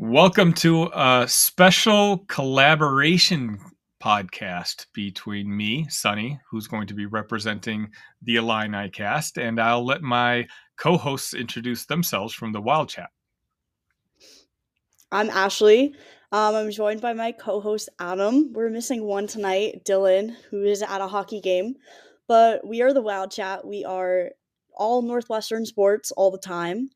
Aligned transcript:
Welcome 0.00 0.52
to 0.52 0.88
a 0.94 1.26
special 1.26 2.18
collaboration 2.28 3.58
podcast 4.00 4.86
between 4.94 5.54
me, 5.54 5.88
Sunny, 5.88 6.38
who's 6.48 6.68
going 6.68 6.86
to 6.86 6.94
be 6.94 7.06
representing 7.06 7.88
the 8.22 8.36
Illini 8.36 8.90
cast, 8.90 9.38
and 9.38 9.60
I'll 9.60 9.84
let 9.84 10.00
my 10.00 10.46
co 10.76 10.96
hosts 10.98 11.34
introduce 11.34 11.86
themselves 11.86 12.32
from 12.32 12.52
the 12.52 12.62
Wildchat. 12.62 13.08
I'm 15.10 15.30
Ashleigh. 15.30 15.88
Um, 16.30 16.54
I'm 16.54 16.70
joined 16.70 17.00
by 17.00 17.12
my 17.12 17.32
co 17.32 17.60
host, 17.60 17.88
Adam. 17.98 18.52
We're 18.52 18.70
missing 18.70 19.02
one 19.02 19.26
tonight, 19.26 19.82
Dylan, 19.84 20.36
who 20.48 20.62
is 20.62 20.80
at 20.80 21.00
a 21.00 21.08
hockey 21.08 21.40
game. 21.40 21.74
But 22.28 22.64
we 22.64 22.82
are 22.82 22.92
the 22.92 23.02
Wildchat. 23.02 23.66
We 23.66 23.84
are 23.84 24.30
all 24.74 25.02
Northwestern 25.02 25.66
sports 25.66 26.12
all 26.12 26.30
the 26.30 26.38
time. 26.38 26.88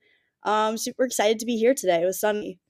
Um, 0.45 0.77
super 0.77 1.05
excited 1.05 1.41
to 1.41 1.47
be 1.47 1.57
here 1.57 1.75
today 1.75 2.05
with 2.05 2.15
Sunny. 2.15 2.61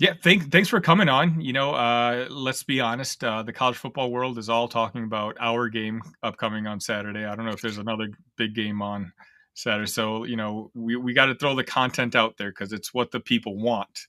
Yeah, 0.00 0.14
thank, 0.22 0.50
thanks 0.50 0.70
for 0.70 0.80
coming 0.80 1.10
on. 1.10 1.42
You 1.42 1.52
know, 1.52 1.72
uh, 1.74 2.26
let's 2.30 2.62
be 2.62 2.80
honest, 2.80 3.22
uh, 3.22 3.42
the 3.42 3.52
college 3.52 3.76
football 3.76 4.10
world 4.10 4.38
is 4.38 4.48
all 4.48 4.66
talking 4.66 5.04
about 5.04 5.36
our 5.38 5.68
game 5.68 6.00
upcoming 6.22 6.66
on 6.66 6.80
Saturday. 6.80 7.26
I 7.26 7.36
don't 7.36 7.44
know 7.44 7.52
if 7.52 7.60
there's 7.60 7.76
another 7.76 8.08
big 8.36 8.54
game 8.54 8.80
on 8.80 9.12
Saturday. 9.52 9.90
So, 9.90 10.24
you 10.24 10.36
know, 10.36 10.70
we, 10.72 10.96
we 10.96 11.12
got 11.12 11.26
to 11.26 11.34
throw 11.34 11.54
the 11.54 11.64
content 11.64 12.14
out 12.16 12.38
there 12.38 12.48
because 12.48 12.72
it's 12.72 12.94
what 12.94 13.10
the 13.10 13.20
people 13.20 13.58
want. 13.58 14.06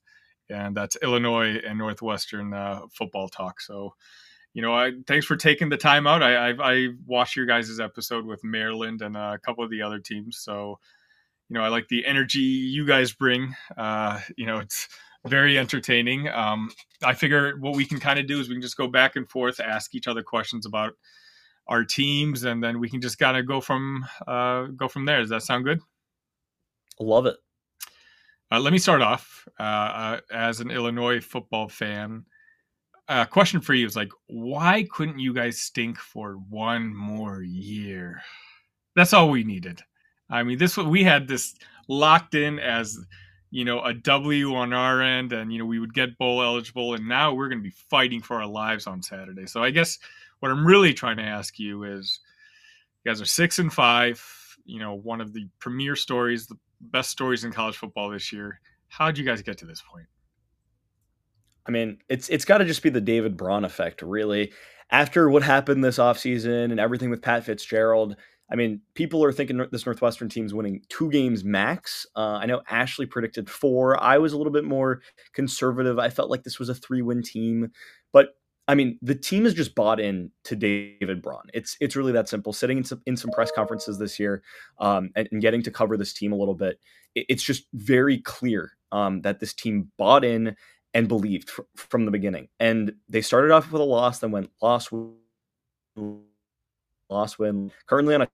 And 0.50 0.77
that's 0.77 0.95
Illinois 1.04 1.58
and 1.58 1.77
Northwestern 1.77 2.53
uh, 2.53 2.84
football 2.94 3.28
talk. 3.28 3.59
So, 3.59 3.94
you 4.53 4.62
know, 4.62 4.73
I, 4.73 4.94
thanks 5.08 5.26
for 5.26 5.36
taking 5.36 5.67
the 5.67 5.76
time 5.76 6.08
out. 6.08 6.23
I, 6.23 6.52
I, 6.52 6.73
I 6.73 6.88
watched 7.05 7.36
your 7.36 7.45
guys' 7.45 7.81
episode 7.81 8.26
with 8.26 8.45
Maryland 8.45 9.02
and 9.02 9.17
a 9.17 9.39
couple 9.44 9.66
of 9.66 9.70
the 9.70 9.81
other 9.81 10.00
teams. 10.00 10.38
So, 10.38 10.80
you 11.50 11.55
know, 11.55 11.64
I 11.64 11.67
like 11.67 11.89
the 11.89 12.05
energy 12.05 12.39
you 12.39 12.88
guys 12.88 13.12
bring. 13.12 13.58
Uh, 13.76 14.22
you 14.38 14.45
know, 14.45 14.59
it's 14.59 14.88
very 15.27 15.58
entertaining. 15.58 16.27
Um, 16.30 16.72
I 17.03 17.14
figure 17.14 17.58
what 17.59 17.75
we 17.75 17.86
can 17.86 18.00
kind 18.00 18.19
of 18.19 18.27
do 18.27 18.39
is 18.39 18.50
we 18.50 18.55
can 18.55 18.61
just 18.61 18.77
go 18.77 18.88
back 18.88 19.16
and 19.16 19.30
forth, 19.30 19.59
ask 19.59 19.94
each 19.94 20.08
other 20.08 20.23
questions 20.23 20.66
about 20.66 20.94
our 21.67 21.83
teams, 21.83 22.44
and 22.44 22.63
then 22.63 22.80
we 22.80 22.89
can 22.89 23.02
just 23.02 23.19
kind 23.19 23.38
of 23.38 23.47
go 23.47 23.61
from 23.61 24.05
uh, 24.28 24.66
go 24.75 24.88
from 24.88 25.05
there. 25.05 25.19
Does 25.19 25.30
that 25.30 25.44
sound 25.44 25.66
good? 25.66 25.80
Love 27.00 27.25
it. 27.25 27.38
Uh, 28.52 28.59
let 28.59 28.73
me 28.73 28.80
start 28.80 29.02
off 29.02 29.47
uh, 29.59 29.63
uh 29.63 30.19
as 30.33 30.59
an 30.59 30.72
Illinois 30.72 31.22
football 31.22 31.69
fan. 31.69 32.25
A 33.08 33.25
question 33.25 33.61
for 33.61 33.73
you 33.73 33.85
is 33.85 33.95
like, 33.95 34.11
why 34.28 34.88
couldn't 34.91 35.19
you 35.19 35.33
guys 35.33 35.61
stink 35.61 35.97
for 35.97 36.33
one 36.50 36.95
more 36.95 37.41
year? 37.41 38.22
That's 38.95 39.13
all 39.13 39.30
we 39.30 39.44
needed. 39.44 39.81
I 40.30 40.44
mean, 40.44 40.58
this 40.58 40.78
we 40.78 41.03
had 41.03 41.28
this 41.28 41.56
locked 41.88 42.35
in 42.35 42.58
as 42.59 42.97
you 43.52 43.66
know 43.66 43.81
a 43.83 43.94
W 43.94 44.55
on 44.55 44.73
our 44.73 45.02
end, 45.02 45.33
and 45.33 45.52
you 45.52 45.59
know 45.59 45.66
we 45.66 45.80
would 45.80 45.94
get 45.94 46.17
bowl 46.17 46.41
eligible, 46.41 46.94
and 46.94 47.07
now 47.07 47.33
we're 47.33 47.49
going 47.49 47.59
to 47.59 47.69
be 47.69 47.75
fighting 47.89 48.21
for 48.21 48.38
our 48.38 48.47
lives 48.47 48.88
on 48.88 49.03
Saturday. 49.03 49.45
So 49.45 49.61
I 49.61 49.69
guess 49.69 49.99
what 50.39 50.52
I'm 50.52 50.66
really 50.66 50.94
trying 50.94 51.17
to 51.17 51.23
ask 51.23 51.59
you 51.59 51.83
is, 51.83 52.19
you 53.03 53.11
guys 53.11 53.22
are 53.22 53.25
six 53.25 53.59
and 53.59 53.72
five. 53.72 54.25
You 54.66 54.79
know, 54.79 54.95
one 54.95 55.22
of 55.22 55.33
the 55.33 55.47
premier 55.59 55.95
stories, 55.95 56.47
the 56.47 56.57
best 56.79 57.09
stories 57.09 57.44
in 57.44 57.52
college 57.52 57.77
football 57.77 58.09
this 58.09 58.31
year. 58.31 58.59
How 58.88 59.07
did 59.07 59.17
you 59.17 59.25
guys 59.25 59.41
get 59.41 59.57
to 59.59 59.66
this 59.66 59.81
point? 59.81 60.07
I 61.67 61.72
mean, 61.72 61.99
it's 62.09 62.29
it's 62.29 62.45
got 62.45 62.59
to 62.59 62.66
just 62.66 62.83
be 62.83 62.89
the 62.89 63.02
David 63.02 63.38
Braun 63.38 63.66
effect, 63.66 64.02
really. 64.02 64.52
After 64.89 65.29
what 65.29 65.44
happened 65.44 65.83
this 65.83 65.97
offseason 65.97 66.66
and 66.66 66.79
everything 66.79 67.09
with 67.09 67.22
Pat 67.22 67.45
Fitzgerald, 67.45 68.16
I 68.52 68.55
mean, 68.55 68.81
people 68.95 69.23
are 69.23 69.31
thinking 69.31 69.66
this 69.71 69.85
Northwestern 69.85 70.27
team's 70.27 70.53
winning 70.53 70.81
two 70.89 71.09
games 71.09 71.44
max. 71.44 72.05
Uh, 72.16 72.39
I 72.41 72.45
know 72.45 72.61
Ashleigh 72.69 73.09
predicted 73.09 73.49
four. 73.49 74.02
I 74.03 74.17
was 74.17 74.33
a 74.33 74.38
little 74.38 74.52
bit 74.52 74.66
more 74.66 75.02
conservative. 75.33 75.97
I 75.97 76.09
felt 76.09 76.30
like 76.30 76.44
this 76.44 76.59
was 76.59 76.67
a 76.67 76.75
three 76.75 77.02
win 77.02 77.23
team. 77.23 77.72
But 78.11 78.35
I 78.67 78.75
mean, 78.75 79.00
the 79.01 79.16
team 79.16 79.45
has 79.45 79.53
just 79.53 79.73
bought 79.73 80.00
in 80.00 80.31
to 80.44 80.56
David 80.56 81.22
Braun. 81.22 81.44
It's 81.53 81.78
it's 81.79 81.95
really 81.95 82.11
that 82.11 82.29
simple. 82.29 82.53
Sitting 82.53 82.78
in 82.78 82.84
some, 82.84 83.01
in 83.06 83.17
some 83.17 83.31
press 83.31 83.51
conferences 83.51 83.97
this 83.97 84.19
year 84.19 84.44
um, 84.79 85.11
and, 85.16 85.28
and, 85.31 85.41
getting 85.41 85.63
to 85.63 85.72
cover 85.72 85.97
this 85.97 86.13
team 86.13 86.31
a 86.31 86.38
little 86.38 86.53
bit, 86.53 86.79
it, 87.16 87.25
it's 87.29 87.44
just 87.44 87.66
very 87.73 88.19
clear 88.19 88.72
um, 88.91 89.22
that 89.22 89.40
this 89.40 89.53
team 89.53 89.91
bought 89.97 90.23
in 90.23 90.56
and 90.94 91.07
believed 91.07 91.50
fr- 91.50 91.61
from 91.75 92.06
the 92.06 92.11
beginning. 92.11 92.50
And 92.59 92.94
they 93.09 93.22
started 93.22 93.51
off 93.51 93.72
with 93.72 93.81
a 93.81 93.85
loss, 93.85 94.19
then 94.19 94.31
went 94.31 94.51
loss, 94.61 94.91
win, 94.91 95.13
loss, 97.09 97.40
win. 97.40 97.72
Currently 97.88 98.16
on 98.16 98.22
a 98.23 98.28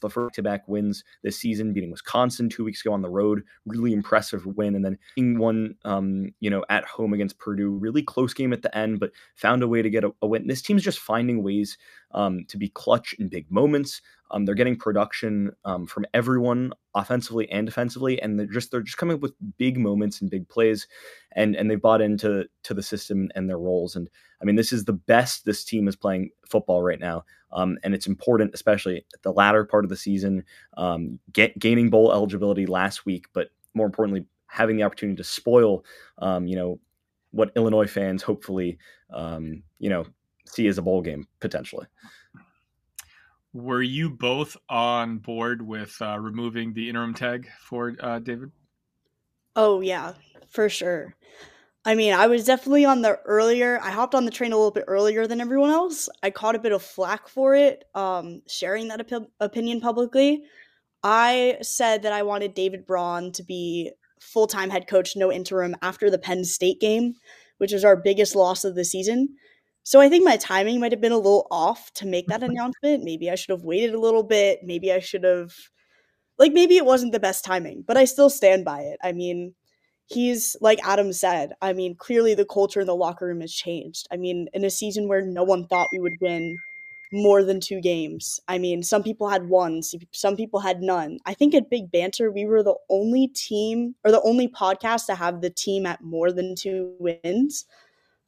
the 0.00 0.10
first 0.10 0.42
back 0.42 0.66
wins 0.68 1.04
this 1.22 1.38
season, 1.38 1.72
beating 1.72 1.90
Wisconsin 1.90 2.48
two 2.48 2.64
weeks 2.64 2.84
ago 2.84 2.92
on 2.92 3.02
the 3.02 3.10
road. 3.10 3.42
Really 3.66 3.92
impressive 3.92 4.46
win. 4.46 4.74
And 4.74 4.84
then 4.84 5.38
one, 5.38 5.74
um, 5.84 6.34
you 6.40 6.50
know, 6.50 6.64
at 6.68 6.84
home 6.84 7.12
against 7.12 7.38
Purdue. 7.38 7.70
Really 7.70 8.02
close 8.02 8.34
game 8.34 8.52
at 8.52 8.62
the 8.62 8.76
end, 8.76 9.00
but 9.00 9.12
found 9.36 9.62
a 9.62 9.68
way 9.68 9.82
to 9.82 9.90
get 9.90 10.04
a, 10.04 10.12
a 10.22 10.26
win. 10.26 10.46
This 10.46 10.62
team's 10.62 10.82
just 10.82 10.98
finding 10.98 11.42
ways 11.42 11.78
um, 12.12 12.44
to 12.48 12.56
be 12.56 12.68
clutch 12.68 13.14
in 13.18 13.28
big 13.28 13.50
moments. 13.50 14.00
Um, 14.30 14.44
they're 14.44 14.54
getting 14.54 14.76
production 14.76 15.52
um, 15.64 15.86
from 15.86 16.06
everyone 16.14 16.72
offensively 16.94 17.50
and 17.50 17.66
defensively, 17.66 18.20
and 18.20 18.38
they're 18.38 18.46
just 18.46 18.70
they're 18.70 18.82
just 18.82 18.98
coming 18.98 19.14
up 19.14 19.20
with 19.20 19.34
big 19.56 19.78
moments 19.78 20.20
and 20.20 20.30
big 20.30 20.48
plays, 20.48 20.86
and 21.32 21.56
and 21.56 21.70
they've 21.70 21.80
bought 21.80 22.00
into 22.00 22.46
to 22.64 22.74
the 22.74 22.82
system 22.82 23.30
and 23.34 23.48
their 23.48 23.58
roles. 23.58 23.96
And 23.96 24.08
I 24.40 24.44
mean, 24.44 24.56
this 24.56 24.72
is 24.72 24.84
the 24.84 24.92
best 24.92 25.44
this 25.44 25.64
team 25.64 25.88
is 25.88 25.96
playing 25.96 26.30
football 26.46 26.82
right 26.82 27.00
now, 27.00 27.24
um, 27.52 27.78
and 27.82 27.94
it's 27.94 28.06
important, 28.06 28.54
especially 28.54 28.98
at 29.14 29.22
the 29.22 29.32
latter 29.32 29.64
part 29.64 29.84
of 29.84 29.90
the 29.90 29.96
season, 29.96 30.44
um, 30.76 31.18
get, 31.32 31.58
gaining 31.58 31.90
bowl 31.90 32.12
eligibility 32.12 32.66
last 32.66 33.06
week, 33.06 33.26
but 33.32 33.48
more 33.74 33.86
importantly, 33.86 34.26
having 34.46 34.76
the 34.76 34.82
opportunity 34.82 35.16
to 35.16 35.24
spoil, 35.24 35.84
um, 36.18 36.46
you 36.46 36.56
know, 36.56 36.80
what 37.30 37.52
Illinois 37.56 37.86
fans 37.86 38.22
hopefully, 38.22 38.78
um, 39.12 39.62
you 39.78 39.88
know, 39.90 40.04
see 40.46 40.66
as 40.66 40.78
a 40.78 40.82
bowl 40.82 41.02
game 41.02 41.26
potentially. 41.40 41.86
Were 43.52 43.82
you 43.82 44.10
both 44.10 44.56
on 44.68 45.18
board 45.18 45.66
with 45.66 45.96
uh, 46.00 46.18
removing 46.18 46.74
the 46.74 46.88
interim 46.88 47.14
tag 47.14 47.48
for 47.60 47.94
uh, 48.00 48.18
David? 48.18 48.50
Oh 49.56 49.80
yeah, 49.80 50.12
for 50.50 50.68
sure. 50.68 51.16
I 51.84 51.94
mean, 51.94 52.12
I 52.12 52.26
was 52.26 52.44
definitely 52.44 52.84
on 52.84 53.00
the 53.00 53.18
earlier. 53.24 53.80
I 53.82 53.90
hopped 53.90 54.14
on 54.14 54.26
the 54.26 54.30
train 54.30 54.52
a 54.52 54.56
little 54.56 54.70
bit 54.70 54.84
earlier 54.86 55.26
than 55.26 55.40
everyone 55.40 55.70
else. 55.70 56.08
I 56.22 56.30
caught 56.30 56.54
a 56.54 56.58
bit 56.58 56.72
of 56.72 56.82
flack 56.82 57.28
for 57.28 57.54
it, 57.54 57.84
um, 57.94 58.42
sharing 58.46 58.88
that 58.88 59.00
op- 59.12 59.30
opinion 59.40 59.80
publicly. 59.80 60.42
I 61.02 61.56
said 61.62 62.02
that 62.02 62.12
I 62.12 62.22
wanted 62.22 62.54
David 62.54 62.84
Braun 62.84 63.32
to 63.32 63.42
be 63.42 63.92
full 64.20 64.46
time 64.46 64.68
head 64.68 64.86
coach, 64.86 65.16
no 65.16 65.32
interim, 65.32 65.74
after 65.80 66.10
the 66.10 66.18
Penn 66.18 66.44
State 66.44 66.80
game, 66.80 67.14
which 67.56 67.72
was 67.72 67.84
our 67.84 67.96
biggest 67.96 68.34
loss 68.34 68.64
of 68.64 68.74
the 68.74 68.84
season. 68.84 69.36
So 69.82 70.00
I 70.00 70.08
think 70.08 70.24
my 70.24 70.36
timing 70.36 70.80
might 70.80 70.92
have 70.92 71.00
been 71.00 71.12
a 71.12 71.16
little 71.16 71.46
off 71.50 71.92
to 71.94 72.06
make 72.06 72.26
that 72.26 72.42
announcement. 72.42 73.04
Maybe 73.04 73.30
I 73.30 73.34
should 73.34 73.50
have 73.50 73.64
waited 73.64 73.94
a 73.94 74.00
little 74.00 74.22
bit. 74.22 74.60
Maybe 74.62 74.92
I 74.92 74.98
should 74.98 75.24
have, 75.24 75.52
like, 76.38 76.52
maybe 76.52 76.76
it 76.76 76.84
wasn't 76.84 77.12
the 77.12 77.20
best 77.20 77.44
timing, 77.44 77.84
but 77.86 77.96
I 77.96 78.04
still 78.04 78.28
stand 78.28 78.64
by 78.64 78.80
it. 78.80 78.98
I 79.02 79.12
mean, 79.12 79.54
he's 80.06 80.56
like 80.60 80.78
Adam 80.86 81.12
said. 81.12 81.52
I 81.62 81.72
mean, 81.72 81.94
clearly 81.94 82.34
the 82.34 82.44
culture 82.44 82.80
in 82.80 82.86
the 82.86 82.94
locker 82.94 83.26
room 83.26 83.40
has 83.40 83.52
changed. 83.52 84.06
I 84.12 84.16
mean, 84.16 84.48
in 84.52 84.64
a 84.64 84.70
season 84.70 85.08
where 85.08 85.22
no 85.22 85.44
one 85.44 85.66
thought 85.66 85.88
we 85.92 86.00
would 86.00 86.16
win 86.20 86.58
more 87.12 87.42
than 87.42 87.60
two 87.60 87.80
games. 87.80 88.38
I 88.48 88.58
mean, 88.58 88.82
some 88.82 89.02
people 89.02 89.28
had 89.28 89.48
one, 89.48 89.80
some 90.12 90.36
people 90.36 90.60
had 90.60 90.82
none. 90.82 91.18
I 91.24 91.32
think 91.32 91.54
at 91.54 91.70
Big 91.70 91.90
Banter, 91.90 92.30
we 92.30 92.44
were 92.44 92.62
the 92.62 92.76
only 92.90 93.28
team 93.28 93.94
or 94.04 94.10
the 94.10 94.20
only 94.22 94.48
podcast 94.48 95.06
to 95.06 95.14
have 95.14 95.40
the 95.40 95.50
team 95.50 95.86
at 95.86 96.02
more 96.02 96.30
than 96.32 96.54
two 96.54 96.94
wins. 96.98 97.64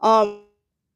Um, 0.00 0.44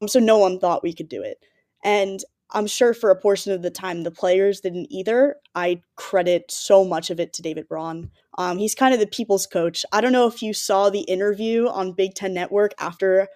so 0.07 0.19
no 0.19 0.39
one 0.39 0.59
thought 0.59 0.83
we 0.83 0.93
could 0.93 1.09
do 1.09 1.23
it. 1.23 1.39
And 1.83 2.21
I'm 2.51 2.67
sure 2.67 2.95
for 2.95 3.11
a 3.11 3.21
portion 3.21 3.53
of 3.53 3.63
the 3.63 3.71
time 3.71 4.03
the 4.03 4.11
players 4.11 4.61
didn't 4.61 4.87
either. 4.91 5.37
I 5.55 5.83
credit 5.97 6.51
so 6.51 6.85
much 6.85 7.11
of 7.11 7.19
it 7.19 7.33
to 7.35 7.43
David 7.43 7.69
Braun. 7.69 8.11
Um, 8.39 8.59
he's 8.59 8.75
kind 8.75 8.95
of 8.95 9.01
the 9.01 9.07
people's 9.07 9.47
coach. 9.47 9.85
I 9.93 10.01
don't 10.01 10.13
know 10.13 10.27
if 10.27 10.43
you 10.43 10.55
saw 10.55 10.89
the 10.89 11.01
interview 11.01 11.67
on 11.69 11.93
Big 11.93 12.15
Ten 12.15 12.33
Network 12.33 12.73
after 12.79 13.29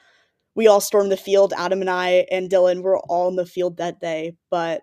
we 0.54 0.66
all 0.66 0.80
stormed 0.80 1.10
the 1.10 1.16
field. 1.16 1.52
Adam 1.56 1.80
and 1.80 1.90
I 1.90 2.26
and 2.30 2.50
Dylan 2.50 2.82
were 2.82 2.98
all 2.98 3.28
in 3.28 3.36
the 3.36 3.46
field 3.46 3.76
that 3.76 4.00
day, 4.00 4.36
but 4.50 4.82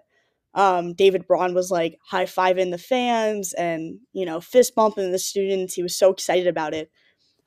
um, 0.54 0.94
David 0.94 1.28
Braun 1.28 1.54
was 1.54 1.70
like 1.70 1.98
high 2.06 2.26
fiving 2.26 2.72
the 2.72 2.78
fans 2.78 3.54
and 3.54 4.00
you 4.14 4.26
know 4.26 4.42
fist 4.42 4.74
bumping 4.76 5.12
the 5.12 5.20
students. 5.20 5.74
He 5.74 5.84
was 5.84 5.98
so 5.98 6.12
excited 6.12 6.48
about 6.48 6.74
it. 6.74 6.90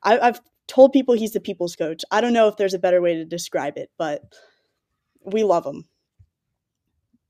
I, 0.03 0.19
I've 0.19 0.41
told 0.69 0.93
people 0.93 1.15
he's 1.15 1.33
the 1.33 1.41
people's 1.41 1.75
coach. 1.75 2.03
I 2.11 2.21
don't 2.21 2.31
know 2.31 2.47
if 2.47 2.55
there's 2.55 2.73
a 2.73 2.79
better 2.79 3.01
way 3.01 3.15
to 3.15 3.25
describe 3.25 3.77
it, 3.77 3.89
but 3.97 4.21
we 5.25 5.43
love 5.43 5.65
him. 5.65 5.85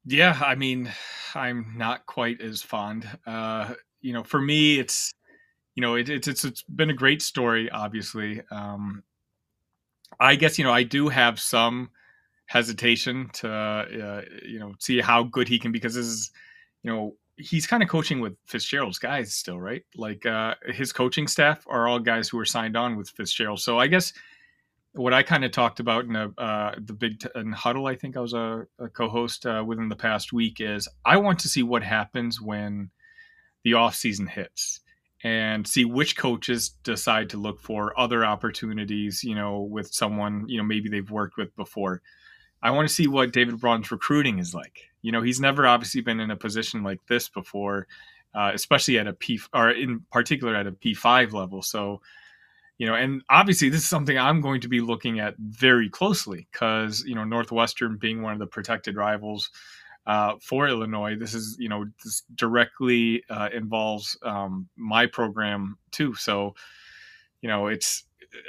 Yeah, 0.06 0.38
I 0.40 0.56
mean, 0.56 0.92
I'm 1.34 1.74
not 1.76 2.06
quite 2.06 2.42
as 2.42 2.62
fond. 2.62 3.08
Uh, 3.26 3.74
you 4.02 4.14
know, 4.14 4.24
for 4.24 4.42
me, 4.42 4.80
it's 4.80 5.14
you 5.76 5.82
know, 5.82 5.96
it, 5.96 6.10
it's 6.10 6.28
it's 6.28 6.44
it's 6.44 6.64
been 6.64 6.90
a 6.90 6.96
great 6.96 7.22
story. 7.22 7.70
Obviously, 7.70 8.42
um, 8.52 9.04
I 10.20 10.36
guess 10.36 10.58
you 10.58 10.66
know 10.66 10.74
I 10.74 10.84
do 10.84 11.08
have 11.10 11.40
some 11.40 11.90
hesitation 12.46 13.30
to 13.34 13.50
uh, 13.50 14.22
you 14.46 14.60
know 14.60 14.74
see 14.80 15.00
how 15.00 15.24
good 15.24 15.48
he 15.48 15.60
can 15.60 15.72
because 15.72 15.94
this 15.96 16.06
is 16.06 16.32
you 16.84 16.92
know 16.92 17.16
he's 17.40 17.66
kind 17.66 17.82
of 17.82 17.90
coaching 17.90 18.20
with 18.20 18.36
Fitzgerald's 18.46 19.00
guys 19.00 19.34
still, 19.34 19.60
right? 19.60 19.84
Like 19.96 20.26
uh, 20.26 20.56
his 20.68 20.92
coaching 20.92 21.28
staff 21.28 21.66
are 21.68 21.88
all 21.88 22.00
guys 22.00 22.30
who 22.30 22.38
are 22.40 22.46
signed 22.46 22.76
on 22.76 22.98
with 22.98 23.10
Fitzgerald. 23.10 23.62
So 23.62 23.80
I 23.80 23.88
guess 23.88 24.14
what 24.94 25.14
I 25.14 25.24
kind 25.24 25.46
of 25.46 25.52
talked 25.52 25.80
about 25.80 26.06
in 26.06 26.16
a, 26.16 26.30
uh, 26.38 26.76
the 26.78 26.94
Big 26.94 27.20
Ten 27.20 27.52
Huddle, 27.52 27.88
I 27.88 27.96
think 27.96 28.18
I 28.18 28.20
was 28.20 28.34
a, 28.34 28.66
a 28.80 28.90
co-host 28.90 29.46
uh, 29.46 29.64
within 29.66 29.88
the 29.88 29.96
past 29.96 30.34
week, 30.34 30.60
is 30.60 30.88
I 31.06 31.18
want 31.18 31.40
to 31.40 31.50
see 31.50 31.64
what 31.64 31.84
happens 31.84 32.42
when 32.42 32.90
the 33.64 33.74
off 33.74 33.96
season 33.96 34.28
hits 34.28 34.82
and 35.24 35.68
see 35.68 35.86
which 35.86 36.18
coaches 36.18 36.70
decide 36.84 37.30
to 37.30 37.38
look 37.38 37.60
for 37.60 37.98
other 38.00 38.26
opportunities, 38.26 39.24
you 39.24 39.36
know, 39.36 39.62
with 39.62 39.94
someone, 39.94 40.46
you 40.48 40.58
know, 40.58 40.64
maybe 40.64 40.90
they've 40.90 41.12
worked 41.12 41.38
with 41.38 41.56
before. 41.56 42.02
I 42.62 42.72
want 42.72 42.88
to 42.88 42.94
see 42.94 43.08
what 43.08 43.32
David 43.32 43.60
Braun's 43.60 43.92
recruiting 43.92 44.40
is 44.40 44.54
like. 44.54 44.89
You 45.02 45.12
know, 45.12 45.22
he's 45.22 45.40
never 45.40 45.66
obviously 45.68 46.02
been 46.02 46.20
in 46.20 46.32
a 46.32 46.36
position 46.36 46.84
like 46.84 47.00
this 47.08 47.30
before, 47.30 47.88
uh, 48.34 48.52
especially 48.54 49.00
at 49.00 49.08
a 49.08 49.14
P 49.14 49.40
or 49.54 49.72
in 49.72 50.02
particular 50.12 50.56
at 50.56 50.68
a 50.68 50.72
P5 50.72 51.34
level. 51.34 51.62
So, 51.62 52.02
you 52.78 52.88
know, 52.88 52.96
and 52.96 53.22
obviously 53.30 53.70
this 53.70 53.82
is 53.82 53.90
something 53.90 54.18
I'm 54.18 54.42
going 54.42 54.62
to 54.62 54.70
be 54.70 54.82
looking 54.82 55.20
at 55.20 55.36
very 55.38 55.90
closely 55.90 56.48
because, 56.52 57.04
you 57.06 57.16
know, 57.16 57.24
Northwestern 57.24 57.98
being 57.98 58.22
one 58.22 58.34
of 58.34 58.40
the 58.40 58.48
protected 58.48 58.96
rivals 58.96 59.50
uh, 60.08 60.36
for 60.42 60.68
Illinois, 60.68 61.16
this 61.16 61.34
is, 61.34 61.56
you 61.60 61.70
know, 61.70 61.86
this 62.04 62.24
directly 62.34 63.24
uh, 63.30 63.50
involves 63.54 64.18
um, 64.24 64.68
my 64.76 65.06
program 65.06 65.78
too. 65.92 66.16
So, 66.16 66.56
you 67.42 67.50
know, 67.50 67.68
it's, 67.68 68.06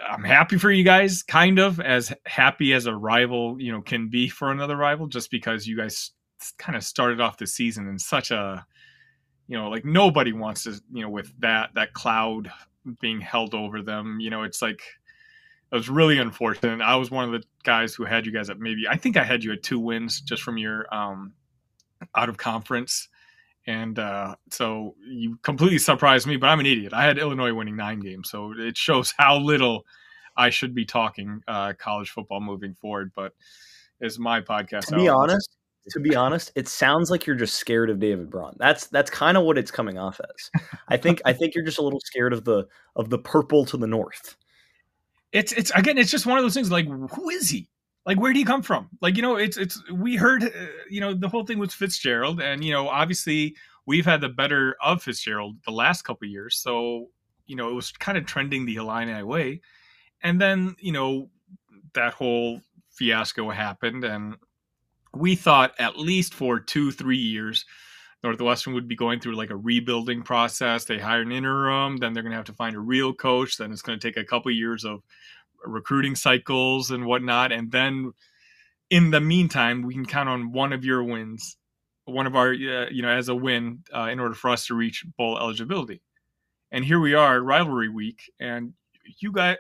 I'm 0.09 0.25
happy 0.25 0.59
for 0.59 0.71
you 0.71 0.85
guys, 0.85 1.23
kind 1.23 1.59
of 1.59 1.81
as 1.81 2.13
happy 2.25 2.73
as 2.73 2.87
a 2.87 2.95
rival, 2.95 3.61
you 3.61 3.73
know, 3.73 3.83
can 3.83 4.09
be 4.09 4.29
for 4.29 4.51
another 4.51 4.77
rival, 4.77 5.07
just 5.07 5.31
because 5.31 5.67
you 5.67 5.77
guys 5.77 6.13
kind 6.59 6.77
of 6.77 6.85
started 6.85 7.21
off 7.21 7.39
the 7.39 7.47
season 7.47 7.89
in 7.89 7.99
such 7.99 8.31
a, 8.31 8.67
you 9.47 9.57
know, 9.57 9.69
like 9.69 9.85
nobody 9.85 10.33
wants 10.33 10.65
to, 10.65 10.81
you 10.93 11.03
know, 11.03 11.11
with 11.11 11.33
that 11.41 11.71
that 11.75 11.93
cloud 11.93 12.51
being 13.01 13.21
held 13.21 13.55
over 13.55 13.83
them. 13.83 14.19
You 14.21 14.31
know, 14.31 14.43
it's 14.43 14.63
like 14.63 14.83
it 15.73 15.75
was 15.75 15.89
really 15.89 16.19
unfortunate. 16.19 16.81
I 16.81 16.97
was 16.97 17.11
one 17.11 17.25
of 17.25 17.33
the 17.33 17.47
guys 17.63 17.95
who 17.95 18.05
had 18.05 18.27
you 18.27 18.33
guys 18.33 18.51
at 18.51 18.59
maybe 18.59 18.89
I 18.89 18.97
think 18.97 19.17
I 19.17 19.25
had 19.25 19.45
you 19.45 19.53
at 19.53 19.63
two 19.63 19.79
wins 19.79 20.21
just 20.21 20.43
from 20.43 20.59
your 20.59 20.93
um 20.95 21.35
out 22.15 22.29
of 22.29 22.37
conference. 22.37 23.09
And 23.67 23.99
uh, 23.99 24.37
so 24.51 24.97
you 25.07 25.39
completely 25.43 25.79
surprised 25.79 26.27
me, 26.27 26.37
but 26.37 26.49
I'm 26.49 26.61
an 26.61 26.67
idiot. 26.67 26.93
I 26.93 27.05
had 27.05 27.19
Illinois 27.19 27.53
winning 27.53 27.77
nine 27.77 28.01
games, 28.01 28.31
so 28.31 28.55
it 28.57 28.77
shows 28.77 29.13
how 29.19 29.39
little 29.39 29.85
I 30.37 30.51
should 30.51 30.75
be 30.75 30.85
talking 30.85 31.43
uh, 31.47 31.75
college 31.79 32.11
football 32.11 32.41
moving 32.41 32.75
forward. 32.75 33.13
But 33.15 33.35
is 34.01 34.19
my 34.19 34.41
podcast. 34.41 34.87
To 34.87 34.97
be 34.97 35.09
honest, 35.09 35.57
to 35.89 36.01
be 36.01 36.15
honest, 36.15 36.53
it 36.55 36.69
sounds 36.69 37.11
like 37.11 37.27
you're 37.27 37.37
just 37.37 37.55
scared 37.55 37.91
of 37.91 37.99
David 37.99 38.31
Braun. 38.31 38.55
That's 38.59 38.87
that's 38.89 39.11
kind 39.11 39.37
of 39.37 39.45
what 39.45 39.59
it's 39.59 39.71
coming 39.71 39.99
off 39.99 40.21
as. 40.21 40.63
I 40.89 40.97
think 40.97 41.21
I 41.25 41.33
think 41.33 41.55
you're 41.55 41.65
just 41.65 41.79
a 41.79 41.83
little 41.83 42.01
scared 42.01 42.33
of 42.33 42.45
the 42.45 42.67
of 42.97 43.11
the 43.11 43.19
purple 43.19 43.65
to 43.67 43.77
the 43.77 43.87
north. 43.87 44.37
It's 45.33 45.53
it's 45.53 45.71
again, 45.73 45.97
it's 45.99 46.11
just 46.11 46.27
one 46.27 46.39
of 46.39 46.45
those 46.45 46.55
things. 46.55 46.71
Like, 46.71 46.87
who 46.87 47.31
is 47.31 47.49
he? 47.49 47.69
Like, 48.07 48.19
where 48.21 48.33
did 48.33 48.39
he 48.39 48.45
come 48.45 48.63
from? 48.63 48.89
Like, 49.01 49.17
you 49.17 49.23
know, 49.23 49.37
it's 49.37 49.57
it's 49.57 49.83
we 49.93 50.17
heard, 50.17 50.45
uh, 50.45 50.49
you 50.89 51.01
know, 51.01 51.15
the 51.15 51.29
whole 51.29 51.45
thing 51.45 51.59
was 51.59 51.75
Fitzgerald, 51.75 52.41
and 52.41 52.65
you 52.65 52.73
know, 52.73 52.89
obviously 52.89 53.57
we've 53.87 54.07
had 54.07 54.21
the 54.21 54.29
better 54.29 54.77
of 54.83 55.03
Fitzgerald 55.03 55.57
the 55.65 55.73
last 55.73 56.03
couple 56.03 56.27
years, 56.29 56.57
so 56.57 57.09
you 57.47 57.57
know, 57.57 57.69
it 57.69 57.75
was 57.75 57.91
kind 57.93 58.17
of 58.17 58.27
trending 58.27 58.65
the 58.65 58.77
Illini 58.77 59.23
way, 59.23 59.61
and 60.23 60.41
then 60.41 60.77
you 60.79 60.93
know 60.93 61.31
that 61.95 62.15
whole 62.15 62.61
fiasco 62.91 63.51
happened, 63.51 64.05
and 64.05 64.37
we 65.15 65.35
thought 65.35 65.75
at 65.79 65.99
least 65.99 66.35
for 66.35 66.61
two, 66.61 66.93
three 66.93 67.19
years, 67.19 67.65
Northwestern 68.23 68.75
would 68.75 68.89
be 68.89 68.97
going 68.97 69.21
through 69.21 69.37
like 69.37 69.51
a 69.51 69.57
rebuilding 69.57 70.23
process. 70.23 70.85
They 70.85 70.99
hire 70.99 71.23
an 71.23 71.33
interim, 71.33 71.97
then 71.97 72.13
they're 72.13 72.23
going 72.23 72.33
to 72.33 72.37
have 72.37 72.47
to 72.47 72.53
find 72.53 72.77
a 72.77 72.81
real 72.81 73.15
coach. 73.15 73.57
Then 73.57 73.73
it's 73.73 73.83
going 73.83 73.99
to 73.99 74.07
take 74.07 74.19
a 74.19 74.27
couple 74.27 74.51
years 74.51 74.85
of 74.85 75.03
recruiting 75.65 76.15
cycles 76.15 76.91
and 76.91 77.07
whatnot. 77.07 77.53
And 77.53 77.71
then 77.73 78.13
in 78.91 79.11
the 79.11 79.21
meantime, 79.21 79.83
we 79.83 79.95
can 79.95 80.07
count 80.07 80.29
on 80.29 80.53
one 80.53 80.73
of 80.73 80.85
your 80.85 81.03
wins, 81.03 81.57
one 82.05 82.27
of 82.27 82.37
our, 82.37 82.53
you 82.53 83.03
know, 83.03 83.09
as 83.09 83.29
a 83.29 83.35
win 83.35 83.85
uh, 83.95 84.09
in 84.11 84.21
order 84.21 84.35
for 84.35 84.51
us 84.51 84.67
to 84.67 84.75
reach 84.75 85.05
bowl 85.17 85.39
eligibility. 85.39 86.03
And 86.71 86.85
here 86.85 87.01
we 87.01 87.15
are, 87.15 87.41
rivalry 87.41 87.89
week, 87.89 88.31
and 88.39 88.75
you 89.19 89.33
got 89.33 89.59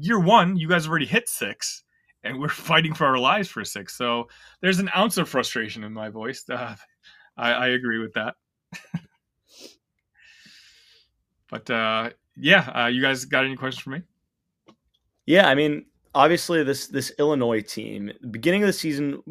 year 0.00 0.18
one, 0.18 0.56
you 0.56 0.68
guys 0.68 0.86
already 0.86 1.04
hit 1.04 1.28
six 1.28 1.84
and 2.24 2.38
we're 2.38 2.48
fighting 2.70 2.94
for 2.94 3.06
our 3.06 3.18
lives 3.18 3.48
for 3.48 3.64
six. 3.64 3.96
So 3.96 4.28
there's 4.60 4.78
an 4.78 4.90
ounce 4.96 5.16
of 5.18 5.28
frustration 5.28 5.84
in 5.84 5.92
my 5.92 6.08
voice. 6.08 6.44
Uh, 6.58 6.74
I, 7.36 7.52
I, 7.52 7.66
agree 7.68 7.98
with 8.00 8.14
that. 8.14 8.34
but 11.48 11.70
uh, 11.70 12.10
yeah, 12.36 12.68
uh, 12.74 12.86
you 12.88 13.00
guys 13.00 13.24
got 13.26 13.44
any 13.44 13.54
questions 13.54 13.80
for 13.80 13.90
me? 13.90 14.02
Yeah, 15.24 15.48
I 15.48 15.54
mean, 15.54 15.86
obviously 16.16 16.64
this 16.64 16.88
this 16.88 17.12
Illinois 17.16 17.60
team, 17.60 18.10
beginning 18.32 18.64
of 18.64 18.66
the 18.66 18.72
season, 18.72 19.22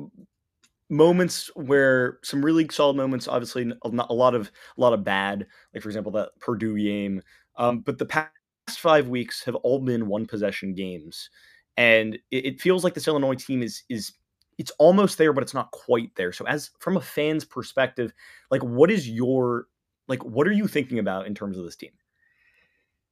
moments 0.90 1.52
where 1.56 2.20
some 2.24 2.44
really 2.44 2.68
solid 2.72 2.96
moments. 2.96 3.28
Obviously, 3.28 3.72
a 3.84 3.90
lot 3.90 4.36
of 4.36 4.52
a 4.78 4.82
lot 4.82 4.94
of 4.94 5.04
bad, 5.04 5.46
like 5.74 5.84
for 5.84 5.90
example 5.90 6.12
that 6.14 6.30
Purdue 6.40 6.78
game. 6.78 7.22
Um, 7.58 7.80
but 7.80 7.98
the 7.98 8.06
past 8.06 8.32
five 8.70 9.08
weeks 9.10 9.44
have 9.44 9.56
all 9.56 9.80
been 9.80 10.08
one 10.08 10.26
possession 10.26 10.74
games 10.74 11.30
and 11.78 12.16
it, 12.32 12.46
it 12.46 12.62
feels 12.62 12.84
like 12.84 12.96
this 12.96 13.08
Illinois 13.08 13.36
team 13.36 13.62
is 13.62 13.84
is 13.90 14.14
it's 14.58 14.72
almost 14.80 15.20
there, 15.20 15.34
but 15.34 15.44
it's 15.44 15.54
not 15.54 15.72
quite 15.72 16.16
there. 16.16 16.34
So, 16.34 16.46
as 16.48 16.72
from 16.80 16.98
a 16.98 17.02
fan's 17.02 17.46
perspective, 17.46 18.12
like 18.50 18.64
what 18.64 18.92
is 18.92 19.08
your 19.08 19.68
like 20.08 20.24
what 20.26 20.48
are 20.48 20.54
you 20.54 20.68
thinking 20.68 21.00
about 21.00 21.28
in 21.28 21.36
terms 21.36 21.58
of 21.58 21.64
this 21.64 21.76
team? 21.76 21.92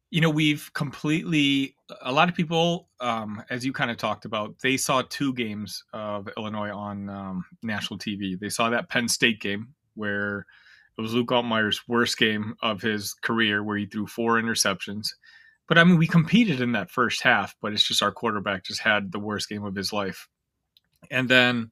You 0.10 0.22
know, 0.22 0.30
we've 0.30 0.72
completely 0.74 1.76
a 2.02 2.12
lot 2.12 2.30
of 2.30 2.36
people, 2.36 2.90
um, 3.00 3.44
as 3.50 3.66
you 3.66 3.74
kind 3.74 3.92
of 3.92 3.98
talked 3.98 4.26
about, 4.26 4.60
they 4.60 4.78
saw 4.78 5.04
two 5.08 5.34
games 5.34 5.84
of 5.94 6.30
Illinois 6.38 6.72
on 6.72 7.10
um, 7.10 7.46
national 7.64 8.00
TV. 8.00 8.40
They 8.40 8.50
saw 8.50 8.70
that 8.70 8.90
Penn 8.90 9.08
State 9.08 9.42
game 9.42 9.70
where 9.96 10.46
it 10.98 11.02
was 11.02 11.14
Luke 11.14 11.30
Altmyer's 11.30 11.82
worst 11.88 12.18
game 12.18 12.56
of 12.62 12.82
his 12.82 13.14
career, 13.14 13.64
where 13.64 13.78
he 13.78 13.86
threw 13.86 14.08
four 14.08 14.42
interceptions. 14.42 15.08
But 15.68 15.78
I 15.78 15.84
mean, 15.84 15.98
we 15.98 16.08
competed 16.08 16.62
in 16.62 16.74
that 16.74 16.92
first 16.92 17.22
half, 17.24 17.56
but 17.62 17.74
it's 17.74 17.88
just 17.88 18.04
our 18.04 18.12
quarterback 18.12 18.64
just 18.64 18.82
had 18.82 19.12
the 19.12 19.20
worst 19.20 19.50
game 19.50 19.64
of 19.64 19.76
his 19.76 19.92
life. 19.92 20.28
And 21.10 21.28
then 21.28 21.72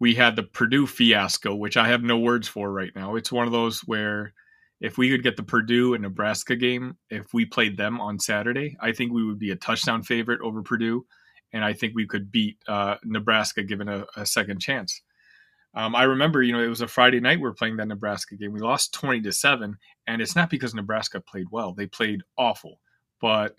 we 0.00 0.14
had 0.14 0.34
the 0.34 0.42
Purdue 0.42 0.86
fiasco, 0.86 1.54
which 1.54 1.76
I 1.76 1.88
have 1.88 2.02
no 2.02 2.18
words 2.18 2.48
for 2.48 2.72
right 2.72 2.90
now. 2.96 3.14
It's 3.14 3.30
one 3.30 3.46
of 3.46 3.52
those 3.52 3.80
where 3.80 4.34
if 4.80 4.98
we 4.98 5.08
could 5.08 5.22
get 5.22 5.36
the 5.36 5.44
Purdue 5.44 5.94
and 5.94 6.02
Nebraska 6.02 6.56
game, 6.56 6.96
if 7.08 7.32
we 7.32 7.44
played 7.44 7.76
them 7.76 8.00
on 8.00 8.18
Saturday, 8.18 8.76
I 8.80 8.90
think 8.90 9.12
we 9.12 9.24
would 9.24 9.38
be 9.38 9.52
a 9.52 9.56
touchdown 9.56 10.02
favorite 10.02 10.40
over 10.40 10.60
Purdue. 10.60 11.06
And 11.52 11.64
I 11.64 11.72
think 11.72 11.94
we 11.94 12.06
could 12.06 12.32
beat 12.32 12.56
uh, 12.66 12.96
Nebraska 13.04 13.62
given 13.62 13.88
a, 13.88 14.04
a 14.16 14.26
second 14.26 14.60
chance. 14.60 15.02
Um, 15.74 15.94
I 15.94 16.02
remember, 16.02 16.42
you 16.42 16.52
know, 16.52 16.62
it 16.62 16.68
was 16.68 16.80
a 16.80 16.88
Friday 16.88 17.20
night 17.20 17.40
we 17.40 17.48
are 17.48 17.54
playing 17.54 17.76
that 17.76 17.88
Nebraska 17.88 18.34
game. 18.34 18.52
We 18.52 18.60
lost 18.60 18.92
20 18.94 19.22
to 19.22 19.32
7, 19.32 19.76
and 20.06 20.20
it's 20.20 20.34
not 20.34 20.50
because 20.50 20.74
Nebraska 20.74 21.20
played 21.20 21.46
well. 21.52 21.72
They 21.72 21.86
played 21.86 22.22
awful 22.36 22.80
but 23.22 23.56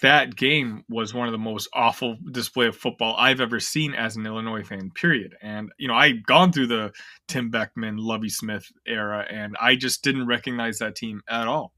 that 0.00 0.36
game 0.36 0.84
was 0.88 1.12
one 1.12 1.26
of 1.26 1.32
the 1.32 1.38
most 1.38 1.68
awful 1.72 2.16
display 2.30 2.66
of 2.66 2.76
football 2.76 3.16
I've 3.18 3.40
ever 3.40 3.58
seen 3.58 3.94
as 3.94 4.14
an 4.14 4.26
Illinois 4.26 4.62
fan, 4.62 4.92
period. 4.92 5.34
And, 5.42 5.72
you 5.76 5.88
know, 5.88 5.94
I'd 5.94 6.24
gone 6.24 6.52
through 6.52 6.68
the 6.68 6.92
Tim 7.26 7.50
Beckman, 7.50 7.96
Lovie 7.96 8.28
Smith 8.28 8.70
era, 8.86 9.26
and 9.28 9.56
I 9.60 9.74
just 9.74 10.04
didn't 10.04 10.28
recognize 10.28 10.78
that 10.78 10.94
team 10.94 11.22
at 11.28 11.48
all. 11.48 11.72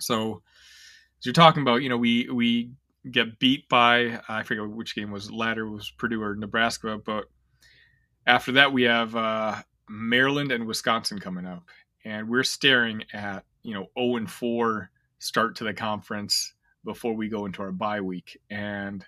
So, 0.00 0.42
you're 1.22 1.32
talking 1.32 1.62
about, 1.62 1.82
you 1.82 1.88
know, 1.88 1.98
we, 1.98 2.28
we 2.30 2.72
get 3.08 3.38
beat 3.38 3.68
by, 3.68 4.20
I 4.28 4.42
forget 4.42 4.68
which 4.68 4.96
game 4.96 5.10
was 5.10 5.30
latter, 5.30 5.68
was 5.68 5.90
Purdue 5.90 6.22
or 6.22 6.34
Nebraska, 6.34 6.98
but 7.04 7.26
after 8.26 8.52
that, 8.52 8.72
we 8.72 8.84
have 8.84 9.14
uh, 9.14 9.56
Maryland 9.88 10.52
and 10.52 10.66
Wisconsin 10.66 11.18
coming 11.18 11.46
up. 11.46 11.64
And 12.04 12.28
we're 12.28 12.44
staring 12.44 13.04
at, 13.12 13.44
you 13.62 13.74
know, 13.74 13.86
0 13.98 14.16
and 14.16 14.30
4 14.30 14.90
start 15.20 15.56
to 15.56 15.64
the 15.64 15.74
conference 15.74 16.54
before 16.84 17.14
we 17.14 17.28
go 17.28 17.46
into 17.46 17.62
our 17.62 17.70
bye 17.70 18.00
week. 18.00 18.38
And 18.50 19.04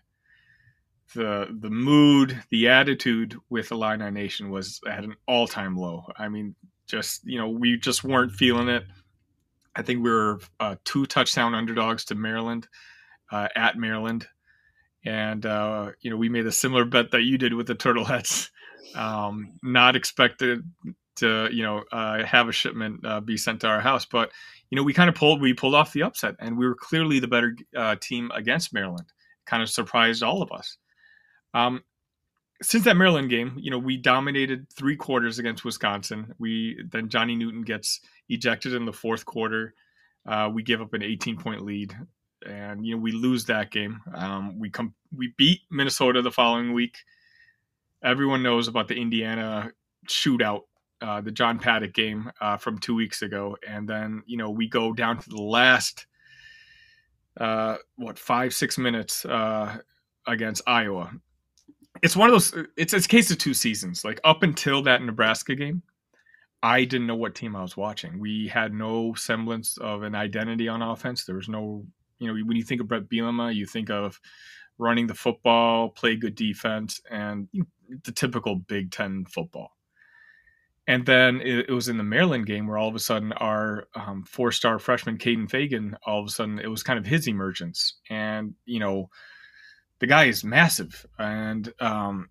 the 1.14 1.48
the 1.60 1.70
mood, 1.70 2.42
the 2.50 2.68
attitude 2.68 3.36
with 3.50 3.68
the 3.70 3.74
Illini 3.74 4.10
Nation 4.10 4.50
was 4.50 4.80
at 4.88 5.04
an 5.04 5.16
all 5.26 5.46
time 5.48 5.76
low. 5.76 6.04
I 6.16 6.28
mean, 6.28 6.54
just 6.86 7.22
you 7.24 7.38
know, 7.38 7.48
we 7.48 7.78
just 7.78 8.04
weren't 8.04 8.32
feeling 8.32 8.68
it. 8.68 8.84
I 9.74 9.82
think 9.82 10.04
we 10.04 10.10
were 10.10 10.40
uh, 10.60 10.76
two 10.84 11.06
touchdown 11.06 11.54
underdogs 11.54 12.04
to 12.06 12.14
Maryland 12.14 12.68
uh, 13.30 13.48
at 13.56 13.76
Maryland, 13.76 14.26
and 15.04 15.44
uh, 15.44 15.92
you 16.00 16.10
know 16.10 16.16
we 16.16 16.28
made 16.28 16.46
a 16.46 16.52
similar 16.52 16.84
bet 16.84 17.10
that 17.12 17.22
you 17.22 17.38
did 17.38 17.54
with 17.54 17.66
the 17.66 17.74
Turtleheads. 17.74 18.50
Um, 18.94 19.54
not 19.62 19.96
expected 19.96 20.60
to 21.16 21.48
you 21.52 21.62
know 21.62 21.82
uh, 21.92 22.24
have 22.24 22.48
a 22.48 22.52
shipment 22.52 23.04
uh, 23.04 23.20
be 23.20 23.36
sent 23.36 23.60
to 23.60 23.68
our 23.68 23.80
house, 23.80 24.04
but 24.04 24.30
you 24.72 24.76
know, 24.76 24.82
we 24.82 24.94
kind 24.94 25.10
of 25.10 25.14
pulled 25.14 25.42
we 25.42 25.52
pulled 25.52 25.74
off 25.74 25.92
the 25.92 26.02
upset, 26.02 26.34
and 26.38 26.56
we 26.56 26.66
were 26.66 26.74
clearly 26.74 27.20
the 27.20 27.28
better 27.28 27.54
uh, 27.76 27.94
team 28.00 28.30
against 28.34 28.72
Maryland. 28.72 29.12
Kind 29.44 29.62
of 29.62 29.68
surprised 29.68 30.22
all 30.22 30.40
of 30.40 30.50
us. 30.50 30.78
Um, 31.52 31.84
since 32.62 32.84
that 32.84 32.96
Maryland 32.96 33.28
game, 33.28 33.54
you 33.58 33.70
know, 33.70 33.78
we 33.78 33.98
dominated 33.98 34.70
three 34.70 34.96
quarters 34.96 35.38
against 35.38 35.62
Wisconsin. 35.62 36.34
We 36.38 36.82
then 36.90 37.10
Johnny 37.10 37.36
Newton 37.36 37.60
gets 37.60 38.00
ejected 38.30 38.72
in 38.72 38.86
the 38.86 38.94
fourth 38.94 39.26
quarter. 39.26 39.74
Uh, 40.24 40.48
we 40.50 40.62
give 40.62 40.80
up 40.80 40.94
an 40.94 41.02
18 41.02 41.36
point 41.36 41.60
lead, 41.66 41.94
and 42.48 42.86
you 42.86 42.94
know 42.94 43.02
we 43.02 43.12
lose 43.12 43.44
that 43.44 43.70
game. 43.70 44.00
Um, 44.14 44.58
we 44.58 44.70
come 44.70 44.94
we 45.14 45.34
beat 45.36 45.60
Minnesota 45.70 46.22
the 46.22 46.32
following 46.32 46.72
week. 46.72 46.96
Everyone 48.02 48.42
knows 48.42 48.68
about 48.68 48.88
the 48.88 48.96
Indiana 48.96 49.70
shootout, 50.08 50.62
uh, 51.02 51.20
the 51.20 51.32
John 51.32 51.58
Paddock 51.58 51.92
game 51.92 52.30
uh, 52.40 52.56
from 52.56 52.78
two 52.78 52.94
weeks 52.94 53.22
ago, 53.22 53.56
and 53.68 53.88
then 53.88 54.22
you 54.26 54.36
know 54.36 54.50
we 54.50 54.68
go 54.68 54.92
down 54.92 55.18
to 55.18 55.28
the 55.28 55.42
last 55.42 56.06
uh, 57.38 57.76
what 57.96 58.18
five 58.18 58.54
six 58.54 58.78
minutes 58.78 59.24
uh, 59.24 59.76
against 60.26 60.62
Iowa. 60.66 61.12
It's 62.02 62.16
one 62.16 62.28
of 62.28 62.34
those. 62.34 62.66
It's 62.76 62.94
it's 62.94 63.06
a 63.06 63.08
case 63.08 63.30
of 63.30 63.38
two 63.38 63.54
seasons. 63.54 64.04
Like 64.04 64.20
up 64.24 64.42
until 64.42 64.82
that 64.82 65.02
Nebraska 65.02 65.54
game, 65.54 65.82
I 66.62 66.84
didn't 66.84 67.06
know 67.06 67.16
what 67.16 67.34
team 67.34 67.56
I 67.56 67.62
was 67.62 67.76
watching. 67.76 68.20
We 68.20 68.46
had 68.46 68.72
no 68.72 69.14
semblance 69.14 69.76
of 69.78 70.02
an 70.04 70.14
identity 70.14 70.68
on 70.68 70.82
offense. 70.82 71.24
There 71.24 71.36
was 71.36 71.48
no, 71.48 71.84
you 72.18 72.28
know, 72.28 72.44
when 72.46 72.56
you 72.56 72.62
think 72.62 72.80
of 72.80 72.88
Bret 72.88 73.08
Bielema, 73.08 73.54
you 73.54 73.66
think 73.66 73.90
of 73.90 74.20
running 74.78 75.06
the 75.06 75.14
football, 75.14 75.88
play 75.88 76.16
good 76.16 76.34
defense, 76.34 77.00
and 77.10 77.48
the 78.04 78.12
typical 78.12 78.56
Big 78.56 78.90
Ten 78.90 79.24
football. 79.24 79.72
And 80.88 81.06
then 81.06 81.40
it, 81.40 81.66
it 81.68 81.72
was 81.72 81.88
in 81.88 81.96
the 81.96 82.02
Maryland 82.02 82.46
game 82.46 82.66
where 82.66 82.76
all 82.76 82.88
of 82.88 82.96
a 82.96 83.00
sudden 83.00 83.32
our 83.34 83.86
um, 83.94 84.24
four-star 84.24 84.78
freshman 84.80 85.16
Kaden 85.16 85.48
Feagin, 85.48 85.94
all 86.04 86.20
of 86.20 86.26
a 86.26 86.30
sudden 86.30 86.58
it 86.58 86.66
was 86.66 86.82
kind 86.82 86.98
of 86.98 87.06
his 87.06 87.28
emergence, 87.28 87.94
and 88.10 88.54
you 88.64 88.80
know, 88.80 89.08
the 90.00 90.08
guy 90.08 90.24
is 90.24 90.42
massive, 90.42 91.06
and 91.18 91.72
um, 91.80 92.28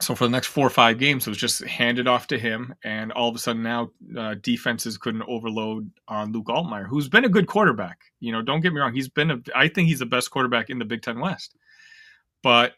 so 0.00 0.14
for 0.14 0.24
the 0.24 0.30
next 0.30 0.48
four 0.48 0.66
or 0.66 0.70
five 0.70 0.98
games, 0.98 1.26
it 1.26 1.30
was 1.30 1.38
just 1.38 1.62
handed 1.64 2.08
off 2.08 2.26
to 2.28 2.38
him, 2.38 2.74
and 2.82 3.12
all 3.12 3.28
of 3.28 3.36
a 3.36 3.38
sudden 3.38 3.62
now 3.62 3.90
uh, 4.16 4.34
defenses 4.40 4.96
couldn't 4.96 5.24
overload 5.28 5.90
on 6.08 6.32
Luke 6.32 6.46
Altmyer, 6.46 6.86
who's 6.86 7.10
been 7.10 7.26
a 7.26 7.30
good 7.30 7.46
quarterback. 7.46 7.98
You 8.20 8.32
know, 8.32 8.40
don't 8.40 8.60
get 8.60 8.72
me 8.72 8.80
wrong, 8.80 8.94
he's 8.94 9.10
been 9.10 9.30
a, 9.30 9.38
I 9.54 9.68
think 9.68 9.88
he's 9.88 9.98
the 9.98 10.06
best 10.06 10.30
quarterback 10.30 10.70
in 10.70 10.78
the 10.78 10.84
Big 10.86 11.02
Ten 11.02 11.20
West. 11.20 11.54
But 12.42 12.72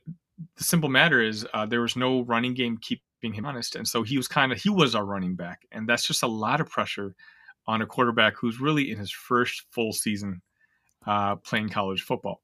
the 0.56 0.64
simple 0.64 0.88
matter 0.88 1.20
is 1.20 1.46
uh, 1.54 1.66
there 1.66 1.80
was 1.80 1.96
no 1.96 2.22
running 2.22 2.54
game 2.54 2.78
keeping 3.20 3.34
him 3.34 3.46
honest, 3.46 3.76
and 3.76 3.86
so 3.86 4.02
he 4.02 4.16
was 4.16 4.28
kind 4.28 4.52
of 4.52 4.60
he 4.60 4.70
was 4.70 4.94
our 4.94 5.04
running 5.04 5.34
back, 5.34 5.66
and 5.72 5.88
that's 5.88 6.06
just 6.06 6.22
a 6.22 6.28
lot 6.28 6.60
of 6.60 6.68
pressure 6.68 7.14
on 7.66 7.82
a 7.82 7.86
quarterback 7.86 8.34
who's 8.36 8.60
really 8.60 8.90
in 8.90 8.98
his 8.98 9.12
first 9.12 9.64
full 9.70 9.92
season 9.92 10.40
uh, 11.06 11.36
playing 11.36 11.68
college 11.68 12.02
football. 12.02 12.42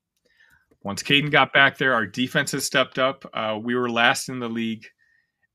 Once 0.83 1.03
Kaden 1.03 1.31
got 1.31 1.53
back 1.53 1.79
there, 1.79 1.95
our 1.95 2.07
defense 2.07 2.53
has 2.53 2.65
stepped 2.65 2.99
up. 2.99 3.25
Uh, 3.33 3.59
we 3.63 3.75
were 3.75 3.89
last 3.89 4.29
in 4.29 4.39
the 4.39 4.49
league 4.49 4.85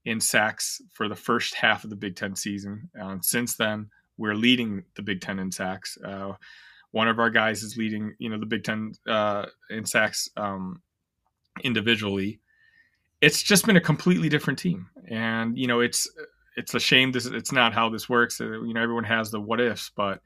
in 0.06 0.20
sacks 0.20 0.82
for 0.92 1.08
the 1.08 1.16
first 1.16 1.54
half 1.54 1.84
of 1.84 1.92
the 1.92 1.96
Big 1.96 2.16
Ten 2.16 2.36
season. 2.36 2.90
Uh, 3.00 3.18
since 3.22 3.56
then, 3.56 3.90
we're 4.18 4.34
leading 4.34 4.84
the 4.96 5.04
Big 5.04 5.22
Ten 5.22 5.38
in 5.38 5.52
sacks. 5.52 5.98
Uh, 6.04 6.34
one 6.92 7.08
of 7.08 7.20
our 7.20 7.30
guys 7.30 7.62
is 7.62 7.78
leading, 7.78 8.16
you 8.18 8.30
know, 8.30 8.40
the 8.40 8.46
Big 8.46 8.64
Ten 8.64 8.94
uh, 9.08 9.46
in 9.70 9.86
sacks 9.86 10.30
um, 10.36 10.82
individually. 11.64 12.40
It's 13.22 13.44
just 13.44 13.66
been 13.66 13.76
a 13.76 13.82
completely 13.82 14.30
different 14.30 14.60
team, 14.60 14.88
and 15.08 15.58
you 15.58 15.68
know, 15.68 15.82
it's 15.82 16.10
it's 16.56 16.74
a 16.74 16.80
shame 16.80 17.12
this 17.12 17.26
it's 17.26 17.52
not 17.52 17.74
how 17.74 17.90
this 17.90 18.10
works. 18.10 18.40
Uh, 18.40 18.62
you 18.62 18.74
know, 18.74 18.82
everyone 18.82 19.04
has 19.04 19.32
the 19.32 19.40
what 19.40 19.62
ifs, 19.62 19.92
but 19.96 20.22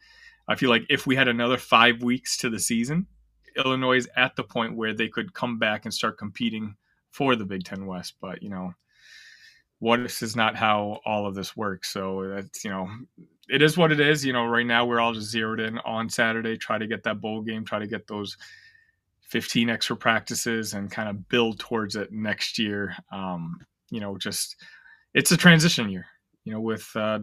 I 0.47 0.55
feel 0.55 0.69
like 0.69 0.83
if 0.89 1.07
we 1.07 1.15
had 1.15 1.27
another 1.27 1.57
five 1.57 2.03
weeks 2.03 2.37
to 2.37 2.49
the 2.49 2.59
season, 2.59 3.07
Illinois 3.55 3.97
is 3.97 4.09
at 4.15 4.35
the 4.35 4.43
point 4.43 4.75
where 4.75 4.93
they 4.93 5.07
could 5.07 5.33
come 5.33 5.57
back 5.57 5.85
and 5.85 5.93
start 5.93 6.17
competing 6.17 6.75
for 7.11 7.35
the 7.35 7.45
Big 7.45 7.63
Ten 7.63 7.85
West. 7.85 8.15
But 8.19 8.41
you 8.43 8.49
know, 8.49 8.73
what 9.79 9.99
if 9.99 10.21
is 10.21 10.35
not 10.35 10.55
how 10.55 10.99
all 11.05 11.25
of 11.25 11.35
this 11.35 11.55
works? 11.55 11.91
So 11.91 12.27
that's 12.27 12.63
you 12.63 12.71
know, 12.71 12.89
it 13.49 13.61
is 13.61 13.77
what 13.77 13.91
it 13.91 13.99
is. 13.99 14.25
You 14.25 14.33
know, 14.33 14.45
right 14.45 14.65
now 14.65 14.85
we're 14.85 14.99
all 14.99 15.13
just 15.13 15.29
zeroed 15.29 15.59
in 15.59 15.77
on 15.79 16.09
Saturday, 16.09 16.57
try 16.57 16.77
to 16.77 16.87
get 16.87 17.03
that 17.03 17.21
bowl 17.21 17.41
game, 17.41 17.65
try 17.65 17.79
to 17.79 17.87
get 17.87 18.07
those 18.07 18.37
15 19.33 19.67
extra 19.67 19.97
practices, 19.97 20.73
and 20.73 20.91
kind 20.91 21.09
of 21.09 21.27
build 21.27 21.59
towards 21.59 21.95
it 21.95 22.11
next 22.11 22.59
year. 22.59 22.95
Um, 23.11 23.59
you 23.89 23.99
know, 23.99 24.15
just 24.15 24.55
it's 25.15 25.31
a 25.31 25.37
transition 25.37 25.89
year. 25.89 26.05
You 26.45 26.53
know, 26.53 26.59
with 26.59 26.87
uh, 26.95 27.19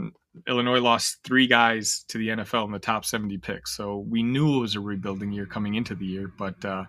Illinois 0.49 0.81
lost 0.81 1.19
three 1.23 1.47
guys 1.47 2.05
to 2.09 2.19
the 2.19 2.29
NFL 2.31 2.65
in 2.65 2.73
the 2.73 2.81
top 2.81 3.05
70 3.05 3.39
picks. 3.39 3.77
So 3.77 3.99
we 4.09 4.25
knew 4.25 4.57
it 4.57 4.61
was 4.61 4.75
a 4.75 4.81
rebuilding 4.81 5.31
year 5.31 5.47
coming 5.47 5.77
into 5.77 5.95
the 5.95 6.05
year, 6.05 6.33
but 6.37 6.65
uh, 6.65 6.85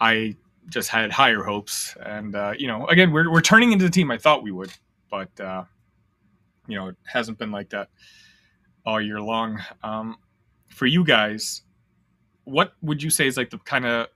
I 0.00 0.36
just 0.68 0.88
had 0.88 1.10
higher 1.10 1.42
hopes. 1.42 1.96
And, 2.00 2.36
uh, 2.36 2.52
you 2.56 2.68
know, 2.68 2.86
again, 2.86 3.10
we're, 3.10 3.28
we're 3.32 3.40
turning 3.40 3.72
into 3.72 3.86
the 3.86 3.90
team 3.90 4.10
I 4.10 4.18
thought 4.18 4.44
we 4.44 4.52
would, 4.52 4.70
but, 5.10 5.40
uh, 5.40 5.64
you 6.68 6.76
know, 6.76 6.88
it 6.88 6.96
hasn't 7.06 7.38
been 7.38 7.50
like 7.50 7.70
that 7.70 7.88
all 8.86 9.00
year 9.00 9.20
long. 9.20 9.60
Um, 9.82 10.16
for 10.68 10.86
you 10.86 11.02
guys, 11.02 11.62
what 12.44 12.74
would 12.82 13.02
you 13.02 13.10
say 13.10 13.26
is 13.26 13.36
like 13.36 13.50
the 13.50 13.58
kind 13.58 13.86
of 13.86 14.08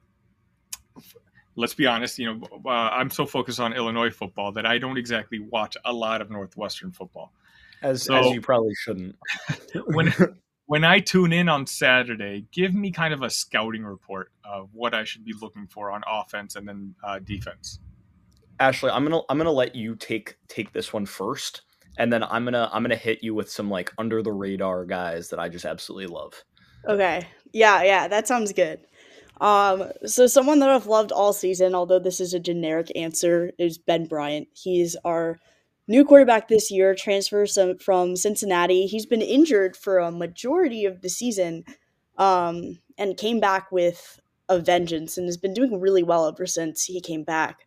let's 1.56 1.74
be 1.74 1.86
honest, 1.86 2.18
you 2.18 2.34
know, 2.34 2.48
uh, 2.64 2.68
I'm 2.68 3.10
so 3.10 3.26
focused 3.26 3.60
on 3.60 3.72
Illinois 3.72 4.10
football 4.10 4.52
that 4.52 4.66
I 4.66 4.78
don't 4.78 4.96
exactly 4.96 5.38
watch 5.38 5.76
a 5.84 5.92
lot 5.92 6.20
of 6.20 6.30
Northwestern 6.30 6.92
football 6.92 7.32
as 7.82 8.04
so, 8.04 8.14
as 8.14 8.26
you 8.26 8.40
probably 8.40 8.74
shouldn't. 8.74 9.16
when 9.86 10.14
when 10.66 10.84
I 10.84 11.00
tune 11.00 11.32
in 11.32 11.48
on 11.48 11.66
Saturday, 11.66 12.46
give 12.52 12.74
me 12.74 12.90
kind 12.90 13.12
of 13.12 13.22
a 13.22 13.30
scouting 13.30 13.84
report 13.84 14.30
of 14.44 14.70
what 14.72 14.94
I 14.94 15.04
should 15.04 15.24
be 15.24 15.34
looking 15.40 15.66
for 15.66 15.90
on 15.90 16.02
offense 16.06 16.56
and 16.56 16.66
then 16.66 16.94
uh, 17.04 17.18
defense. 17.18 17.80
Ashleigh, 18.60 18.92
I'm 18.92 19.04
gonna 19.04 19.20
I'm 19.28 19.38
gonna 19.38 19.50
let 19.50 19.74
you 19.74 19.96
take 19.96 20.36
take 20.48 20.72
this 20.72 20.92
one 20.92 21.06
first, 21.06 21.62
and 21.98 22.12
then 22.12 22.22
I'm 22.22 22.44
gonna 22.44 22.70
I'm 22.72 22.82
gonna 22.82 22.96
hit 22.96 23.22
you 23.22 23.34
with 23.34 23.50
some 23.50 23.68
like 23.68 23.92
under 23.98 24.22
the 24.22 24.32
radar 24.32 24.84
guys 24.84 25.28
that 25.30 25.38
I 25.38 25.48
just 25.48 25.64
absolutely 25.64 26.06
love. 26.06 26.32
Okay, 26.88 27.26
yeah, 27.52 27.82
yeah, 27.82 28.08
that 28.08 28.28
sounds 28.28 28.52
good. 28.52 28.80
Um, 29.42 29.90
so 30.06 30.28
someone 30.28 30.60
that 30.60 30.70
I've 30.70 30.86
loved 30.86 31.10
all 31.10 31.32
season, 31.32 31.74
although 31.74 31.98
this 31.98 32.20
is 32.20 32.32
a 32.32 32.40
generic 32.40 32.92
answer, 32.94 33.50
is 33.58 33.76
Ben 33.76 34.06
Bryant. 34.06 34.46
He's 34.54 34.96
our 35.04 35.38
New 35.88 36.04
quarterback 36.04 36.46
this 36.46 36.70
year 36.70 36.94
transfers 36.94 37.58
from 37.80 38.14
Cincinnati. 38.14 38.86
He's 38.86 39.04
been 39.04 39.20
injured 39.20 39.76
for 39.76 39.98
a 39.98 40.12
majority 40.12 40.84
of 40.84 41.02
the 41.02 41.08
season 41.08 41.64
um, 42.18 42.78
and 42.96 43.16
came 43.16 43.40
back 43.40 43.72
with 43.72 44.20
a 44.48 44.60
vengeance 44.60 45.18
and 45.18 45.26
has 45.26 45.36
been 45.36 45.52
doing 45.52 45.80
really 45.80 46.04
well 46.04 46.28
ever 46.28 46.46
since 46.46 46.84
he 46.84 47.00
came 47.00 47.24
back. 47.24 47.66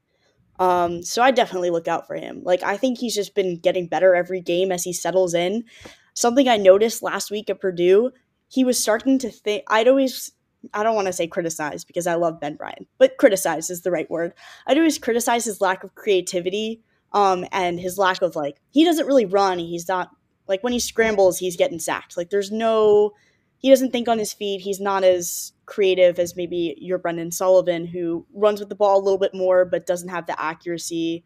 Um, 0.60 1.04
so 1.04 1.22
I 1.22 1.32
definitely 1.32 1.72
look 1.72 1.90
out 1.90 2.08
for 2.08 2.16
him. 2.16 2.42
Like, 2.42 2.64
I 2.64 2.78
think 2.78 3.00
he's 3.00 3.16
just 3.16 3.36
been 3.36 3.58
getting 3.58 3.88
better 3.88 4.16
every 4.16 4.40
game 4.40 4.72
as 4.72 4.84
he 4.84 4.94
settles 4.94 5.34
in. 5.34 5.66
Something 6.14 6.48
I 6.48 6.56
noticed 6.56 7.04
last 7.04 7.30
week 7.30 7.50
at 7.50 7.60
Purdue, 7.60 8.12
he 8.48 8.64
was 8.64 8.80
starting 8.80 9.20
to 9.20 9.30
think, 9.30 9.64
I'd 9.68 9.90
always 9.90 10.32
I 10.74 10.84
don't 10.84 10.96
want 10.96 11.08
to 11.08 11.14
say 11.14 11.28
criticize 11.28 11.84
because 11.84 12.08
I 12.08 12.16
love 12.16 12.40
Ben 12.40 12.56
Bryant, 12.56 12.88
but 12.98 13.18
criticize 13.18 13.70
is 13.70 13.82
the 13.82 13.92
right 13.92 14.10
word. 14.10 14.34
I'd 14.68 14.78
always 14.78 14.98
criticize 14.98 15.46
his 15.46 15.62
lack 15.62 15.84
of 15.84 15.96
creativity 15.96 16.82
um, 17.14 17.46
and 17.52 17.80
his 17.80 17.98
lack 17.98 18.22
of 18.22 18.36
like 18.36 18.58
he 18.72 18.84
doesn't 18.84 19.08
really 19.08 19.26
run. 19.26 19.60
He's 19.60 19.88
not 19.88 20.10
like 20.48 20.64
when 20.64 20.74
he 20.74 20.80
scrambles, 20.80 21.40
he's 21.40 21.56
getting 21.56 21.80
sacked. 21.80 22.18
Like 22.18 22.30
there's 22.30 22.52
no 22.52 23.14
he 23.58 23.70
doesn't 23.70 23.92
think 23.92 24.08
on 24.08 24.20
his 24.20 24.34
feet. 24.34 24.62
He's 24.62 24.80
not 24.80 25.04
as 25.04 25.54
creative 25.66 26.20
as 26.20 26.36
maybe 26.36 26.76
your 26.78 27.00
Brendan 27.00 27.32
Sullivan, 27.32 27.88
who 27.88 28.26
runs 28.34 28.60
with 28.60 28.70
the 28.70 28.76
ball 28.76 29.00
a 29.00 29.04
little 29.04 29.18
bit 29.18 29.34
more 29.34 29.66
but 29.66 29.88
doesn't 29.88 30.10
have 30.10 30.28
the 30.28 30.40
accuracy 30.40 31.24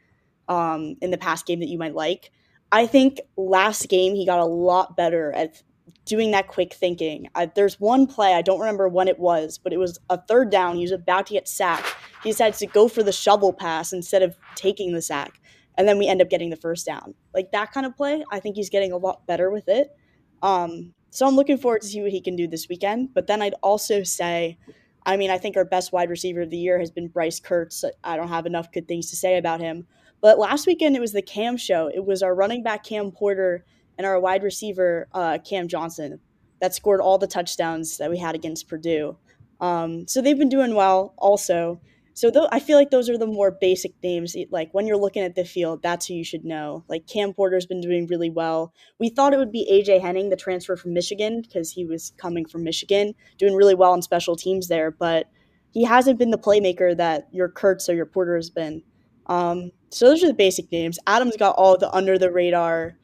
um, 0.47 0.95
in 1.01 1.11
the 1.11 1.17
past 1.17 1.45
game 1.45 1.59
that 1.59 1.69
you 1.69 1.77
might 1.77 1.95
like. 1.95 2.31
I 2.71 2.85
think 2.85 3.19
last 3.35 3.89
game 3.89 4.15
he 4.15 4.25
got 4.25 4.39
a 4.39 4.45
lot 4.45 4.95
better 4.95 5.31
at 5.33 5.61
doing 6.09 6.31
that 6.31 6.47
quick 6.47 6.73
thinking. 6.73 7.29
I, 7.35 7.45
there's 7.45 7.79
one 7.79 8.07
play, 8.07 8.33
I 8.33 8.41
don't 8.41 8.59
remember 8.59 8.89
when 8.89 9.07
it 9.07 9.19
was, 9.19 9.57
but 9.57 9.71
it 9.71 9.77
was 9.77 9.99
a 10.09 10.19
third 10.19 10.49
down. 10.49 10.75
He 10.75 10.81
was 10.81 10.91
about 10.91 11.27
to 11.27 11.33
get 11.33 11.47
sacked. 11.47 11.95
He 12.23 12.31
decides 12.31 12.59
to 12.59 12.67
go 12.67 12.87
for 12.87 13.03
the 13.03 13.11
shovel 13.11 13.53
pass 13.53 13.93
instead 13.93 14.23
of 14.23 14.35
taking 14.55 14.93
the 14.93 15.01
sack 15.01 15.39
and 15.79 15.87
then 15.87 15.97
we 15.97 16.07
end 16.07 16.21
up 16.21 16.29
getting 16.29 16.49
the 16.49 16.57
first 16.57 16.85
down. 16.85 17.15
Like 17.33 17.51
that 17.53 17.71
kind 17.71 17.85
of 17.85 17.95
play, 17.95 18.23
I 18.29 18.41
think 18.41 18.57
he's 18.57 18.69
getting 18.69 18.91
a 18.91 18.97
lot 18.97 19.25
better 19.25 19.49
with 19.49 19.69
it. 19.69 19.95
Um, 20.41 20.93
so 21.09 21.25
I'm 21.25 21.37
looking 21.37 21.57
forward 21.57 21.81
to 21.83 21.87
see 21.87 22.01
what 22.01 22.11
he 22.11 22.19
can 22.19 22.35
do 22.35 22.47
this 22.47 22.67
weekend. 22.67 23.13
But 23.13 23.27
then 23.27 23.41
I'd 23.41 23.55
also 23.63 24.03
say, 24.03 24.57
I 25.05 25.15
mean, 25.15 25.31
I 25.31 25.37
think 25.37 25.55
our 25.55 25.63
best 25.63 25.93
wide 25.93 26.09
receiver 26.09 26.41
of 26.41 26.49
the 26.49 26.57
year 26.57 26.79
has 26.79 26.91
been 26.91 27.07
Bryce 27.07 27.39
Kurtz. 27.39 27.85
I 28.03 28.17
don't 28.17 28.27
have 28.27 28.45
enough 28.45 28.73
good 28.73 28.89
things 28.89 29.09
to 29.11 29.15
say 29.15 29.37
about 29.37 29.61
him. 29.61 29.87
But 30.19 30.37
last 30.37 30.67
weekend 30.67 30.97
it 30.97 30.99
was 30.99 31.13
the 31.13 31.21
Cam 31.21 31.55
show. 31.55 31.87
It 31.87 32.05
was 32.05 32.21
our 32.21 32.35
running 32.35 32.61
back 32.61 32.83
Cam 32.83 33.09
Porter 33.09 33.63
and 33.99 34.07
our 34.07 34.19
wide 34.19 34.43
receiver 34.43 35.09
uh, 35.13 35.37
Cam 35.47 35.67
Johnson 35.67 36.19
that 36.61 36.73
scored 36.73 37.01
all 37.01 37.17
the 37.17 37.27
touchdowns 37.27 37.97
that 37.97 38.09
we 38.09 38.17
had 38.17 38.33
against 38.33 38.67
Purdue. 38.67 39.17
Um, 39.59 40.07
so 40.07 40.21
they've 40.21 40.37
been 40.37 40.49
doing 40.49 40.73
well 40.73 41.13
also. 41.17 41.81
So 42.13 42.31
I 42.51 42.59
feel 42.59 42.77
like 42.77 42.91
those 42.91 43.09
are 43.09 43.17
the 43.17 43.27
more 43.27 43.51
basic 43.51 43.93
names. 44.01 44.35
Like 44.51 44.73
when 44.73 44.87
you're 44.87 44.97
looking 44.97 45.23
at 45.23 45.35
the 45.35 45.45
field, 45.45 45.81
that's 45.81 46.07
who 46.07 46.13
you 46.13 46.23
should 46.23 46.43
know. 46.45 46.83
Like 46.87 47.07
Cam 47.07 47.33
Porter's 47.33 47.65
been 47.65 47.81
doing 47.81 48.07
really 48.07 48.29
well. 48.29 48.73
We 48.99 49.09
thought 49.09 49.33
it 49.33 49.37
would 49.37 49.51
be 49.51 49.69
AJ 49.71 50.01
Henning, 50.01 50.29
the 50.29 50.35
transfer 50.35 50.75
from 50.75 50.93
Michigan, 50.93 51.41
because 51.41 51.71
he 51.71 51.85
was 51.85 52.13
coming 52.17 52.45
from 52.45 52.63
Michigan, 52.63 53.13
doing 53.37 53.53
really 53.53 53.75
well 53.75 53.91
on 53.91 54.01
special 54.01 54.35
teams 54.35 54.69
there. 54.69 54.91
But 54.91 55.29
he 55.71 55.83
hasn't 55.83 56.19
been 56.19 56.31
the 56.31 56.37
playmaker 56.37 56.95
that 56.95 57.27
your 57.31 57.49
Kurtz 57.49 57.89
or 57.89 57.95
your 57.95 58.05
Porter 58.05 58.35
has 58.35 58.49
been. 58.49 58.81
Um, 59.27 59.71
so 59.89 60.05
those 60.05 60.23
are 60.23 60.27
the 60.27 60.33
basic 60.33 60.71
names. 60.71 60.99
Adam's 61.05 61.37
got 61.37 61.55
all 61.57 61.77
the 61.77 61.93
under 61.93 62.17
the 62.17 62.31
radar 62.31 62.97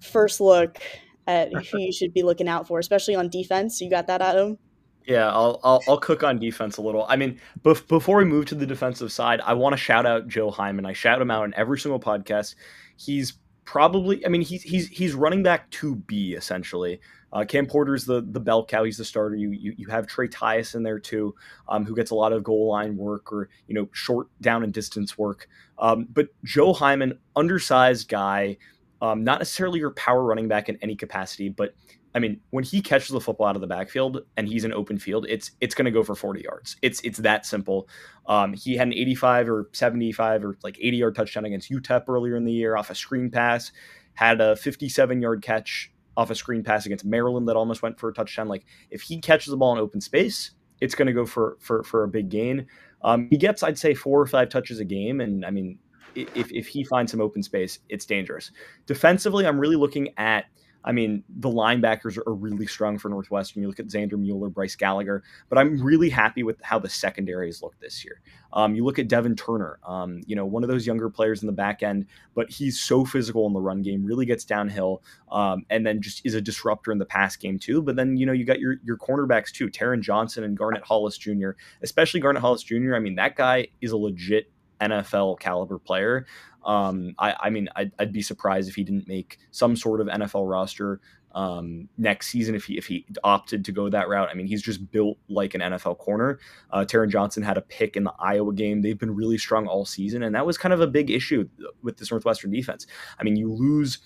first 0.00 0.40
look 0.40 0.78
at 1.26 1.52
who 1.52 1.78
you 1.78 1.92
should 1.92 2.14
be 2.14 2.22
looking 2.22 2.48
out 2.48 2.66
for, 2.66 2.78
especially 2.78 3.14
on 3.14 3.28
defense. 3.28 3.80
You 3.80 3.90
got 3.90 4.06
that, 4.06 4.22
Adam? 4.22 4.58
Yeah, 5.06 5.30
I'll, 5.30 5.58
I'll, 5.64 5.82
I'll 5.88 5.98
cook 5.98 6.22
on 6.22 6.38
defense 6.38 6.76
a 6.76 6.82
little. 6.82 7.06
I 7.08 7.16
mean, 7.16 7.40
bef- 7.62 7.88
before 7.88 8.18
we 8.18 8.24
move 8.24 8.44
to 8.46 8.54
the 8.54 8.66
defensive 8.66 9.10
side, 9.10 9.40
I 9.40 9.54
want 9.54 9.72
to 9.72 9.78
shout 9.78 10.04
out 10.04 10.28
Joe 10.28 10.50
Himon. 10.50 10.86
I 10.86 10.92
shout 10.92 11.20
him 11.20 11.30
out 11.30 11.44
in 11.44 11.54
every 11.54 11.78
single 11.78 11.98
podcast. 11.98 12.54
He's 12.96 13.38
probably, 13.64 14.24
I 14.24 14.28
mean, 14.28 14.42
he's 14.42 14.62
he's 14.62 14.88
he's 14.88 15.14
running 15.14 15.42
back 15.42 15.70
to 15.70 15.96
B 15.96 16.34
essentially. 16.34 17.00
Uh, 17.32 17.44
Cam 17.46 17.66
Porter's 17.66 18.04
the 18.04 18.20
the 18.20 18.40
bell 18.40 18.64
cow. 18.64 18.84
He's 18.84 18.96
the 18.96 19.04
starter. 19.04 19.36
You 19.36 19.50
you, 19.50 19.74
you 19.76 19.88
have 19.88 20.06
Trey 20.06 20.28
Tyus 20.28 20.74
in 20.74 20.82
there 20.82 20.98
too, 20.98 21.34
um, 21.68 21.84
who 21.84 21.94
gets 21.94 22.10
a 22.10 22.14
lot 22.14 22.32
of 22.32 22.42
goal 22.42 22.68
line 22.68 22.96
work 22.96 23.32
or 23.32 23.48
you 23.66 23.74
know 23.74 23.88
short 23.92 24.28
down 24.40 24.62
and 24.62 24.72
distance 24.72 25.16
work. 25.16 25.48
Um, 25.78 26.06
but 26.12 26.28
Joe 26.44 26.72
Himon, 26.72 27.18
undersized 27.36 28.08
guy, 28.08 28.56
um, 29.00 29.24
not 29.24 29.38
necessarily 29.38 29.78
your 29.78 29.92
power 29.92 30.24
running 30.24 30.48
back 30.48 30.68
in 30.68 30.78
any 30.82 30.96
capacity, 30.96 31.48
but 31.48 31.74
I 32.14 32.20
mean, 32.20 32.40
when 32.50 32.64
he 32.64 32.80
catches 32.80 33.10
the 33.10 33.20
football 33.20 33.46
out 33.46 33.54
of 33.54 33.60
the 33.60 33.66
backfield 33.66 34.22
and 34.36 34.48
he's 34.48 34.64
in 34.64 34.72
open 34.72 34.98
field, 34.98 35.26
it's 35.28 35.52
it's 35.60 35.74
going 35.74 35.84
to 35.84 35.90
go 35.90 36.02
for 36.02 36.14
40 36.14 36.42
yards. 36.42 36.76
It's 36.82 37.00
it's 37.00 37.18
that 37.18 37.46
simple. 37.46 37.88
Um, 38.26 38.54
he 38.54 38.76
had 38.76 38.88
an 38.88 38.94
85 38.94 39.50
or 39.50 39.70
75 39.72 40.44
or 40.44 40.58
like 40.62 40.78
80 40.80 40.96
yard 40.96 41.14
touchdown 41.14 41.44
against 41.44 41.70
UTEP 41.70 42.08
earlier 42.08 42.36
in 42.36 42.44
the 42.44 42.52
year 42.52 42.76
off 42.76 42.90
a 42.90 42.94
screen 42.94 43.30
pass. 43.30 43.72
Had 44.14 44.40
a 44.40 44.56
57 44.56 45.22
yard 45.22 45.42
catch 45.42 45.92
off 46.16 46.30
a 46.30 46.34
screen 46.34 46.64
pass 46.64 46.86
against 46.86 47.04
Maryland 47.04 47.46
that 47.48 47.56
almost 47.56 47.82
went 47.82 48.00
for 48.00 48.08
a 48.08 48.12
touchdown. 48.12 48.48
Like 48.48 48.64
if 48.90 49.02
he 49.02 49.20
catches 49.20 49.50
the 49.50 49.56
ball 49.56 49.72
in 49.72 49.78
open 49.78 50.00
space, 50.00 50.52
it's 50.80 50.94
going 50.94 51.06
to 51.06 51.12
go 51.12 51.26
for 51.26 51.56
for 51.60 51.82
for 51.84 52.04
a 52.04 52.08
big 52.08 52.30
gain. 52.30 52.66
Um, 53.02 53.28
he 53.30 53.36
gets, 53.36 53.62
I'd 53.62 53.78
say, 53.78 53.94
four 53.94 54.20
or 54.20 54.26
five 54.26 54.48
touches 54.48 54.80
a 54.80 54.84
game, 54.84 55.20
and 55.20 55.44
I 55.44 55.50
mean, 55.50 55.78
if 56.14 56.50
if 56.52 56.66
he 56.66 56.84
finds 56.84 57.12
some 57.12 57.20
open 57.20 57.42
space, 57.42 57.78
it's 57.88 58.06
dangerous. 58.06 58.50
Defensively, 58.86 59.46
I'm 59.46 59.58
really 59.58 59.76
looking 59.76 60.10
at 60.16 60.46
I 60.84 60.92
mean, 60.92 61.24
the 61.28 61.50
linebackers 61.50 62.18
are 62.24 62.34
really 62.34 62.66
strong 62.66 62.98
for 62.98 63.08
Northwestern. 63.08 63.62
You 63.62 63.68
look 63.68 63.80
at 63.80 63.88
Xander 63.88 64.18
Mueller, 64.18 64.48
Bryce 64.48 64.76
Gallagher, 64.76 65.22
but 65.48 65.58
I'm 65.58 65.82
really 65.82 66.08
happy 66.08 66.42
with 66.42 66.56
how 66.62 66.78
the 66.78 66.88
secondaries 66.88 67.62
look 67.62 67.78
this 67.80 68.04
year. 68.04 68.20
Um, 68.52 68.74
you 68.74 68.84
look 68.84 68.98
at 68.98 69.08
Devin 69.08 69.36
Turner, 69.36 69.80
um, 69.86 70.22
you 70.26 70.36
know, 70.36 70.46
one 70.46 70.62
of 70.62 70.70
those 70.70 70.86
younger 70.86 71.10
players 71.10 71.42
in 71.42 71.46
the 71.46 71.52
back 71.52 71.82
end, 71.82 72.06
but 72.34 72.48
he's 72.48 72.80
so 72.80 73.04
physical 73.04 73.46
in 73.46 73.52
the 73.52 73.60
run 73.60 73.82
game, 73.82 74.04
really 74.04 74.24
gets 74.24 74.44
downhill, 74.44 75.02
um, 75.30 75.66
and 75.68 75.84
then 75.84 76.00
just 76.00 76.24
is 76.24 76.34
a 76.34 76.40
disruptor 76.40 76.92
in 76.92 76.98
the 76.98 77.04
pass 77.04 77.36
game 77.36 77.58
too. 77.58 77.82
But 77.82 77.96
then, 77.96 78.16
you 78.16 78.24
know, 78.24 78.32
you 78.32 78.44
got 78.44 78.60
your 78.60 78.76
your 78.82 78.96
cornerbacks 78.96 79.50
too, 79.50 79.68
Theran 79.68 80.00
Johnson 80.00 80.44
and 80.44 80.56
Garnett 80.56 80.84
Hollis 80.84 81.18
Jr., 81.18 81.50
especially 81.82 82.20
Garnett 82.20 82.40
Hollis 82.40 82.62
Jr. 82.62 82.94
I 82.94 83.00
mean, 83.00 83.16
that 83.16 83.36
guy 83.36 83.66
is 83.80 83.90
a 83.90 83.96
legit 83.96 84.50
NFL 84.80 85.40
caliber 85.40 85.78
player. 85.78 86.26
Um, 86.64 87.14
I, 87.18 87.34
I, 87.40 87.50
mean, 87.50 87.68
I'd, 87.76 87.92
I'd, 87.98 88.12
be 88.12 88.20
surprised 88.20 88.68
if 88.68 88.74
he 88.74 88.84
didn't 88.84 89.08
make 89.08 89.38
some 89.52 89.76
sort 89.76 90.00
of 90.00 90.06
NFL 90.08 90.50
roster 90.50 91.00
um, 91.32 91.88
next 91.96 92.28
season 92.28 92.54
if 92.54 92.64
he 92.64 92.76
if 92.76 92.86
he 92.86 93.06
opted 93.22 93.64
to 93.64 93.72
go 93.72 93.88
that 93.88 94.08
route. 94.08 94.28
I 94.30 94.34
mean, 94.34 94.46
he's 94.46 94.62
just 94.62 94.90
built 94.90 95.18
like 95.28 95.54
an 95.54 95.60
NFL 95.60 95.98
corner. 95.98 96.38
Uh, 96.70 96.80
Theran 96.80 97.10
Johnson 97.10 97.42
had 97.42 97.56
a 97.56 97.62
pick 97.62 97.96
in 97.96 98.04
the 98.04 98.12
Iowa 98.18 98.52
game. 98.52 98.82
They've 98.82 98.98
been 98.98 99.14
really 99.14 99.38
strong 99.38 99.66
all 99.66 99.84
season, 99.84 100.22
and 100.22 100.34
that 100.34 100.46
was 100.46 100.58
kind 100.58 100.72
of 100.72 100.80
a 100.80 100.86
big 100.86 101.10
issue 101.10 101.48
with 101.82 101.98
this 101.98 102.10
Northwestern 102.10 102.50
defense. 102.50 102.86
I 103.18 103.24
mean, 103.24 103.36
you 103.36 103.52
lose 103.52 103.98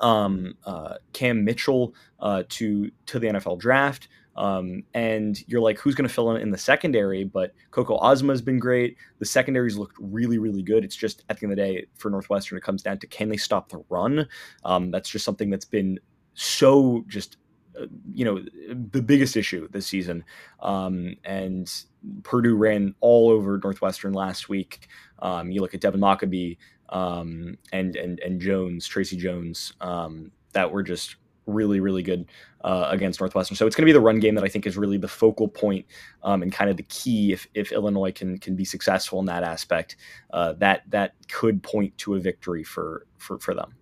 um, 0.00 0.54
uh, 0.64 0.94
Cam 1.12 1.44
Mitchell 1.44 1.94
uh, 2.18 2.42
to 2.48 2.90
to 3.06 3.18
the 3.18 3.28
NFL 3.28 3.58
draft. 3.58 4.08
Um, 4.40 4.84
and 4.94 5.38
you're 5.48 5.60
like, 5.60 5.78
who's 5.78 5.94
going 5.94 6.08
to 6.08 6.12
fill 6.12 6.34
in 6.34 6.40
in 6.40 6.50
the 6.50 6.56
secondary? 6.56 7.24
But 7.24 7.52
Coco 7.72 7.98
Azema 7.98 8.30
has 8.30 8.40
been 8.40 8.58
great. 8.58 8.96
The 9.18 9.26
secondaries 9.26 9.76
looked 9.76 9.96
really, 10.00 10.38
really 10.38 10.62
good. 10.62 10.82
It's 10.82 10.96
just 10.96 11.24
at 11.28 11.38
the 11.38 11.44
end 11.44 11.52
of 11.52 11.58
the 11.58 11.62
day, 11.62 11.86
for 11.98 12.08
Northwestern, 12.08 12.56
it 12.56 12.64
comes 12.64 12.82
down 12.82 12.98
to 13.00 13.06
can 13.06 13.28
they 13.28 13.36
stop 13.36 13.68
the 13.68 13.84
run? 13.90 14.26
Um, 14.64 14.90
that's 14.90 15.10
just 15.10 15.26
something 15.26 15.50
that's 15.50 15.66
been 15.66 16.00
so 16.32 17.04
just 17.06 17.36
uh, 17.78 17.86
you 18.14 18.24
know 18.24 18.42
the 18.90 19.02
biggest 19.02 19.36
issue 19.36 19.68
this 19.70 19.86
season 19.86 20.24
um, 20.60 21.14
and 21.24 21.84
purdue 22.22 22.56
ran 22.56 22.94
all 23.00 23.30
over 23.30 23.60
northwestern 23.62 24.12
last 24.12 24.48
week 24.48 24.88
um, 25.20 25.50
you 25.50 25.60
look 25.60 25.74
at 25.74 25.80
devin 25.80 26.00
mockobee 26.00 26.56
um, 26.90 27.56
and 27.72 27.96
and 27.96 28.20
and 28.20 28.40
jones 28.40 28.86
tracy 28.86 29.16
jones 29.16 29.72
um, 29.80 30.30
that 30.52 30.70
were 30.70 30.82
just 30.82 31.16
really, 31.50 31.80
really 31.80 32.02
good 32.02 32.26
uh, 32.62 32.88
against 32.90 33.20
Northwestern. 33.20 33.56
So 33.56 33.66
it's 33.66 33.76
going 33.76 33.82
to 33.82 33.86
be 33.86 33.92
the 33.92 34.00
run 34.00 34.20
game 34.20 34.34
that 34.34 34.44
I 34.44 34.48
think 34.48 34.66
is 34.66 34.76
really 34.76 34.98
the 34.98 35.08
focal 35.08 35.48
point, 35.48 35.86
um, 36.22 36.42
and 36.42 36.52
kind 36.52 36.70
of 36.70 36.76
the 36.76 36.82
key 36.84 37.32
if, 37.32 37.46
if 37.54 37.72
Illinois 37.72 38.12
can 38.12 38.38
can 38.38 38.56
be 38.56 38.64
successful 38.64 39.18
in 39.20 39.26
that 39.26 39.42
aspect. 39.42 39.96
Uh, 40.32 40.54
that 40.54 40.82
that 40.90 41.14
could 41.28 41.62
point 41.62 41.96
to 41.98 42.14
a 42.14 42.20
victory 42.20 42.64
for 42.64 43.06
for 43.18 43.38
for 43.38 43.54
them. 43.54 43.74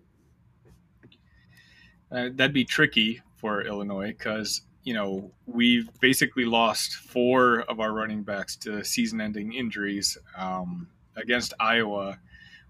Uh, 2.11 2.29
that'd 2.33 2.53
be 2.53 2.65
tricky 2.65 3.21
for 3.35 3.61
Illinois 3.61 4.07
because 4.07 4.61
you 4.83 4.93
know 4.93 5.31
we've 5.45 5.89
basically 5.99 6.45
lost 6.45 6.95
four 6.95 7.61
of 7.61 7.79
our 7.79 7.93
running 7.93 8.23
backs 8.23 8.55
to 8.55 8.83
season-ending 8.83 9.53
injuries 9.53 10.17
um, 10.37 10.87
against 11.15 11.53
Iowa. 11.59 12.17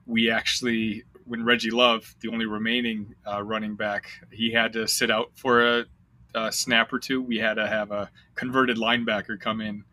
We 0.06 0.30
actually 0.32 1.04
when 1.30 1.46
Reggie 1.46 1.70
Love, 1.70 2.16
the 2.22 2.30
only 2.30 2.48
remaining 2.48 3.14
uh, 3.26 3.44
running 3.44 3.76
back, 3.76 4.10
he 4.32 4.52
had 4.52 4.74
to 4.74 4.88
sit 4.88 5.12
out 5.12 5.30
for 5.36 5.80
a, 5.80 5.86
a, 6.34 6.52
snap 6.52 6.92
or 6.92 6.98
two. 6.98 7.22
We 7.22 7.38
had 7.38 7.54
to 7.54 7.68
have 7.68 7.92
a 7.92 8.10
converted 8.34 8.78
linebacker 8.78 9.40
come 9.40 9.62
in 9.62 9.84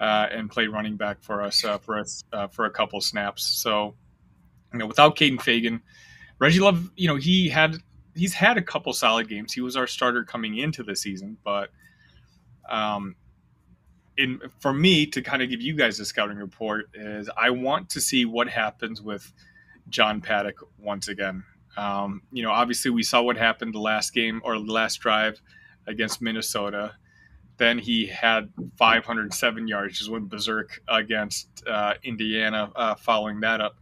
uh, 0.00 0.28
and 0.30 0.50
play 0.50 0.68
running 0.68 0.96
back 0.96 1.22
for 1.22 1.42
us 1.42 1.62
uh, 1.62 1.76
for 1.76 1.98
us 1.98 2.24
uh, 2.32 2.48
for 2.48 2.64
a 2.64 2.70
couple 2.70 3.02
snaps. 3.02 3.44
So, 3.44 3.94
you 4.72 4.78
know, 4.78 4.86
without 4.86 5.14
Kaden 5.14 5.38
Feagin, 5.38 5.82
Reggie 6.38 6.60
Love, 6.60 6.90
you 6.96 7.06
know, 7.06 7.16
he 7.16 7.50
had 7.50 7.76
he's 8.14 8.32
had 8.32 8.56
a 8.56 8.62
couple 8.62 8.94
solid 8.94 9.28
games. 9.28 9.52
He 9.52 9.60
was 9.60 9.76
our 9.76 9.86
starter 9.86 10.24
coming 10.24 10.56
into 10.56 10.82
the 10.82 10.96
season, 10.96 11.36
but 11.44 11.68
um, 12.66 13.14
in 14.16 14.40
for 14.60 14.72
me 14.72 15.04
to 15.06 15.20
kind 15.20 15.42
of 15.42 15.50
give 15.50 15.60
you 15.60 15.74
guys 15.74 16.00
a 16.00 16.06
scouting 16.06 16.38
report 16.38 16.88
is 16.94 17.28
I 17.36 17.50
want 17.50 17.90
to 17.90 18.00
see 18.00 18.24
what 18.24 18.48
happens 18.48 19.02
with 19.02 19.30
John 19.92 20.20
Paddock 20.20 20.56
once 20.78 21.06
again. 21.08 21.44
Um, 21.76 22.22
you 22.32 22.42
know, 22.42 22.50
obviously 22.50 22.90
we 22.90 23.02
saw 23.02 23.22
what 23.22 23.36
happened 23.36 23.74
the 23.74 23.78
last 23.78 24.12
game 24.12 24.40
or 24.44 24.58
the 24.58 24.72
last 24.72 24.96
drive 24.96 25.40
against 25.86 26.20
Minnesota. 26.20 26.96
Then 27.58 27.78
he 27.78 28.06
had 28.06 28.50
507 28.76 29.68
yards, 29.68 29.98
just 29.98 30.10
went 30.10 30.28
berserk 30.28 30.80
against 30.88 31.48
uh, 31.68 31.94
Indiana, 32.02 32.72
uh, 32.74 32.94
following 32.96 33.40
that 33.40 33.60
up. 33.60 33.76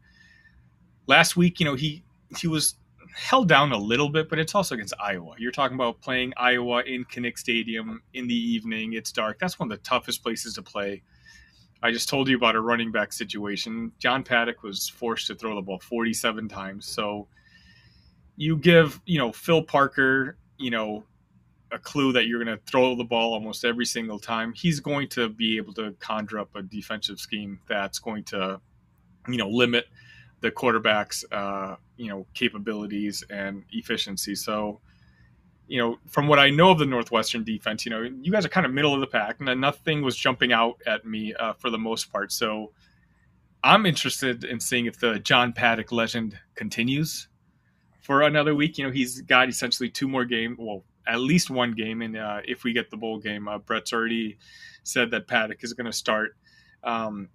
Last 1.07 1.37
week, 1.37 1.61
you 1.61 1.67
know, 1.67 1.75
he 1.75 2.05
he 2.39 2.47
was 2.47 2.75
held 3.15 3.49
down 3.49 3.73
a 3.73 3.77
little 3.77 4.09
bit, 4.09 4.29
but 4.29 4.39
it's 4.39 4.55
also 4.55 4.75
against 4.75 4.95
Iowa. 5.01 5.35
You're 5.39 5.51
talking 5.51 5.75
about 5.75 6.01
playing 6.01 6.33
Iowa 6.37 6.83
in 6.83 7.05
Kinnick 7.05 7.39
Stadium 7.39 8.03
in 8.15 8.27
the 8.27 8.35
evening. 8.35 8.93
It's 8.93 9.11
dark. 9.11 9.39
That's 9.39 9.59
one 9.59 9.71
of 9.71 9.79
the 9.79 9.83
toughest 9.83 10.23
places 10.23 10.55
to 10.55 10.63
play. 10.63 11.03
I 11.83 11.91
just 11.91 12.09
told 12.09 12.29
you 12.29 12.37
about 12.37 12.57
a 12.57 12.61
running 12.61 12.93
back 12.93 13.13
situation. 13.13 13.93
John 13.99 14.23
Paddock 14.23 14.63
was 14.63 14.89
forced 14.89 15.27
to 15.29 15.35
throw 15.35 15.55
the 15.55 15.63
ball 15.63 15.79
47 15.79 16.49
times. 16.49 16.87
So 16.87 17.27
you 18.37 18.57
give, 18.57 19.01
you 19.07 19.19
know, 19.19 19.33
Phil 19.33 19.63
Parker, 19.63 20.37
you 20.59 20.71
know, 20.71 21.05
a 21.73 21.79
clue 21.79 22.13
that 22.13 22.27
you're 22.27 22.43
going 22.43 22.57
to 22.57 22.63
throw 22.65 22.95
the 22.95 23.05
ball 23.05 23.33
almost 23.33 23.65
every 23.65 23.87
single 23.87 24.19
time. 24.19 24.53
He's 24.53 24.81
going 24.81 25.09
to 25.11 25.29
be 25.29 25.57
able 25.57 25.73
to 25.75 25.93
conjure 26.01 26.41
up 26.41 26.55
a 26.55 26.63
defensive 26.63 27.19
scheme 27.19 27.61
that's 27.69 27.99
going 27.99 28.25
to, 28.25 28.61
you 29.29 29.37
know, 29.37 29.49
limit 29.49 29.87
the 30.41 30.51
quarterback's, 30.51 31.25
uh, 31.33 31.77
you 31.97 32.09
know, 32.09 32.27
capabilities 32.35 33.25
and 33.31 33.63
efficiency. 33.73 34.35
So, 34.35 34.81
you 35.71 35.79
know, 35.79 36.01
from 36.09 36.27
what 36.27 36.41
I 36.41 36.51
know 36.51 36.73
of 36.73 36.81
the 36.81 36.85
Northwestern 36.85 37.45
defense, 37.45 37.87
you 37.87 37.91
know, 37.91 38.03
you 38.03 38.33
guys 38.33 38.45
are 38.45 38.49
kind 38.49 38.67
of 38.67 38.73
middle 38.73 38.93
of 38.93 38.99
the 38.99 39.07
pack, 39.07 39.37
and 39.39 39.61
nothing 39.61 40.03
was 40.03 40.17
jumping 40.17 40.53
out 40.53 40.83
at 40.85 41.05
me 41.05 41.33
uh, 41.35 41.53
for 41.53 41.71
the 41.71 41.79
most 41.79 42.11
part. 42.11 42.33
So 42.33 42.73
I'm 43.63 43.87
interested 43.87 44.43
in 44.43 44.59
seeing 44.59 44.87
if 44.87 44.99
the 44.99 45.21
John 45.21 45.53
Paddock 45.53 45.93
legend 45.93 46.37
continues 46.57 47.29
for 48.01 48.23
another 48.23 48.53
week. 48.53 48.79
You 48.79 48.87
know, 48.87 48.91
he's 48.91 49.21
got 49.21 49.49
essentially 49.49 49.89
two 49.89 50.09
more 50.09 50.25
games, 50.25 50.57
well, 50.59 50.83
at 51.07 51.21
least 51.21 51.51
one 51.51 51.71
game, 51.71 52.03
and 52.03 52.17
uh, 52.17 52.41
if 52.45 52.65
we 52.65 52.73
get 52.73 52.91
the 52.91 52.97
bowl 52.97 53.21
game, 53.21 53.47
uh, 53.47 53.59
Bret's 53.59 53.93
already 53.93 54.39
said 54.83 55.13
that 55.13 55.29
Paddock 55.29 55.63
is 55.63 55.73
going 55.73 55.87
to 55.87 55.93
start 55.93 56.35
um, 56.83 57.29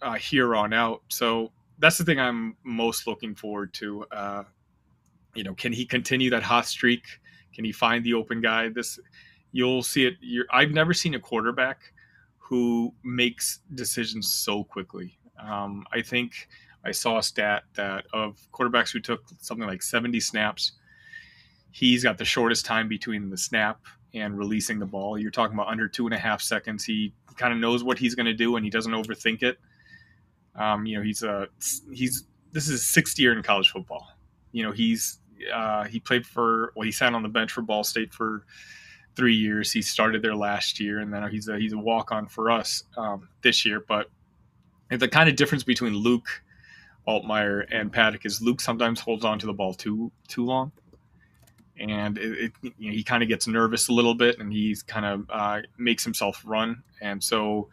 uh, 0.00 0.14
here 0.14 0.54
on 0.54 0.72
out. 0.72 1.02
So 1.08 1.50
that's 1.80 1.98
the 1.98 2.04
thing 2.04 2.20
I'm 2.20 2.56
most 2.62 3.08
looking 3.08 3.34
forward 3.34 3.74
to. 3.74 4.04
Uh, 4.12 4.44
you 5.34 5.42
know, 5.42 5.54
can 5.54 5.72
he 5.72 5.84
continue 5.84 6.30
that 6.30 6.44
hot 6.44 6.66
streak? 6.66 7.02
Can 7.52 7.64
he 7.64 7.72
find 7.72 8.04
the 8.04 8.14
open 8.14 8.40
guy? 8.40 8.68
This 8.68 8.98
you'll 9.52 9.82
see 9.82 10.06
it. 10.06 10.14
I've 10.50 10.70
never 10.70 10.94
seen 10.94 11.14
a 11.14 11.20
quarterback 11.20 11.92
who 12.38 12.92
makes 13.02 13.60
decisions 13.74 14.32
so 14.32 14.64
quickly. 14.64 15.18
Um, 15.38 15.84
I 15.92 16.02
think 16.02 16.48
I 16.84 16.92
saw 16.92 17.18
a 17.18 17.22
stat 17.22 17.64
that 17.74 18.06
of 18.12 18.38
quarterbacks 18.52 18.92
who 18.92 19.00
took 19.00 19.22
something 19.38 19.66
like 19.66 19.82
70 19.82 20.18
snaps, 20.20 20.72
he's 21.70 22.02
got 22.02 22.18
the 22.18 22.24
shortest 22.24 22.64
time 22.64 22.88
between 22.88 23.30
the 23.30 23.36
snap 23.36 23.80
and 24.14 24.36
releasing 24.36 24.78
the 24.78 24.86
ball. 24.86 25.18
You're 25.18 25.30
talking 25.30 25.54
about 25.54 25.68
under 25.68 25.88
two 25.88 26.06
and 26.06 26.14
a 26.14 26.18
half 26.18 26.42
seconds. 26.42 26.84
He 26.84 27.14
kind 27.36 27.52
of 27.52 27.58
knows 27.58 27.84
what 27.84 27.98
he's 27.98 28.14
going 28.14 28.26
to 28.26 28.34
do 28.34 28.56
and 28.56 28.64
he 28.64 28.70
doesn't 28.70 28.92
overthink 28.92 29.42
it. 29.42 29.58
Um, 30.56 30.84
you 30.86 30.96
know, 30.96 31.02
he's 31.02 31.22
a 31.22 31.48
he's 31.92 32.24
this 32.52 32.64
is 32.64 32.70
his 32.70 32.86
sixth 32.86 33.18
year 33.18 33.32
in 33.32 33.42
college 33.42 33.70
football. 33.70 34.08
You 34.52 34.64
know, 34.64 34.72
he's 34.72 35.20
uh, 35.52 35.84
he 35.84 36.00
played 36.00 36.26
for 36.26 36.72
well, 36.74 36.84
he 36.84 36.92
sat 36.92 37.14
on 37.14 37.22
the 37.22 37.28
bench 37.28 37.52
for 37.52 37.62
Ball 37.62 37.84
State 37.84 38.12
for 38.12 38.44
three 39.16 39.34
years. 39.34 39.72
He 39.72 39.82
started 39.82 40.22
there 40.22 40.34
last 40.34 40.80
year, 40.80 41.00
and 41.00 41.12
then 41.12 41.28
he's 41.30 41.48
a 41.48 41.58
he's 41.58 41.72
a 41.72 41.78
walk 41.78 42.12
on 42.12 42.26
for 42.26 42.50
us 42.50 42.84
um, 42.96 43.28
this 43.42 43.64
year. 43.64 43.84
But 43.86 44.10
the 44.88 45.08
kind 45.08 45.28
of 45.28 45.36
difference 45.36 45.62
between 45.62 45.94
Luke 45.94 46.28
Altmyer 47.06 47.66
and 47.70 47.92
Paddock 47.92 48.24
is 48.24 48.40
Luke 48.40 48.60
sometimes 48.60 49.00
holds 49.00 49.24
on 49.24 49.38
to 49.38 49.46
the 49.46 49.52
ball 49.52 49.74
too 49.74 50.10
too 50.28 50.44
long, 50.44 50.72
and 51.78 52.18
it, 52.18 52.52
it, 52.62 52.72
you 52.78 52.90
know, 52.90 52.96
he 52.96 53.02
kind 53.02 53.22
of 53.22 53.28
gets 53.28 53.46
nervous 53.46 53.88
a 53.88 53.92
little 53.92 54.14
bit, 54.14 54.38
and 54.38 54.52
he's 54.52 54.82
kind 54.82 55.06
of 55.06 55.26
uh, 55.30 55.60
makes 55.78 56.04
himself 56.04 56.42
run, 56.44 56.82
and 57.00 57.22
so 57.22 57.68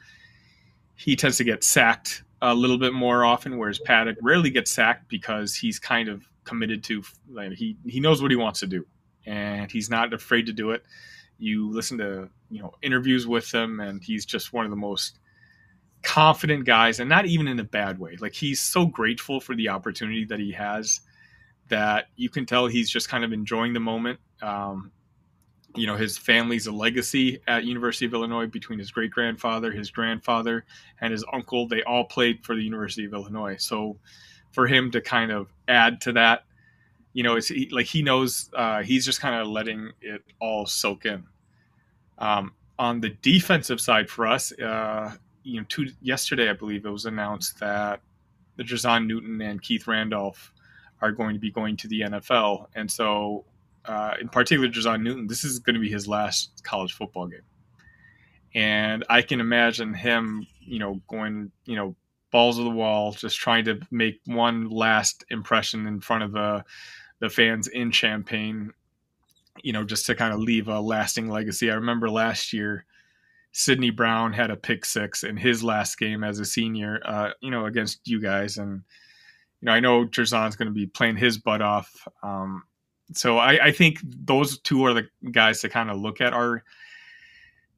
he 0.95 1.15
tends 1.15 1.37
to 1.37 1.43
get 1.43 1.63
sacked 1.63 2.23
a 2.41 2.53
little 2.53 2.77
bit 2.77 2.93
more 2.93 3.25
often, 3.25 3.57
whereas 3.57 3.79
Paddock 3.79 4.17
rarely 4.21 4.49
gets 4.49 4.71
sacked 4.71 5.07
because 5.09 5.55
he's 5.55 5.79
kind 5.79 6.09
of 6.09 6.23
committed 6.47 6.83
to 6.85 7.03
like, 7.29 7.51
he 7.53 7.77
he 7.85 7.99
knows 7.99 8.21
what 8.21 8.31
he 8.31 8.37
wants 8.37 8.61
to 8.61 8.67
do, 8.67 8.85
and 9.25 9.71
he's 9.71 9.89
not 9.89 10.13
afraid 10.13 10.47
to 10.47 10.53
do 10.53 10.71
it. 10.71 10.83
You 11.37 11.71
listen 11.71 11.97
to 11.99 12.29
you 12.49 12.61
know 12.61 12.73
interviews 12.81 13.27
with 13.27 13.53
him, 13.53 13.79
and 13.79 14.01
he's 14.03 14.25
just 14.25 14.53
one 14.53 14.65
of 14.65 14.71
the 14.71 14.77
most 14.77 15.19
confident 16.03 16.65
guys, 16.65 16.99
and 16.99 17.09
not 17.09 17.25
even 17.25 17.47
in 17.47 17.59
a 17.59 17.63
bad 17.63 17.99
way. 17.99 18.15
Like 18.19 18.33
he's 18.33 18.61
so 18.61 18.85
grateful 18.85 19.39
for 19.39 19.55
the 19.55 19.69
opportunity 19.69 20.25
that 20.25 20.39
he 20.39 20.51
has 20.53 21.01
that 21.67 22.05
you 22.15 22.29
can 22.29 22.45
tell 22.45 22.67
he's 22.67 22.89
just 22.89 23.09
kind 23.09 23.23
of 23.23 23.33
enjoying 23.33 23.73
the 23.73 23.79
moment. 23.79 24.19
Um, 24.41 24.91
you 25.75 25.85
know, 25.85 25.95
his 25.95 26.17
family's 26.17 26.67
a 26.67 26.71
legacy 26.71 27.39
at 27.47 27.65
University 27.65 28.05
of 28.05 28.13
Illinois 28.13 28.47
between 28.47 28.79
his 28.79 28.89
great 28.89 29.11
grandfather, 29.11 29.71
his 29.71 29.91
grandfather, 29.91 30.65
and 31.01 31.11
his 31.11 31.23
uncle. 31.31 31.67
They 31.67 31.83
all 31.83 32.05
played 32.05 32.43
for 32.43 32.55
the 32.55 32.63
University 32.63 33.05
of 33.05 33.13
Illinois. 33.13 33.57
So 33.59 33.97
for 34.51 34.65
him 34.65 34.89
to 34.91 35.01
kind 35.01 35.31
of 35.31 35.53
add 35.67 36.01
to 36.01 36.13
that, 36.13 36.43
you 37.13 37.23
know, 37.23 37.35
it's 37.35 37.47
he, 37.47 37.67
like 37.71 37.87
he 37.87 38.01
knows 38.01 38.49
uh, 38.55 38.83
he's 38.83 39.05
just 39.05 39.19
kind 39.19 39.35
of 39.35 39.47
letting 39.47 39.91
it 40.01 40.21
all 40.39 40.65
soak 40.65 41.05
in. 41.05 41.23
Um, 42.17 42.53
on 42.79 43.01
the 43.01 43.09
defensive 43.09 43.81
side 43.81 44.09
for 44.09 44.27
us, 44.27 44.51
uh, 44.59 45.15
you 45.43 45.59
know, 45.59 45.65
two, 45.67 45.87
yesterday 46.01 46.49
I 46.49 46.53
believe 46.53 46.85
it 46.85 46.89
was 46.89 47.05
announced 47.05 47.59
that 47.59 48.01
the 48.55 48.63
Jer'Zhan 48.63 49.07
Newton 49.07 49.41
and 49.41 49.61
Keith 49.61 49.87
Randolph 49.87 50.53
are 51.01 51.11
going 51.11 51.33
to 51.33 51.39
be 51.39 51.51
going 51.51 51.77
to 51.77 51.87
the 51.87 52.01
NFL, 52.01 52.67
and 52.75 52.91
so 52.91 53.45
uh, 53.85 54.13
in 54.19 54.29
particular 54.29 54.67
Jer'Zhan 54.67 55.01
Newton, 55.01 55.27
this 55.27 55.43
is 55.43 55.59
going 55.59 55.75
to 55.75 55.79
be 55.79 55.89
his 55.89 56.07
last 56.07 56.63
college 56.63 56.93
football 56.93 57.27
game, 57.27 57.41
and 58.53 59.05
I 59.09 59.21
can 59.21 59.39
imagine 59.39 59.93
him, 59.93 60.45
you 60.59 60.79
know, 60.79 61.01
going, 61.07 61.51
you 61.65 61.75
know, 61.75 61.95
balls 62.37 62.59
of 62.59 62.65
the 62.65 62.69
wall, 62.69 63.13
just 63.13 63.39
trying 63.39 63.65
to 63.65 63.79
make 63.89 64.21
one 64.25 64.69
last 64.69 65.25
impression 65.31 65.87
in 65.87 65.99
front 65.99 66.21
of 66.23 66.31
the 66.31 66.63
the 67.19 67.31
fans 67.31 67.67
in 67.67 67.91
Champaign. 67.91 68.73
you 69.63 69.73
know, 69.73 69.83
just 69.83 70.05
to 70.05 70.13
kind 70.13 70.31
of 70.31 70.39
leave 70.39 70.67
a 70.67 70.79
lasting 70.79 71.27
legacy. 71.29 71.71
I 71.71 71.73
remember 71.73 72.11
last 72.11 72.53
year 72.53 72.85
Sydney 73.53 73.89
Brown 73.89 74.33
had 74.33 74.51
a 74.51 74.55
pick 74.55 74.85
six 74.85 75.23
in 75.23 75.35
his 75.35 75.63
last 75.63 75.97
game 75.97 76.23
as 76.23 76.39
a 76.39 76.45
senior, 76.45 76.99
uh, 77.03 77.31
you 77.41 77.49
know, 77.49 77.65
against 77.65 78.07
you 78.07 78.21
guys. 78.21 78.57
And, 78.57 78.83
you 79.61 79.65
know, 79.65 79.71
I 79.71 79.79
know 79.79 80.05
Jer'Zhan's 80.05 80.55
going 80.55 80.67
to 80.67 80.75
be 80.75 80.85
playing 80.85 81.17
his 81.17 81.39
butt 81.39 81.63
off. 81.63 82.07
Um, 82.21 82.61
so 83.13 83.39
I, 83.39 83.65
I, 83.65 83.71
think 83.71 83.97
those 84.03 84.59
two 84.59 84.85
are 84.85 84.93
the 84.93 85.07
guys 85.31 85.61
to 85.61 85.69
kind 85.69 85.89
of 85.89 85.97
look 85.97 86.21
at. 86.21 86.33
Our 86.33 86.63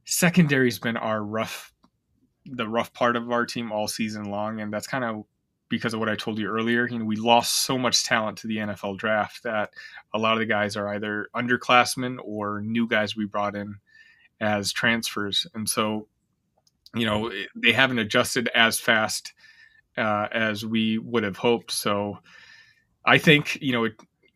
secondary's 0.03 0.79
been 0.79 0.97
our 0.97 1.23
rough, 1.23 1.71
the 2.51 2.67
rough 2.67 2.93
part 2.93 3.15
of 3.15 3.31
our 3.31 3.45
team 3.45 3.71
all 3.71 3.87
season 3.87 4.25
long. 4.25 4.61
And 4.61 4.71
that's 4.71 4.87
kind 4.87 5.03
of 5.03 5.25
because 5.69 5.93
of 5.93 5.99
what 5.99 6.09
I 6.09 6.15
told 6.15 6.39
you 6.39 6.47
earlier. 6.47 6.87
You 6.87 6.99
know, 6.99 7.05
we 7.05 7.15
lost 7.15 7.61
so 7.63 7.77
much 7.77 8.03
talent 8.03 8.39
to 8.39 8.47
the 8.47 8.57
NFL 8.57 8.97
draft 8.97 9.43
that 9.43 9.71
a 10.13 10.19
lot 10.19 10.33
of 10.33 10.39
the 10.39 10.45
guys 10.45 10.75
are 10.75 10.87
either 10.89 11.29
underclassmen 11.35 12.17
or 12.23 12.61
new 12.61 12.87
guys 12.87 13.15
we 13.15 13.25
brought 13.25 13.55
in 13.55 13.75
as 14.41 14.71
transfers, 14.71 15.45
and 15.53 15.69
so 15.69 16.07
you 16.95 17.05
know 17.05 17.31
they 17.55 17.71
haven't 17.71 17.99
adjusted 17.99 18.49
as 18.55 18.79
fast 18.79 19.33
uh, 19.97 20.27
as 20.31 20.65
we 20.65 20.97
would 20.97 21.23
have 21.23 21.37
hoped. 21.37 21.71
So 21.71 22.19
I 23.05 23.17
think 23.17 23.59
you 23.61 23.73
know 23.73 23.87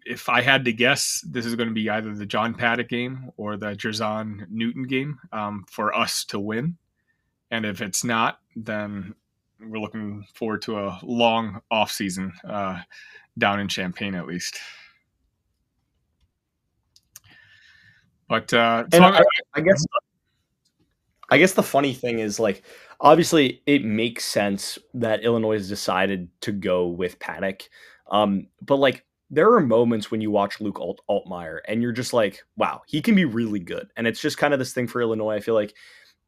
if 0.06 0.30
I 0.30 0.42
had 0.42 0.66
to 0.66 0.74
guess, 0.74 1.24
this 1.28 1.46
is 1.46 1.56
going 1.56 1.70
to 1.70 1.74
be 1.74 1.90
either 1.90 2.14
the 2.14 2.26
John 2.26 2.54
Paddock 2.54 2.90
game 2.90 3.32
or 3.38 3.56
the 3.56 3.68
Jer'Zhan 3.68 4.48
Newton 4.50 4.84
game 4.84 5.18
um, 5.32 5.66
for 5.70 5.96
us 5.96 6.26
to 6.26 6.40
win. 6.40 6.78
And 7.54 7.68
if 7.68 7.84
it's 7.84 8.04
not, 8.04 8.40
then 8.56 9.14
we're 9.62 9.78
looking 9.78 10.26
forward 10.34 10.64
to 10.64 10.80
a 10.80 11.00
long 11.04 11.62
off 11.70 11.92
season 11.92 12.34
uh, 12.44 12.82
down 13.38 13.60
in 13.60 13.68
Champaign 13.68 14.16
at 14.16 14.26
least. 14.26 14.60
But 18.28 18.52
uh, 18.52 18.86
so 18.92 19.04
I, 19.04 19.22
I 19.54 19.62
guess 19.62 19.86
I 21.30 21.38
guess 21.38 21.54
the 21.54 21.62
funny 21.62 21.94
thing 21.94 22.18
is 22.18 22.40
like 22.40 22.64
obviously 23.00 23.62
it 23.68 23.86
makes 23.86 24.26
sense 24.26 24.80
that 24.96 25.24
Illinois 25.24 25.58
has 25.58 25.70
decided 25.70 26.30
to 26.42 26.52
go 26.52 26.88
with 26.88 27.20
Paddock. 27.20 27.70
Um, 28.10 28.48
but 28.64 28.78
like 28.78 29.06
there 29.30 29.54
are 29.54 29.62
moments 29.62 30.10
when 30.10 30.22
you 30.22 30.32
watch 30.32 30.60
Luke 30.60 30.80
Alt- 30.80 31.02
and 31.68 31.84
you're 31.84 31.92
just 31.92 32.14
like, 32.14 32.42
wow, 32.58 32.82
he 32.88 33.00
can 33.00 33.14
be 33.14 33.26
really 33.26 33.60
good. 33.60 33.90
And 33.96 34.08
it's 34.08 34.20
just 34.20 34.40
kind 34.40 34.54
of 34.54 34.60
this 34.60 34.74
thing 34.74 34.88
for 34.88 35.04
Illinois. 35.04 35.36
I 35.36 35.40
feel 35.40 35.54
like 35.54 35.76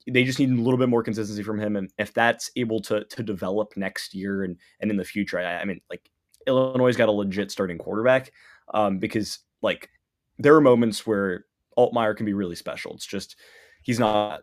they 0.07 0.23
just 0.23 0.39
need 0.39 0.51
a 0.51 0.61
little 0.61 0.77
bit 0.77 0.89
more 0.89 1.03
consistency 1.03 1.43
from 1.43 1.59
him. 1.59 1.75
And 1.75 1.91
if 1.97 2.13
that's 2.13 2.51
able 2.55 2.81
to 2.83 3.03
to 3.05 3.23
develop 3.23 3.75
next 3.75 4.13
year 4.13 4.43
and 4.43 4.57
and 4.79 4.91
in 4.91 4.97
the 4.97 5.03
future, 5.03 5.39
I, 5.39 5.61
I 5.61 5.65
mean, 5.65 5.81
like 5.89 6.09
Illinois 6.47 6.95
got 6.95 7.09
a 7.09 7.11
legit 7.11 7.51
starting 7.51 7.77
quarterback 7.77 8.31
um, 8.73 8.99
because 8.99 9.39
like 9.61 9.89
there 10.37 10.55
are 10.55 10.61
moments 10.61 11.05
where 11.07 11.45
Altmyer 11.77 12.15
can 12.15 12.25
be 12.25 12.33
really 12.33 12.55
special. 12.55 12.93
It's 12.93 13.05
just 13.05 13.35
he's 13.81 13.99
not. 13.99 14.41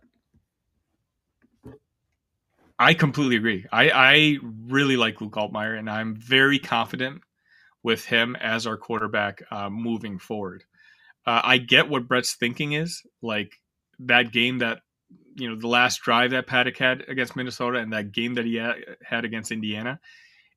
I 2.78 2.94
completely 2.94 3.36
agree. 3.36 3.64
I, 3.70 3.90
I 3.90 4.38
really 4.42 4.96
like 4.96 5.20
Luke 5.20 5.34
Altmyer, 5.34 5.78
and 5.78 5.88
I'm 5.88 6.16
very 6.16 6.58
confident 6.58 7.22
with 7.84 8.04
him 8.04 8.34
as 8.36 8.66
our 8.66 8.76
quarterback 8.76 9.42
uh, 9.52 9.70
moving 9.70 10.18
forward. 10.18 10.64
Uh, 11.24 11.40
I 11.44 11.58
get 11.58 11.88
what 11.88 12.08
Bret's 12.08 12.34
thinking 12.34 12.72
is 12.72 13.02
like 13.20 13.52
that 14.00 14.32
game 14.32 14.58
that 14.58 14.80
you 15.34 15.48
know 15.48 15.56
the 15.56 15.68
last 15.68 16.00
drive 16.02 16.30
that 16.30 16.46
Paddock 16.46 16.78
had 16.78 17.04
against 17.08 17.36
Minnesota 17.36 17.78
and 17.78 17.92
that 17.92 18.12
game 18.12 18.34
that 18.34 18.44
he 18.44 18.56
had 18.56 19.24
against 19.24 19.52
Indiana. 19.52 20.00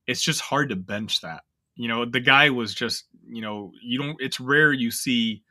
It's 0.07 0.21
just 0.21 0.41
hard 0.41 0.69
to 0.69 0.75
bench 0.75 1.21
that. 1.21 1.43
You 1.75 1.87
know, 1.87 2.05
the 2.05 2.19
guy 2.19 2.49
was 2.49 2.73
just 2.73 3.05
you 3.27 3.41
know 3.41 3.71
you 3.81 3.99
don't. 3.99 4.17
It's 4.19 4.39
rare 4.39 4.71
you 4.71 4.91
see 4.91 5.43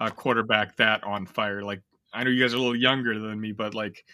a 0.00 0.10
quarterback 0.10 0.76
that 0.76 1.04
on 1.04 1.26
fire. 1.26 1.62
Like 1.62 1.82
I 2.12 2.24
know 2.24 2.30
you 2.30 2.42
guys 2.42 2.54
are 2.54 2.56
a 2.56 2.60
little 2.60 2.76
younger 2.76 3.18
than 3.18 3.40
me, 3.40 3.52
but 3.52 3.74
like 3.74 4.04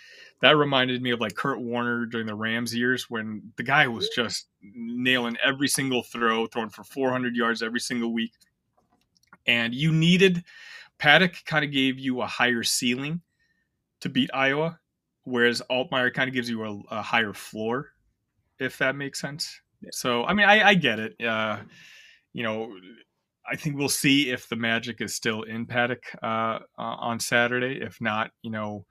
that 0.40 0.56
reminded 0.56 1.00
me 1.02 1.10
of 1.10 1.20
like 1.20 1.34
Kurt 1.34 1.60
Warner 1.60 2.06
during 2.06 2.26
the 2.26 2.34
Rams 2.34 2.74
years 2.74 3.08
when 3.08 3.52
the 3.56 3.62
guy 3.62 3.88
was 3.88 4.08
just 4.08 4.46
nailing 4.62 5.36
every 5.44 5.68
single 5.68 6.02
throw, 6.02 6.46
throwing 6.46 6.70
for 6.70 6.84
400 6.84 7.36
yards 7.36 7.62
every 7.62 7.80
single 7.80 8.12
week. 8.12 8.32
And 9.46 9.74
you 9.74 9.92
needed 9.92 10.44
Paddock 10.98 11.44
kind 11.44 11.64
of 11.64 11.70
gave 11.70 11.98
you 11.98 12.20
a 12.20 12.26
higher 12.26 12.62
ceiling 12.62 13.20
to 14.04 14.10
beat 14.10 14.30
Iowa, 14.34 14.78
whereas 15.24 15.62
Altmyer 15.70 16.12
kind 16.12 16.28
of 16.28 16.34
gives 16.34 16.48
you 16.48 16.62
a, 16.62 16.78
a 16.90 17.02
higher 17.02 17.32
floor, 17.32 17.88
if 18.60 18.76
that 18.78 18.96
makes 18.96 19.18
sense. 19.18 19.60
So 19.90 20.24
I 20.24 20.34
mean, 20.34 20.46
I, 20.46 20.68
I 20.68 20.74
get 20.74 20.98
it. 20.98 21.20
Uh, 21.20 21.60
you 22.34 22.42
know, 22.42 22.76
I 23.50 23.56
think 23.56 23.76
we'll 23.76 23.88
see 23.88 24.30
if 24.30 24.48
the 24.48 24.56
magic 24.56 25.00
is 25.00 25.14
still 25.14 25.42
in 25.42 25.64
Paddock 25.64 26.04
uh, 26.22 26.58
on 26.76 27.18
Saturday. 27.18 27.80
If 27.80 27.98
not, 28.00 28.30
you 28.42 28.50
know, 28.50 28.84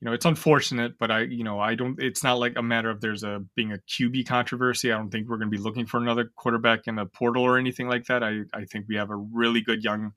you 0.00 0.06
know, 0.06 0.12
it's 0.12 0.24
unfortunate, 0.24 0.94
but 0.98 1.10
I, 1.10 1.22
you 1.22 1.42
know, 1.42 1.58
I 1.58 1.74
don't. 1.74 2.00
It's 2.00 2.22
not 2.22 2.38
like 2.38 2.54
a 2.56 2.62
matter 2.62 2.88
of 2.88 3.00
there's 3.00 3.24
a 3.24 3.42
being 3.56 3.72
a 3.72 3.78
QB 3.78 4.26
controversy. 4.28 4.92
I 4.92 4.96
don't 4.96 5.10
think 5.10 5.28
we're 5.28 5.38
going 5.38 5.50
to 5.50 5.56
be 5.56 5.62
looking 5.62 5.86
for 5.86 5.98
another 5.98 6.30
quarterback 6.36 6.86
in 6.86 6.94
the 6.94 7.06
portal 7.06 7.42
or 7.42 7.58
anything 7.58 7.88
like 7.88 8.06
that. 8.06 8.22
I, 8.22 8.42
I 8.54 8.64
think 8.64 8.86
we 8.88 8.94
have 8.94 9.10
a 9.10 9.16
really 9.16 9.60
good 9.60 9.82
young 9.82 10.12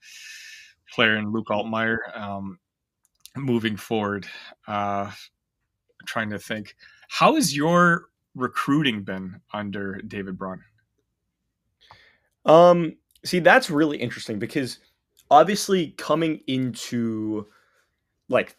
player 0.93 1.17
in 1.17 1.31
Luke 1.31 1.47
Altmyer. 1.47 1.97
Um, 2.15 2.59
moving 3.35 3.77
forward, 3.77 4.27
uh, 4.67 5.11
trying 6.05 6.29
to 6.29 6.39
think, 6.39 6.75
how 7.09 7.35
has 7.35 7.55
your 7.55 8.09
recruiting 8.35 9.03
been 9.03 9.39
under 9.53 10.01
David 10.01 10.37
Braun? 10.37 10.61
Um, 12.45 12.97
See, 13.25 13.39
that's 13.39 13.69
really 13.69 13.97
interesting 13.97 14.37
because 14.37 14.79
obviously 15.31 15.91
coming 15.91 16.41
into 16.47 17.47
like 18.29 18.57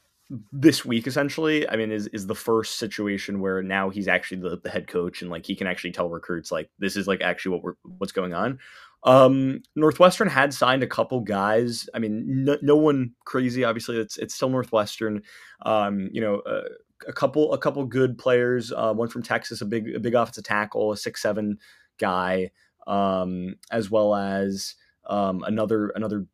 this 0.53 0.85
week 0.87 1.07
essentially 1.07 1.69
i 1.69 1.77
mean 1.77 1.93
is 1.93 2.07
is 2.09 2.27
the 2.27 2.35
first 2.35 2.79
situation 2.79 3.41
where 3.41 3.63
now 3.63 3.91
he's 3.91 4.09
actually 4.09 4.41
the, 4.41 4.59
the 4.65 4.71
head 4.71 4.87
coach 4.89 5.21
and 5.21 5.31
like 5.31 5.45
he 5.45 5.55
can 5.55 5.67
actually 5.67 5.93
tell 5.93 6.09
recruits 6.09 6.51
like 6.51 6.71
this 6.79 6.97
is 6.97 7.07
like 7.07 7.21
actually 7.21 7.53
what 7.53 7.63
we're 7.63 7.75
what's 7.99 8.11
going 8.11 8.33
on 8.33 8.59
Um, 9.05 9.62
Northwestern 9.77 10.29
had 10.29 10.55
signed 10.55 10.83
a 10.83 10.88
couple 10.88 11.21
guys. 11.21 11.88
I 11.95 11.99
mean, 11.99 12.45
no, 12.45 12.57
no 12.62 12.77
one 12.77 13.12
crazy. 13.25 13.64
Obviously, 13.64 13.99
it's 13.99 14.17
it's 14.17 14.35
still 14.35 14.49
Northwestern. 14.49 15.23
Um, 15.62 16.09
you 16.12 16.21
know, 16.21 16.40
uh, 16.40 16.62
a 17.07 17.12
couple 17.12 17.53
a 17.53 17.59
couple 17.59 17.85
good 17.85 18.17
players. 18.19 18.73
Uh, 18.73 18.93
one 18.95 19.09
from 19.09 19.23
Texas, 19.23 19.61
a 19.61 19.67
big 19.67 19.95
a 19.95 20.01
big 20.01 20.14
offensive 20.14 20.45
tackle, 20.45 20.93
a 20.93 20.97
six 20.97 21.21
seven 21.21 21.59
guy, 21.99 22.51
um, 22.87 23.57
as 23.71 23.90
well 23.90 24.14
as 24.14 24.75
um, 25.07 25.43
another 25.47 25.88
another 25.95 26.27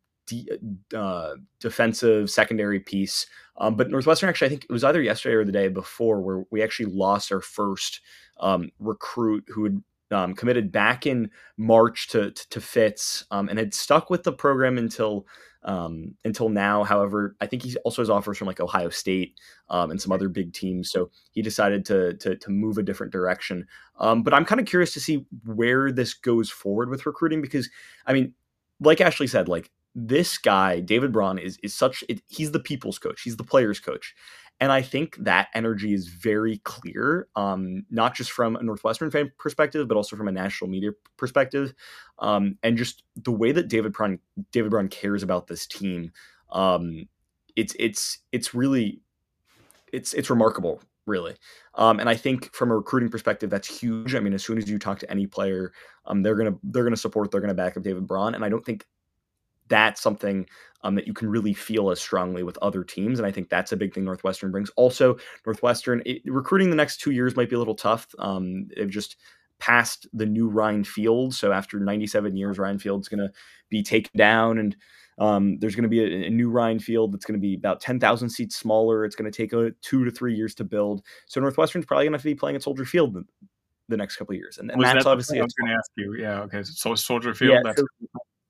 uh, 0.95 1.35
defensive 1.59 2.29
secondary 2.29 2.79
piece. 2.79 3.25
Um, 3.57 3.75
but 3.75 3.89
Northwestern 3.89 4.29
actually, 4.29 4.47
I 4.47 4.49
think 4.49 4.63
it 4.63 4.71
was 4.71 4.83
either 4.83 5.01
yesterday 5.01 5.35
or 5.35 5.45
the 5.45 5.51
day 5.51 5.67
before, 5.67 6.21
where 6.21 6.43
we 6.51 6.63
actually 6.63 6.91
lost 6.91 7.31
our 7.31 7.41
first 7.41 7.99
um, 8.39 8.71
recruit 8.79 9.43
who 9.49 9.65
had 9.65 9.83
um, 10.11 10.33
committed 10.33 10.71
back 10.71 11.05
in 11.05 11.29
March 11.57 12.07
to 12.09 12.31
to, 12.31 12.49
to 12.49 12.61
Fitz 12.61 13.25
um, 13.31 13.49
and 13.49 13.57
had 13.57 13.73
stuck 13.73 14.09
with 14.09 14.23
the 14.23 14.33
program 14.33 14.77
until 14.77 15.25
um, 15.63 16.15
until 16.25 16.49
now. 16.49 16.83
However, 16.83 17.35
I 17.39 17.45
think 17.45 17.63
he 17.63 17.75
also 17.77 18.01
has 18.01 18.09
offers 18.09 18.37
from 18.37 18.47
like 18.47 18.59
Ohio 18.59 18.89
State 18.89 19.39
um, 19.69 19.91
and 19.91 20.01
some 20.01 20.11
other 20.11 20.29
big 20.29 20.53
teams, 20.53 20.91
so 20.91 21.11
he 21.31 21.41
decided 21.41 21.85
to 21.85 22.15
to, 22.15 22.35
to 22.35 22.49
move 22.49 22.77
a 22.77 22.83
different 22.83 23.11
direction. 23.11 23.67
Um, 23.99 24.23
but 24.23 24.33
I'm 24.33 24.45
kind 24.45 24.59
of 24.59 24.67
curious 24.67 24.93
to 24.93 24.99
see 24.99 25.25
where 25.45 25.91
this 25.91 26.13
goes 26.13 26.49
forward 26.49 26.89
with 26.89 27.05
recruiting 27.05 27.41
because 27.41 27.69
I 28.05 28.13
mean, 28.13 28.33
like 28.79 28.99
Ashleigh 28.99 29.29
said, 29.29 29.47
like 29.47 29.71
this 29.93 30.37
guy 30.37 30.79
David 30.79 31.11
Braun 31.11 31.37
is 31.37 31.57
is 31.63 31.73
such 31.73 32.03
it, 32.09 32.21
he's 32.27 32.51
the 32.51 32.59
people's 32.59 32.99
coach, 32.99 33.21
he's 33.21 33.37
the 33.37 33.43
players 33.43 33.79
coach, 33.79 34.15
and 34.61 34.71
I 34.71 34.83
think 34.83 35.17
that 35.17 35.47
energy 35.55 35.91
is 35.91 36.07
very 36.07 36.59
clear, 36.59 37.27
um, 37.35 37.83
not 37.89 38.13
just 38.13 38.31
from 38.31 38.55
a 38.55 38.61
Northwestern 38.61 39.09
fan 39.09 39.31
perspective, 39.39 39.87
but 39.87 39.97
also 39.97 40.15
from 40.15 40.27
a 40.27 40.31
national 40.31 40.69
media 40.69 40.91
perspective. 41.17 41.73
Um, 42.19 42.59
and 42.61 42.77
just 42.77 43.03
the 43.15 43.31
way 43.31 43.51
that 43.53 43.69
David 43.69 43.91
Braun, 43.91 44.19
David 44.51 44.69
Braun 44.69 44.87
cares 44.87 45.23
about 45.23 45.47
this 45.47 45.65
team, 45.65 46.11
um, 46.51 47.07
it's 47.55 47.75
it's 47.79 48.19
it's 48.31 48.53
really 48.53 49.01
it's 49.91 50.13
it's 50.13 50.29
remarkable, 50.29 50.79
really. 51.07 51.35
Um, 51.73 51.99
and 51.99 52.07
I 52.07 52.15
think 52.15 52.53
from 52.53 52.69
a 52.69 52.77
recruiting 52.77 53.09
perspective, 53.09 53.49
that's 53.49 53.67
huge. 53.67 54.13
I 54.13 54.19
mean, 54.19 54.33
as 54.33 54.45
soon 54.45 54.59
as 54.59 54.69
you 54.69 54.77
talk 54.77 54.99
to 54.99 55.09
any 55.09 55.25
player, 55.25 55.73
um, 56.05 56.21
they're 56.21 56.35
gonna 56.35 56.55
they're 56.61 56.83
gonna 56.83 56.97
support, 56.97 57.31
they're 57.31 57.41
gonna 57.41 57.55
back 57.55 57.77
up 57.77 57.83
David 57.83 58.05
Braun, 58.05 58.35
and 58.35 58.45
I 58.45 58.49
don't 58.49 58.63
think 58.63 58.85
that's 59.69 60.01
something 60.01 60.45
um, 60.83 60.95
that 60.95 61.07
you 61.07 61.13
can 61.13 61.29
really 61.29 61.53
feel 61.53 61.91
as 61.91 61.99
strongly 61.99 62.43
with 62.43 62.57
other 62.61 62.83
teams. 62.83 63.19
And 63.19 63.25
I 63.25 63.31
think 63.31 63.49
that's 63.49 63.71
a 63.71 63.77
big 63.77 63.93
thing 63.93 64.05
Northwestern 64.05 64.51
brings. 64.51 64.69
Also, 64.71 65.17
Northwestern 65.45 66.01
it, 66.05 66.21
recruiting 66.25 66.69
the 66.69 66.75
next 66.75 66.97
two 66.97 67.11
years 67.11 67.35
might 67.35 67.49
be 67.49 67.55
a 67.55 67.59
little 67.59 67.75
tough. 67.75 68.07
Um, 68.19 68.67
they've 68.75 68.89
just 68.89 69.17
passed 69.59 70.07
the 70.13 70.25
new 70.25 70.49
Ryan 70.49 70.83
Field. 70.83 71.35
So 71.35 71.51
after 71.51 71.79
97 71.79 72.35
years, 72.35 72.57
Ryan 72.57 72.79
Field's 72.79 73.07
going 73.07 73.19
to 73.19 73.31
be 73.69 73.83
taken 73.83 74.11
down 74.17 74.57
and 74.57 74.75
um, 75.17 75.59
there's 75.59 75.75
going 75.75 75.83
to 75.83 75.89
be 75.89 76.01
a, 76.01 76.27
a, 76.27 76.29
new 76.29 76.49
Ryan 76.49 76.79
Field 76.79 77.13
that's 77.13 77.25
going 77.25 77.39
to 77.39 77.41
be 77.41 77.53
about 77.53 77.79
10,000 77.79 78.29
seats 78.29 78.55
smaller. 78.55 79.05
It's 79.05 79.15
going 79.15 79.31
to 79.31 79.35
take 79.35 79.53
a 79.53 79.69
two 79.81 80.03
to 80.03 80.09
three 80.09 80.33
years 80.33 80.55
to 80.55 80.63
build. 80.63 81.03
So 81.27 81.39
Northwestern's 81.39 81.85
probably 81.85 82.05
going 82.05 82.13
to 82.13 82.17
have 82.17 82.23
to 82.23 82.29
be 82.29 82.35
playing 82.35 82.55
at 82.55 82.63
Soldier 82.63 82.85
Field 82.85 83.13
the, 83.13 83.25
the 83.87 83.97
next 83.97 84.15
couple 84.15 84.33
of 84.33 84.39
years. 84.39 84.57
And, 84.57 84.71
and 84.71 84.81
that's 84.81 85.03
that 85.03 85.09
obviously. 85.09 85.39
I 85.39 85.43
was 85.43 85.53
going 85.53 85.69
to 85.69 85.75
ask 85.75 85.91
you. 85.95 86.15
Yeah. 86.15 86.41
Okay. 86.41 86.63
So 86.63 86.95
Soldier 86.95 87.35
Field. 87.35 87.51
Yeah, 87.51 87.61
that's 87.63 87.79
so 87.79 87.85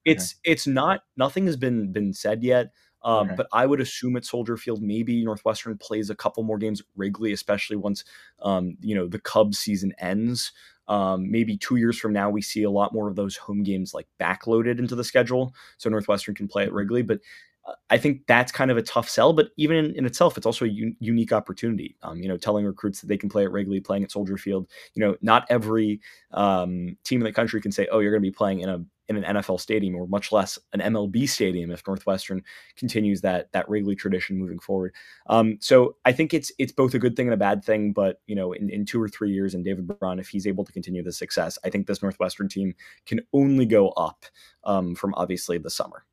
it's 0.05 0.33
okay. 0.33 0.51
it's 0.51 0.67
not 0.67 1.01
nothing 1.17 1.45
has 1.45 1.57
been 1.57 1.91
been 1.91 2.13
said 2.13 2.43
yet. 2.43 2.71
Um, 3.03 3.27
okay. 3.27 3.35
But 3.35 3.47
I 3.51 3.65
would 3.65 3.81
assume 3.81 4.15
at 4.15 4.25
Soldier 4.25 4.57
Field, 4.57 4.81
maybe 4.81 5.23
Northwestern 5.23 5.77
plays 5.77 6.09
a 6.09 6.15
couple 6.15 6.43
more 6.43 6.57
games 6.57 6.83
Wrigley, 6.95 7.33
especially 7.33 7.75
once 7.75 8.03
um, 8.41 8.77
you 8.81 8.95
know 8.95 9.07
the 9.07 9.19
Cubs 9.19 9.59
season 9.59 9.93
ends. 9.99 10.51
Um, 10.87 11.31
maybe 11.31 11.57
two 11.57 11.77
years 11.77 11.97
from 11.97 12.11
now, 12.11 12.29
we 12.29 12.41
see 12.41 12.63
a 12.63 12.69
lot 12.69 12.93
more 12.93 13.07
of 13.07 13.15
those 13.15 13.37
home 13.37 13.63
games 13.63 13.93
like 13.93 14.07
backloaded 14.19 14.77
into 14.77 14.95
the 14.95 15.03
schedule, 15.03 15.53
so 15.77 15.89
Northwestern 15.89 16.35
can 16.35 16.47
play 16.47 16.63
at 16.63 16.73
Wrigley. 16.73 17.01
But 17.01 17.19
uh, 17.65 17.73
I 17.89 17.97
think 17.97 18.21
that's 18.27 18.51
kind 18.51 18.69
of 18.69 18.77
a 18.77 18.81
tough 18.81 19.07
sell. 19.07 19.33
But 19.33 19.49
even 19.57 19.77
in, 19.77 19.95
in 19.95 20.05
itself, 20.05 20.37
it's 20.37 20.45
also 20.45 20.65
a 20.65 20.69
un- 20.69 20.97
unique 20.99 21.31
opportunity. 21.31 21.95
Um, 22.03 22.21
you 22.21 22.27
know, 22.27 22.37
telling 22.37 22.65
recruits 22.65 23.01
that 23.01 23.07
they 23.07 23.17
can 23.17 23.29
play 23.29 23.45
at 23.45 23.51
Wrigley, 23.51 23.79
playing 23.79 24.03
at 24.03 24.11
Soldier 24.11 24.37
Field. 24.37 24.67
You 24.93 25.05
know, 25.05 25.15
not 25.21 25.45
every 25.49 26.01
um, 26.31 26.97
team 27.03 27.21
in 27.21 27.25
the 27.25 27.31
country 27.31 27.61
can 27.61 27.71
say, 27.71 27.87
"Oh, 27.91 27.99
you're 27.99 28.11
going 28.11 28.23
to 28.23 28.29
be 28.29 28.35
playing 28.35 28.59
in 28.59 28.69
a 28.69 28.83
in 29.07 29.17
an 29.17 29.35
NFL 29.35 29.59
stadium 29.59 29.95
or 29.95 30.07
much 30.07 30.31
less 30.31 30.57
an 30.73 30.79
MLB 30.79 31.27
stadium 31.27 31.71
if 31.71 31.85
Northwestern 31.85 32.43
continues 32.75 33.21
that 33.21 33.51
that 33.51 33.69
Wrigley 33.69 33.95
tradition 33.95 34.37
moving 34.37 34.59
forward. 34.59 34.93
Um, 35.27 35.57
so 35.59 35.95
I 36.05 36.11
think 36.11 36.33
it's 36.33 36.51
it's 36.57 36.71
both 36.71 36.93
a 36.93 36.99
good 36.99 37.15
thing 37.15 37.27
and 37.27 37.33
a 37.33 37.37
bad 37.37 37.63
thing. 37.63 37.93
But 37.93 38.21
you 38.27 38.35
know, 38.35 38.53
in, 38.53 38.69
in 38.69 38.85
two 38.85 39.01
or 39.01 39.09
three 39.09 39.31
years, 39.31 39.53
and 39.53 39.65
David 39.65 39.87
Braun, 39.87 40.19
if 40.19 40.29
he's 40.29 40.47
able 40.47 40.63
to 40.65 40.71
continue 40.71 41.03
the 41.03 41.11
success, 41.11 41.57
I 41.65 41.69
think 41.69 41.87
this 41.87 42.01
Northwestern 42.01 42.47
team 42.47 42.73
can 43.05 43.21
only 43.33 43.65
go 43.65 43.89
up 43.89 44.25
um, 44.63 44.95
from 44.95 45.13
obviously 45.15 45.57
the 45.57 45.69
summer. 45.69 46.05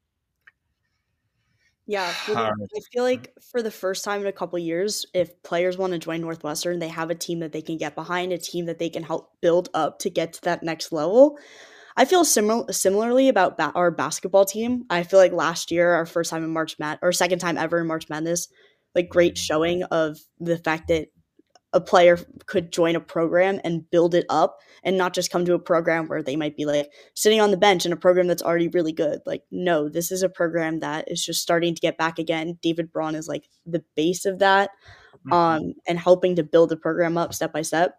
Yeah, 1.88 2.12
I 2.29 2.53
feel 2.92 3.03
like 3.03 3.33
for 3.51 3.62
the 3.62 3.70
first 3.70 4.05
time 4.05 4.20
in 4.20 4.27
a 4.27 4.33
couple 4.33 4.59
years, 4.59 5.07
if 5.14 5.42
players 5.42 5.79
want 5.79 5.94
to 5.94 5.98
join 5.98 6.20
Northwestern, 6.20 6.79
they 6.79 6.88
have 6.88 7.11
a 7.11 7.14
team 7.14 7.40
that 7.40 7.51
they 7.51 7.62
can 7.62 7.79
get 7.79 7.94
behind, 7.94 8.33
a 8.33 8.38
team 8.38 8.66
that 8.66 8.79
they 8.79 8.90
can 8.90 9.03
help 9.03 9.33
build 9.40 9.70
up 9.74 9.98
to 10.01 10.11
get 10.11 10.35
to 10.35 10.42
that 10.42 10.62
next 10.62 10.92
level. 10.92 11.38
I 11.98 12.04
feel 12.04 12.24
similar 12.24 12.72
similarly 12.72 13.28
about 13.28 13.56
ba- 13.56 13.72
our 13.74 13.90
basketball 13.90 14.44
team. 14.44 14.84
I 14.88 15.02
feel 15.02 15.18
like 15.18 15.32
last 15.32 15.72
year, 15.72 15.90
our 15.90 16.06
first 16.06 16.30
time 16.30 16.44
in 16.44 16.50
March 16.50 16.78
Mad 16.78 17.00
or 17.02 17.11
second 17.11 17.40
time 17.40 17.58
ever 17.58 17.80
in 17.80 17.88
March 17.88 18.08
Madness, 18.08 18.46
like 18.94 19.08
great 19.08 19.37
showing 19.37 19.82
of 19.82 20.16
the 20.38 20.58
fact 20.58 20.87
that 20.88 21.08
a 21.72 21.80
player 21.80 22.16
could 22.46 22.72
join 22.72 22.94
a 22.94 23.00
program 23.00 23.61
and 23.64 23.90
build 23.90 24.14
it 24.14 24.26
up 24.30 24.58
and 24.84 24.96
not 24.96 25.12
just 25.12 25.32
come 25.32 25.44
to 25.44 25.54
a 25.54 25.58
program 25.58 26.06
where 26.06 26.22
they 26.22 26.37
might 26.37 26.56
be 26.56 26.66
like 26.66 26.88
sitting 27.14 27.40
on 27.40 27.50
the 27.50 27.56
bench 27.56 27.84
in 27.84 27.92
a 27.92 27.96
program 27.96 28.28
that's 28.28 28.44
already 28.44 28.68
really 28.68 28.92
good. 28.92 29.18
Like, 29.26 29.42
no, 29.50 29.88
this 29.88 30.12
is 30.12 30.22
a 30.22 30.28
program 30.28 30.78
that 30.78 31.11
is 31.11 31.22
just 31.22 31.42
starting 31.42 31.74
to 31.74 31.80
get 31.80 31.98
back 31.98 32.20
again. 32.20 32.61
David 32.62 32.92
Braun 32.92 33.16
is 33.16 33.26
like 33.26 33.48
the 33.66 33.82
base 33.96 34.24
of 34.24 34.38
that 34.38 34.70
mm-hmm. 35.26 35.32
um, 35.32 35.74
and 35.88 35.98
helping 35.98 36.37
to 36.37 36.44
build 36.44 36.68
the 36.68 36.76
program 36.76 37.18
up 37.18 37.34
step 37.34 37.52
by 37.52 37.62
step. 37.62 37.96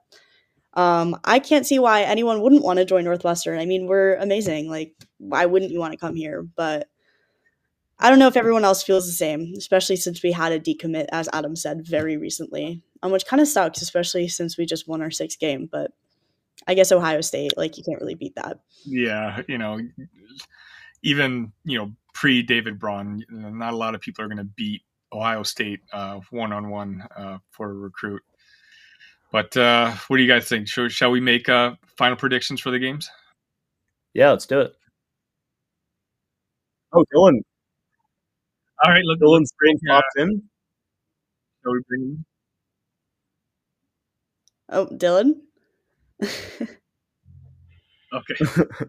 Um, 0.76 1.20
I 1.24 1.40
can't 1.40 1.66
see 1.66 1.80
why 1.80 2.04
anyone 2.04 2.42
wouldn't 2.42 2.64
want 2.64 2.78
to 2.78 2.86
join 2.86 3.04
Northwestern. 3.04 3.60
I 3.60 3.66
mean, 3.66 3.88
we're 3.88 4.16
amazing. 4.16 4.70
Like, 4.70 4.94
why 5.18 5.46
wouldn't 5.46 5.72
you 5.72 5.80
want 5.80 5.94
to 5.94 5.98
come 5.98 6.16
here? 6.16 6.44
But 6.44 6.88
I 8.00 8.10
don't 8.10 8.20
know 8.20 8.28
if 8.28 8.38
everyone 8.38 8.64
else 8.64 8.84
feels 8.84 9.06
the 9.06 9.12
same, 9.12 9.54
especially 9.58 9.96
since 9.96 10.24
we 10.24 10.32
had 10.32 10.52
a 10.52 10.60
decommit, 10.60 11.08
as 11.12 11.28
Adam 11.34 11.56
said, 11.56 11.86
very 11.86 12.18
recently, 12.18 12.82
um, 13.04 13.12
which 13.12 13.26
kind 13.26 13.42
of 13.42 13.48
sucks, 13.48 13.82
especially 13.82 14.28
since 14.28 14.58
we 14.58 14.66
just 14.66 14.88
won 14.88 15.02
our 15.02 15.12
sixth 15.12 15.40
game. 15.40 15.68
But 15.70 15.92
I 16.68 16.76
guess 16.76 16.92
Ohio 16.92 17.22
State, 17.22 17.58
like, 17.58 17.78
you 17.78 17.84
can't 17.84 18.00
really 18.00 18.16
beat 18.16 18.36
that. 18.36 18.60
Yeah, 18.86 19.42
you 19.48 19.58
know, 19.58 19.80
even 21.04 21.52
you 21.66 21.78
know 21.78 21.92
pre 22.14 22.42
David 22.42 22.80
Braun, 22.80 23.24
not 23.30 23.74
a 23.74 23.78
lot 23.78 23.96
of 23.96 24.02
people 24.02 24.24
are 24.24 24.28
going 24.28 24.38
to 24.38 24.44
beat 24.44 24.84
Ohio 25.12 25.44
State 25.44 25.82
one 26.30 26.54
on 26.54 26.70
one 26.70 27.04
for 27.52 27.72
a 27.72 27.74
recruit. 27.74 28.22
But 29.32 29.56
uh, 29.56 29.92
what 30.08 30.18
do 30.18 30.24
you 30.24 30.30
guys 30.30 30.48
think? 30.48 30.68
Shall, 30.68 30.88
shall 30.88 31.12
we 31.12 31.20
make 31.20 31.48
uh, 31.50 31.76
final 31.98 32.18
predictions 32.18 32.60
for 32.60 32.72
the 32.72 32.80
games? 32.80 33.10
Yeah, 34.14 34.32
let's 34.32 34.48
do 34.48 34.60
it. 34.62 34.74
Oh, 36.94 37.06
Dylan. 37.14 37.42
All 38.84 38.92
right, 38.92 39.04
look, 39.04 39.20
Dylan's 39.20 39.50
screen 39.50 39.78
popped 39.88 40.08
in. 40.18 40.42
Shall 41.64 41.74
we 41.74 41.80
bring 41.88 42.02
him? 42.02 42.26
Oh, 44.70 44.88
Dylan. 44.88 45.42
okay. 48.14 48.36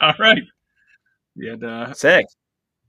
All 0.00 0.14
right. 0.18 0.42
We 1.36 1.46
had 1.46 1.62
uh, 1.64 1.92
sick. 1.94 2.26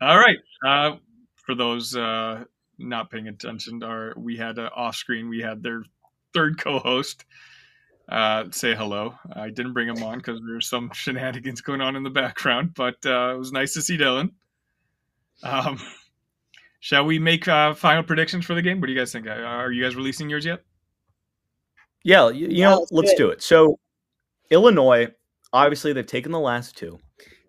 All 0.01 0.17
right. 0.17 0.37
Uh, 0.65 0.97
for 1.35 1.55
those 1.55 1.95
uh, 1.95 2.43
not 2.79 3.09
paying 3.09 3.27
attention, 3.27 3.83
our 3.83 4.13
we 4.17 4.35
had 4.35 4.59
uh, 4.59 4.69
off 4.75 4.95
screen. 4.95 5.29
We 5.29 5.39
had 5.41 5.61
their 5.61 5.83
third 6.33 6.59
co-host 6.59 7.25
uh, 8.09 8.45
say 8.51 8.75
hello. 8.75 9.15
I 9.33 9.49
didn't 9.49 9.73
bring 9.73 9.87
him 9.87 10.03
on 10.03 10.17
because 10.17 10.39
there 10.39 10.49
there's 10.49 10.67
some 10.67 10.91
shenanigans 10.93 11.61
going 11.61 11.81
on 11.81 11.95
in 11.95 12.03
the 12.03 12.09
background, 12.09 12.73
but 12.75 12.95
uh, 13.05 13.33
it 13.35 13.39
was 13.39 13.51
nice 13.51 13.73
to 13.73 13.81
see 13.81 13.97
Dylan. 13.97 14.31
Um, 15.41 15.79
shall 16.79 17.05
we 17.05 17.19
make 17.19 17.47
uh, 17.47 17.73
final 17.73 18.03
predictions 18.03 18.45
for 18.45 18.53
the 18.53 18.61
game? 18.61 18.79
What 18.79 18.87
do 18.87 18.93
you 18.93 18.99
guys 18.99 19.11
think? 19.11 19.27
Uh, 19.27 19.31
are 19.31 19.71
you 19.71 19.83
guys 19.83 19.95
releasing 19.95 20.29
yours 20.29 20.45
yet? 20.45 20.61
Yeah, 22.03 22.29
you, 22.29 22.47
you 22.47 22.63
know, 22.63 22.85
let's 22.91 23.13
do 23.13 23.29
it. 23.29 23.41
So, 23.41 23.79
Illinois, 24.51 25.07
obviously, 25.53 25.93
they've 25.93 26.05
taken 26.05 26.33
the 26.33 26.39
last 26.39 26.77
two. 26.77 26.99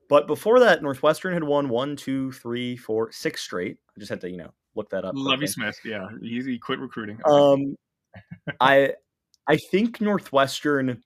But 0.08 0.28
before 0.28 0.60
that, 0.60 0.80
Northwestern 0.82 1.34
had 1.34 1.42
won 1.42 1.68
one, 1.68 1.96
two, 1.96 2.30
three, 2.30 2.76
four, 2.76 3.10
six 3.10 3.42
straight. 3.42 3.78
I 3.96 3.98
just 3.98 4.10
had 4.10 4.20
to, 4.20 4.30
you 4.30 4.36
know, 4.36 4.52
look 4.76 4.90
that 4.90 5.04
up. 5.04 5.14
Lovie 5.16 5.48
Smith, 5.48 5.78
yeah, 5.84 6.06
he, 6.22 6.40
he 6.40 6.58
quit 6.58 6.78
recruiting. 6.78 7.18
Um, 7.26 7.76
I 8.60 8.94
I 9.46 9.56
think 9.56 10.00
Northwestern 10.00 11.02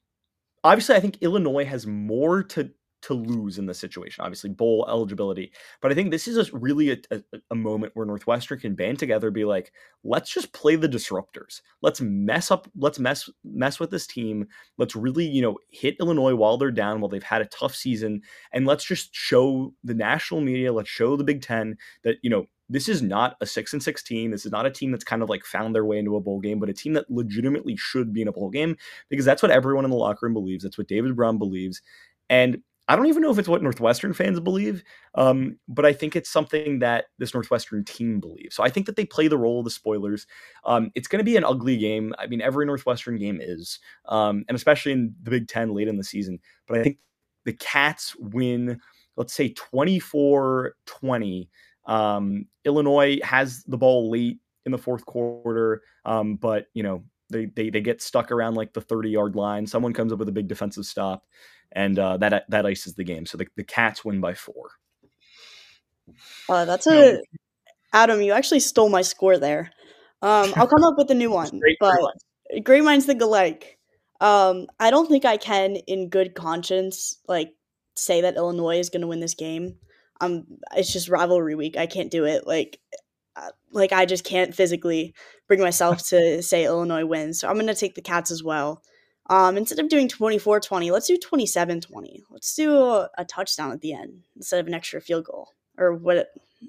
obviously 0.65 0.97
I 0.97 1.01
think 1.01 1.19
Illinois 1.21 1.65
has 1.65 1.87
more 1.87 2.43
to 2.45 2.71
to 3.01 3.15
lose 3.15 3.59
in 3.59 3.67
this 3.67 3.79
situation. 3.79 4.25
Obviously, 4.25 4.51
bowl 4.51 4.85
eligibility, 4.89 5.53
but 5.81 5.93
I 5.93 5.95
think 5.95 6.11
this 6.11 6.27
is 6.27 6.37
a, 6.37 6.57
really 6.57 6.91
a, 6.91 6.97
a, 7.11 7.23
a, 7.53 7.55
moment 7.55 7.93
where 7.95 8.05
Northwestern 8.05 8.59
can 8.59 8.75
band 8.75 8.99
together, 8.99 9.31
be 9.31 9.45
like, 9.45 9.73
let's 10.03 10.33
just 10.33 10.53
play 10.53 10.75
the 10.75 10.89
disruptors. 10.89 11.61
Let's 11.81 12.01
mess 12.01 12.51
up. 12.51 12.69
Let's 12.77 12.99
mess 12.99 13.31
mess 13.45 13.79
with 13.79 13.91
this 13.91 14.07
team. 14.07 14.49
Let's 14.79 14.97
really, 14.97 15.27
you 15.27 15.43
know, 15.43 15.59
hit 15.71 15.97
Illinois 16.01 16.35
while 16.35 16.59
they're 16.59 16.71
down, 16.71 17.01
while 17.01 17.09
they've 17.09 17.23
had 17.23 17.43
a 17.43 17.47
tough 17.47 17.75
season, 17.75 18.23
and 18.53 18.67
let's 18.67 18.85
just 18.85 19.15
show 19.15 19.73
the 19.85 19.95
national 19.95 20.41
media, 20.41 20.73
let's 20.73 20.91
show 20.91 21.17
the 21.17 21.25
Big 21.25 21.43
Ten 21.43 21.77
that 22.03 22.17
you 22.23 22.31
know 22.31 22.47
this 22.69 22.89
is 22.89 23.03
not 23.03 23.37
a 23.41 23.47
six 23.47 23.73
and 23.73 23.83
six 23.83 24.03
team. 24.03 24.31
This 24.31 24.45
is 24.45 24.53
not 24.53 24.67
a 24.67 24.71
team 24.71 24.91
that's 24.91 25.05
kind 25.05 25.23
of 25.23 25.29
like 25.29 25.45
found 25.45 25.75
their 25.75 25.85
way 25.85 25.99
into 25.99 26.17
a 26.17 26.21
bowl 26.21 26.41
game, 26.41 26.59
but 26.59 26.69
a 26.69 26.75
team 26.75 26.93
that 26.95 27.11
legitimately 27.11 27.77
should 27.77 28.13
be 28.13 28.23
in 28.23 28.29
a 28.29 28.33
bowl 28.33 28.51
game 28.51 28.77
because 29.09 29.25
that's 29.25 29.43
what 29.43 29.51
everyone 29.51 29.85
in 29.85 29.91
the 29.91 29.97
locker 29.97 30.27
room 30.27 30.35
believes. 30.35 30.63
That's 30.63 30.79
what 30.79 30.89
David 30.89 31.17
Braun 31.17 31.39
believes. 31.39 31.81
And 32.29 32.63
I 32.89 32.97
don't 32.97 33.07
even 33.07 33.23
know 33.23 33.31
if 33.31 33.39
it's 33.39 33.49
what 33.49 33.63
Northwestern 33.63 34.15
fans 34.15 34.41
believe, 34.41 34.83
um, 35.15 35.59
but 35.69 35.85
I 35.85 35.93
think 35.93 36.17
it's 36.17 36.31
something 36.31 36.79
that 36.79 37.07
this 37.19 37.35
Northwestern 37.35 37.85
team 37.85 38.19
believes. 38.19 38.57
So 38.57 38.63
I 38.63 38.71
think 38.71 38.87
that 38.87 38.97
they 38.97 39.05
play 39.05 39.29
the 39.29 39.37
role 39.37 39.59
of 39.59 39.65
the 39.65 39.71
spoilers. 39.71 40.27
Um, 40.65 40.91
it's 40.95 41.07
going 41.07 41.19
to 41.19 41.25
be 41.25 41.37
an 41.37 41.45
ugly 41.45 41.77
game. 41.77 42.15
I 42.19 42.27
mean, 42.27 42.41
every 42.41 42.65
Northwestern 42.65 43.19
game 43.19 43.41
is, 43.43 43.79
um, 44.07 44.45
and 44.49 44.57
especially 44.57 44.93
in 44.93 45.15
the 45.23 45.31
Big 45.31 45.49
Ten 45.49 45.75
late 45.75 45.87
in 45.89 45.99
the 45.99 46.05
season. 46.05 46.39
But 46.67 46.79
I 46.79 46.83
think 46.83 46.99
the 47.45 47.53
Cats 47.53 48.17
win, 48.19 48.81
let's 49.17 49.35
say 49.35 49.51
24 49.51 50.75
20. 50.87 51.51
Um, 51.89 52.47
Illinois 52.65 53.19
has 53.25 53.65
the 53.65 53.79
ball 53.79 54.11
late 54.11 54.39
in 54.65 54.73
the 54.73 54.79
fourth 54.79 55.05
quarter, 55.05 55.83
um, 56.05 56.37
but, 56.37 56.67
you 56.75 56.85
know, 56.85 57.03
they, 57.31 57.47
they, 57.47 57.71
they 57.71 57.81
get 57.81 58.01
stuck 58.01 58.31
around 58.31 58.55
like 58.55 58.73
the 58.73 58.81
30 58.81 59.11
yard 59.11 59.35
line. 59.35 59.67
Someone 59.67 59.93
comes 59.93 60.13
up 60.13 60.21
with 60.21 60.29
a 60.29 60.33
big 60.33 60.49
defensive 60.49 60.85
stop 60.85 61.25
and 61.73 61.99
uh, 61.99 62.17
that 62.19 62.45
that 62.49 62.67
ices 62.67 62.95
the 62.95 63.05
game. 63.05 63.27
So 63.27 63.39
the, 63.39 63.47
the 63.57 63.65
Cats 63.65 64.05
win 64.05 64.21
by 64.21 64.35
four. 64.35 64.71
Uh, 66.49 66.65
that's 66.65 66.87
a 66.87 67.21
Adam. 67.93 68.23
You 68.23 68.33
actually 68.33 68.61
stole 68.61 68.89
my 68.89 69.03
score 69.03 69.39
there. 69.39 69.71
Um, 70.23 70.53
I'll 70.57 70.67
come 70.67 70.85
up 70.85 70.95
with 70.97 71.11
a 71.11 71.15
new 71.15 71.31
one, 71.43 71.59
great, 71.59 71.77
but 71.81 71.99
great, 72.51 72.65
great 72.65 72.85
minds 72.85 73.07
think 73.07 73.21
alike. 73.21 73.79
Um, 74.21 74.67
I 74.81 74.91
don't 74.91 75.09
think 75.09 75.25
I 75.25 75.37
can, 75.37 75.77
in 75.87 76.09
good 76.09 76.35
conscience, 76.35 77.21
like 77.29 77.53
say 77.95 78.21
that 78.23 78.37
Illinois 78.37 78.79
is 78.79 78.91
going 78.91 79.03
to 79.03 79.07
win 79.07 79.21
this 79.21 79.35
game. 79.35 79.77
Um, 80.21 80.45
it's 80.77 80.93
just 80.93 81.09
rivalry 81.09 81.55
week. 81.55 81.77
I 81.77 81.87
can't 81.87 82.11
do 82.11 82.25
it. 82.25 82.47
Like, 82.47 82.81
uh, 83.37 83.51
like 83.73 83.93
I 83.93 84.05
just 84.05 84.25
can't 84.25 84.55
physically 84.55 85.15
bring 85.47 85.61
myself 85.61 86.09
to 86.09 86.43
say 86.43 86.65
Illinois 86.65 87.07
wins. 87.07 87.41
So 87.41 87.49
I'm 87.49 87.55
going 87.55 87.67
to 87.67 87.75
take 87.75 87.95
the 87.95 88.03
Cats 88.03 88.31
as 88.31 88.43
well. 88.43 88.83
Um, 89.31 89.59
instead 89.59 89.79
of 89.79 89.91
doing 89.91 90.09
24 90.09 90.61
20, 90.61 90.91
let's 90.91 91.07
do 91.07 91.19
27 91.19 91.83
20. 91.83 92.25
Let's 92.31 92.55
do 92.55 92.75
a, 92.77 93.11
a, 93.19 93.27
touchdown 93.27 93.73
at 93.73 93.83
the 93.83 93.93
end 93.93 94.23
instead 94.37 94.59
of 94.59 94.67
an 94.67 94.73
extra 94.73 95.03
field 95.03 95.27
goal. 95.27 95.51
Or 95.77 95.95
what? 95.95 96.29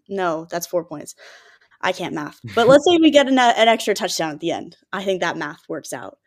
No, 0.09 0.45
that's 0.51 0.67
four 0.67 0.83
points. 0.83 1.15
I 1.81 1.93
can't 1.93 2.13
math. 2.13 2.39
But 2.55 2.67
let's 2.67 2.83
say 2.85 2.97
we 2.97 3.11
get 3.11 3.29
an, 3.29 3.39
an 3.39 3.67
extra 3.69 3.93
touchdown 3.93 4.31
at 4.31 4.41
the 4.41 4.51
end. 4.51 4.75
I 4.91 5.03
think 5.03 5.21
that 5.21 5.37
math 5.37 5.61
works 5.69 5.93
out. 5.93 6.17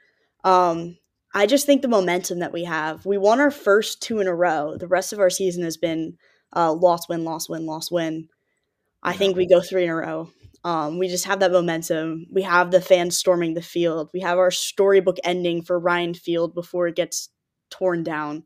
Um, 0.43 0.97
I 1.35 1.47
just 1.47 1.67
think 1.67 1.83
the 1.83 1.89
momentum 1.89 2.41
that 2.41 2.53
we 2.53 2.65
have, 2.65 3.07
we 3.07 3.19
won 3.19 3.41
our 3.41 3.51
first 3.51 4.03
two 4.03 4.21
in 4.21 4.27
a 4.27 4.35
row. 4.35 4.77
The 4.77 4.89
rest 4.89 5.13
of 5.13 5.21
our 5.21 5.31
season 5.31 5.63
has 5.65 5.77
been 5.77 6.17
uh, 6.55 6.73
loss, 6.73 7.09
win, 7.09 7.25
loss, 7.25 7.49
win, 7.49 7.67
loss, 7.67 7.91
win. 7.91 8.29
I 9.03 9.15
think 9.15 9.37
we 9.37 9.47
go 9.47 9.61
three 9.61 9.85
in 9.85 9.91
a 9.91 9.97
row. 9.97 10.31
Um, 10.65 10.99
we 10.99 11.09
just 11.09 11.25
have 11.25 11.41
that 11.41 11.51
momentum. 11.51 12.27
We 12.31 12.43
have 12.43 12.71
the 12.71 12.81
fans 12.81 13.19
storming 13.19 13.55
the 13.55 13.63
field. 13.63 14.11
We 14.15 14.21
have 14.21 14.39
our 14.39 14.53
storybook 14.53 15.17
ending 15.25 15.63
for 15.63 15.79
Ryan 15.79 16.15
Field 16.15 16.55
before 16.55 16.87
it 16.87 16.95
gets 16.97 17.31
torn 17.71 18.05
down. 18.05 18.45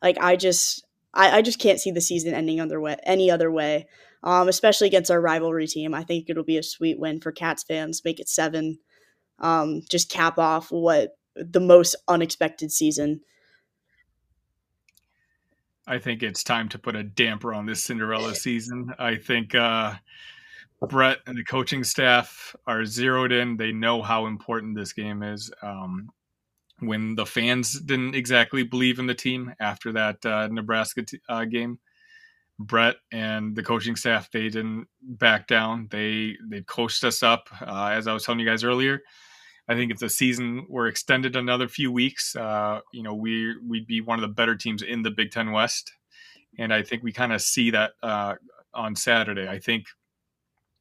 Like 0.00 0.16
I 0.20 0.36
just, 0.36 0.86
I, 1.12 1.38
I 1.38 1.42
just 1.42 1.58
can't 1.58 1.80
see 1.80 1.90
the 1.90 2.00
season 2.00 2.34
ending 2.34 2.60
other 2.60 2.80
way, 2.80 2.96
any 3.02 3.30
other 3.30 3.50
way. 3.50 3.86
Um, 4.22 4.48
especially 4.48 4.88
against 4.88 5.10
our 5.10 5.20
rivalry 5.20 5.66
team. 5.66 5.94
I 5.94 6.02
think 6.02 6.28
it'll 6.28 6.42
be 6.42 6.56
a 6.58 6.62
sweet 6.62 6.98
win 6.98 7.20
for 7.20 7.30
Cats 7.30 7.62
fans. 7.62 8.02
Make 8.04 8.18
it 8.18 8.28
seven. 8.28 8.78
Um, 9.38 9.82
just 9.88 10.10
cap 10.10 10.38
off 10.38 10.72
what 10.72 11.16
the 11.36 11.60
most 11.60 11.94
unexpected 12.08 12.72
season. 12.72 13.20
I 15.86 15.98
think 15.98 16.22
it's 16.22 16.42
time 16.42 16.68
to 16.70 16.78
put 16.78 16.96
a 16.96 17.02
damper 17.02 17.54
on 17.54 17.66
this 17.66 17.84
Cinderella 17.84 18.34
season. 18.34 18.92
I 18.98 19.16
think 19.16 19.54
uh, 19.54 19.94
Bret 20.82 21.18
and 21.26 21.36
the 21.36 21.44
coaching 21.44 21.84
staff 21.84 22.54
are 22.66 22.84
zeroed 22.84 23.32
in. 23.32 23.56
They 23.56 23.72
know 23.72 24.02
how 24.02 24.26
important 24.26 24.76
this 24.76 24.92
game 24.92 25.22
is. 25.22 25.50
Um, 25.62 26.10
when 26.80 27.14
the 27.14 27.26
fans 27.26 27.80
didn't 27.80 28.14
exactly 28.14 28.62
believe 28.62 28.98
in 28.98 29.06
the 29.06 29.14
team 29.14 29.54
after 29.60 29.92
that 29.92 30.24
uh, 30.26 30.48
Nebraska 30.48 31.02
t- 31.02 31.20
uh, 31.28 31.44
game, 31.44 31.78
Bret 32.58 32.96
and 33.12 33.54
the 33.54 33.62
coaching 33.62 33.96
staff 33.96 34.30
they 34.30 34.48
didn't 34.48 34.86
back 35.02 35.46
down. 35.46 35.88
They 35.90 36.36
they 36.48 36.62
coached 36.62 37.04
us 37.04 37.22
up. 37.22 37.48
Uh, 37.60 37.90
as 37.92 38.06
I 38.06 38.12
was 38.12 38.24
telling 38.24 38.40
you 38.40 38.46
guys 38.46 38.64
earlier, 38.64 39.00
I 39.68 39.74
think 39.74 39.90
if 39.90 39.98
the 39.98 40.08
season 40.08 40.64
were 40.68 40.86
extended 40.86 41.34
another 41.34 41.68
few 41.68 41.90
weeks, 41.90 42.36
uh, 42.36 42.80
you 42.92 43.02
know 43.02 43.14
we 43.14 43.54
we'd 43.66 43.86
be 43.86 44.00
one 44.00 44.18
of 44.18 44.22
the 44.22 44.34
better 44.34 44.54
teams 44.54 44.82
in 44.82 45.02
the 45.02 45.10
Big 45.10 45.30
Ten 45.30 45.52
West, 45.52 45.92
and 46.58 46.72
I 46.72 46.82
think 46.82 47.02
we 47.02 47.12
kind 47.12 47.32
of 47.32 47.42
see 47.42 47.70
that 47.70 47.92
uh, 48.02 48.34
on 48.74 48.94
Saturday. 48.94 49.48
I 49.48 49.58
think 49.58 49.86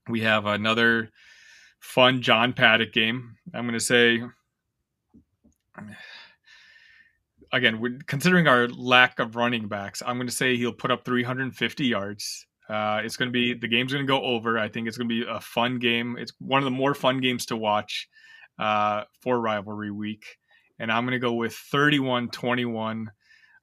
we 0.07 0.21
have 0.21 0.45
another 0.45 1.09
fun 1.79 2.21
John 2.21 2.53
Paddock 2.53 2.93
game. 2.93 3.35
I'm 3.53 3.65
going 3.65 3.73
to 3.73 3.79
say, 3.79 4.21
again, 7.51 7.99
considering 8.07 8.47
our 8.47 8.67
lack 8.67 9.19
of 9.19 9.35
running 9.35 9.67
backs, 9.67 10.03
I'm 10.05 10.17
going 10.17 10.27
to 10.27 10.33
say 10.33 10.57
he'll 10.57 10.73
put 10.73 10.91
up 10.91 11.05
350 11.05 11.85
yards. 11.85 12.45
Uh, 12.69 13.01
it's 13.03 13.17
going 13.17 13.29
to 13.29 13.33
be 13.33 13.53
the 13.53 13.67
game's 13.67 13.93
going 13.93 14.05
to 14.05 14.07
go 14.07 14.21
over. 14.23 14.57
I 14.57 14.67
think 14.67 14.87
it's 14.87 14.97
going 14.97 15.09
to 15.09 15.25
be 15.25 15.29
a 15.29 15.39
fun 15.39 15.77
game. 15.77 16.17
It's 16.19 16.33
one 16.39 16.59
of 16.59 16.65
the 16.65 16.71
more 16.71 16.95
fun 16.95 17.19
games 17.19 17.45
to 17.47 17.57
watch 17.57 18.09
uh, 18.59 19.03
for 19.21 19.39
rivalry 19.39 19.91
week. 19.91 20.37
And 20.79 20.91
I'm 20.91 21.05
going 21.05 21.13
to 21.13 21.19
go 21.19 21.33
with 21.33 21.53
31 21.53 22.29
21. 22.29 23.11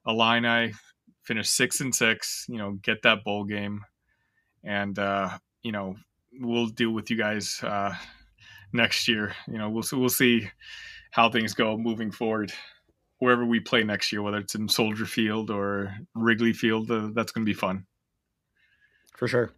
Illini 0.05 0.73
finish 1.23 1.49
six 1.49 1.79
and 1.79 1.95
six, 1.95 2.45
you 2.49 2.57
know, 2.57 2.73
get 2.73 3.01
that 3.03 3.23
bowl 3.23 3.45
game. 3.45 3.81
And, 4.63 4.97
uh, 4.99 5.37
you 5.61 5.71
know, 5.71 5.95
we'll 6.39 6.67
deal 6.67 6.91
with 6.91 7.09
you 7.09 7.17
guys 7.17 7.61
uh, 7.63 7.93
next 8.71 9.07
year. 9.07 9.33
You 9.47 9.57
know, 9.57 9.69
we'll 9.69 9.83
we'll 9.93 10.09
see 10.09 10.49
how 11.11 11.29
things 11.29 11.53
go 11.53 11.77
moving 11.77 12.11
forward. 12.11 12.53
Wherever 13.19 13.45
we 13.45 13.61
play 13.61 13.83
next 13.83 14.11
year, 14.11 14.21
whether 14.21 14.37
it's 14.37 14.55
in 14.55 14.67
Soldier 14.67 15.05
Field 15.05 15.49
or 15.49 15.95
Wrigley 16.13 16.51
Field, 16.51 16.91
uh, 16.91 17.09
that's 17.13 17.31
going 17.31 17.45
to 17.45 17.49
be 17.49 17.57
fun. 17.57 17.85
For 19.15 19.27
sure. 19.27 19.51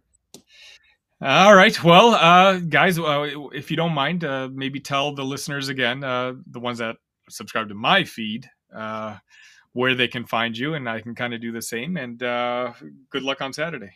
All 1.22 1.54
right. 1.54 1.82
Well, 1.82 2.10
uh, 2.10 2.58
guys, 2.58 2.98
uh, 2.98 3.26
if 3.54 3.70
you 3.70 3.76
don't 3.76 3.94
mind, 3.94 4.22
uh, 4.22 4.50
maybe 4.52 4.80
tell 4.80 5.14
the 5.14 5.24
listeners 5.24 5.70
again, 5.70 6.04
uh, 6.04 6.34
the 6.50 6.60
ones 6.60 6.78
that 6.78 6.96
subscribe 7.30 7.68
to 7.68 7.74
my 7.74 8.04
feed, 8.04 8.48
uh, 8.74 9.16
where 9.72 9.94
they 9.94 10.08
can 10.08 10.26
find 10.26 10.56
you, 10.56 10.74
and 10.74 10.88
I 10.88 11.00
can 11.00 11.14
kind 11.14 11.32
of 11.32 11.40
do 11.40 11.52
the 11.52 11.62
same. 11.62 11.96
And 11.96 12.22
uh, 12.22 12.72
good 13.08 13.22
luck 13.22 13.40
on 13.40 13.54
Saturday. 13.54 13.92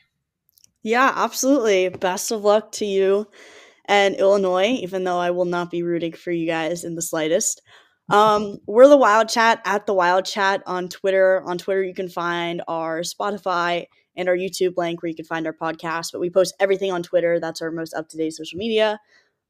Yeah, 0.83 1.13
absolutely. 1.15 1.91
Best 1.91 2.31
of 2.31 2.43
luck 2.43 2.73
to 2.73 2.87
you 2.87 3.27
and 3.85 4.15
Illinois, 4.15 4.69
even 4.81 5.05
though 5.05 5.19
I 5.19 5.31
will 5.31 5.45
not 5.45 5.71
be 5.71 5.83
rooting 5.83 6.13
for 6.13 6.31
you 6.31 6.47
guys 6.47 6.85
in 6.85 6.95
the 6.95 7.03
slightest. 7.03 7.63
Um, 8.11 8.59
we're 8.67 8.89
the 8.89 8.99
Wildchat 8.99 9.61
at 9.65 9.87
the 9.87 9.95
Wildchat 9.95 10.63
on 10.67 10.89
Twitter. 10.89 11.43
On 11.47 11.57
Twitter, 11.57 11.85
you 11.85 11.95
can 11.95 12.09
find 12.09 12.61
our 12.67 13.03
Spotify 13.03 13.87
and 14.17 14.29
our 14.29 14.37
YouTube 14.37 14.77
link 14.77 15.03
where 15.03 15.09
you 15.09 15.17
can 15.17 15.25
find 15.25 15.47
our 15.47 15.53
podcast. 15.53 16.13
But 16.13 16.21
we 16.21 16.31
post 16.31 16.55
everything 16.61 16.93
on 16.93 17.03
Twitter. 17.03 17.41
That's 17.41 17.63
our 17.63 17.71
most 17.71 17.95
up 17.95 18.09
to 18.11 18.17
date 18.17 18.33
social 18.33 18.59
media, 18.59 19.01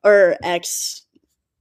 or 0.05 0.37
X. 0.43 1.07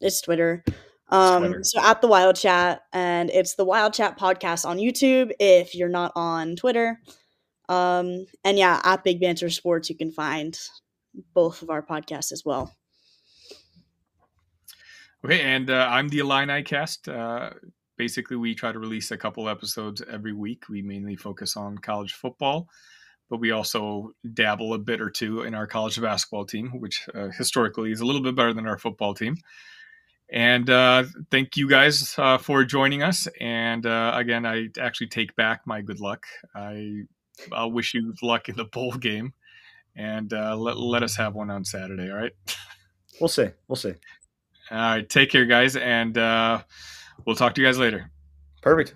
It's 0.01 0.21
Twitter. 0.21 0.63
Um, 1.09 1.43
Twitter. 1.43 1.63
So 1.63 1.81
at 1.81 2.01
the 2.01 2.07
Wildchat, 2.07 2.79
and 2.93 3.29
it's 3.29 3.55
the 3.55 3.65
Wildchat 3.65 4.17
podcast 4.17 4.65
on 4.65 4.77
YouTube. 4.77 5.31
If 5.39 5.75
you're 5.75 5.89
not 5.89 6.11
on 6.15 6.55
Twitter, 6.55 7.01
um, 7.67 8.25
and 8.43 8.57
yeah, 8.57 8.81
at 8.83 9.03
Big 9.03 9.19
Banter 9.19 9.49
Sports, 9.49 9.89
you 9.89 9.95
can 9.95 10.11
find 10.11 10.57
both 11.33 11.61
of 11.61 11.69
our 11.69 11.81
podcasts 11.81 12.31
as 12.31 12.43
well. 12.45 12.75
Okay, 15.23 15.41
and 15.41 15.69
uh, 15.69 15.87
I'm 15.89 16.07
the 16.07 16.19
Illini 16.19 16.63
cast. 16.63 17.09
Uh, 17.09 17.51
basically, 17.99 18.37
we 18.37 18.55
try 18.55 18.71
to 18.71 18.79
release 18.79 19.11
a 19.11 19.17
couple 19.17 19.47
episodes 19.49 20.01
every 20.09 20.33
week. 20.33 20.69
We 20.69 20.81
mainly 20.81 21.17
focus 21.17 21.57
on 21.57 21.77
college 21.77 22.13
football, 22.13 22.69
but 23.29 23.41
we 23.41 23.51
also 23.51 24.13
dabble 24.33 24.73
a 24.73 24.79
bit 24.79 25.01
or 25.01 25.11
two 25.11 25.43
in 25.43 25.53
our 25.53 25.67
college 25.67 26.01
basketball 26.01 26.45
team, 26.45 26.79
which 26.79 27.07
uh, 27.13 27.27
historically 27.27 27.91
is 27.91 27.99
a 27.99 28.05
little 28.05 28.23
bit 28.23 28.35
better 28.35 28.53
than 28.53 28.65
our 28.65 28.77
football 28.79 29.13
team. 29.13 29.35
And 30.31 30.69
uh, 30.69 31.03
thank 31.29 31.57
you 31.57 31.67
guys 31.67 32.15
uh, 32.17 32.37
for 32.37 32.63
joining 32.63 33.03
us. 33.03 33.27
And 33.41 33.85
uh, 33.85 34.13
again, 34.15 34.45
I 34.45 34.69
actually 34.79 35.07
take 35.07 35.35
back 35.35 35.67
my 35.67 35.81
good 35.81 35.99
luck. 35.99 36.25
I 36.55 37.01
I'll 37.51 37.71
wish 37.71 37.93
you 37.93 38.13
luck 38.21 38.47
in 38.47 38.55
the 38.55 38.65
bowl 38.65 38.93
game, 38.93 39.33
and 39.95 40.31
uh, 40.31 40.55
let 40.55 40.77
let 40.77 41.03
us 41.03 41.17
have 41.17 41.35
one 41.35 41.51
on 41.51 41.65
Saturday. 41.65 42.09
All 42.09 42.17
right. 42.17 42.33
We'll 43.19 43.27
see. 43.27 43.49
We'll 43.67 43.75
see. 43.75 43.95
All 44.71 44.77
right. 44.77 45.09
Take 45.09 45.31
care, 45.31 45.45
guys, 45.45 45.75
and 45.75 46.17
uh, 46.17 46.61
we'll 47.29 47.35
talk 47.35 47.53
to 47.53 47.61
you 47.61 47.67
guys 47.67 47.77
later. 47.77 48.09
Perfect. 48.63 48.95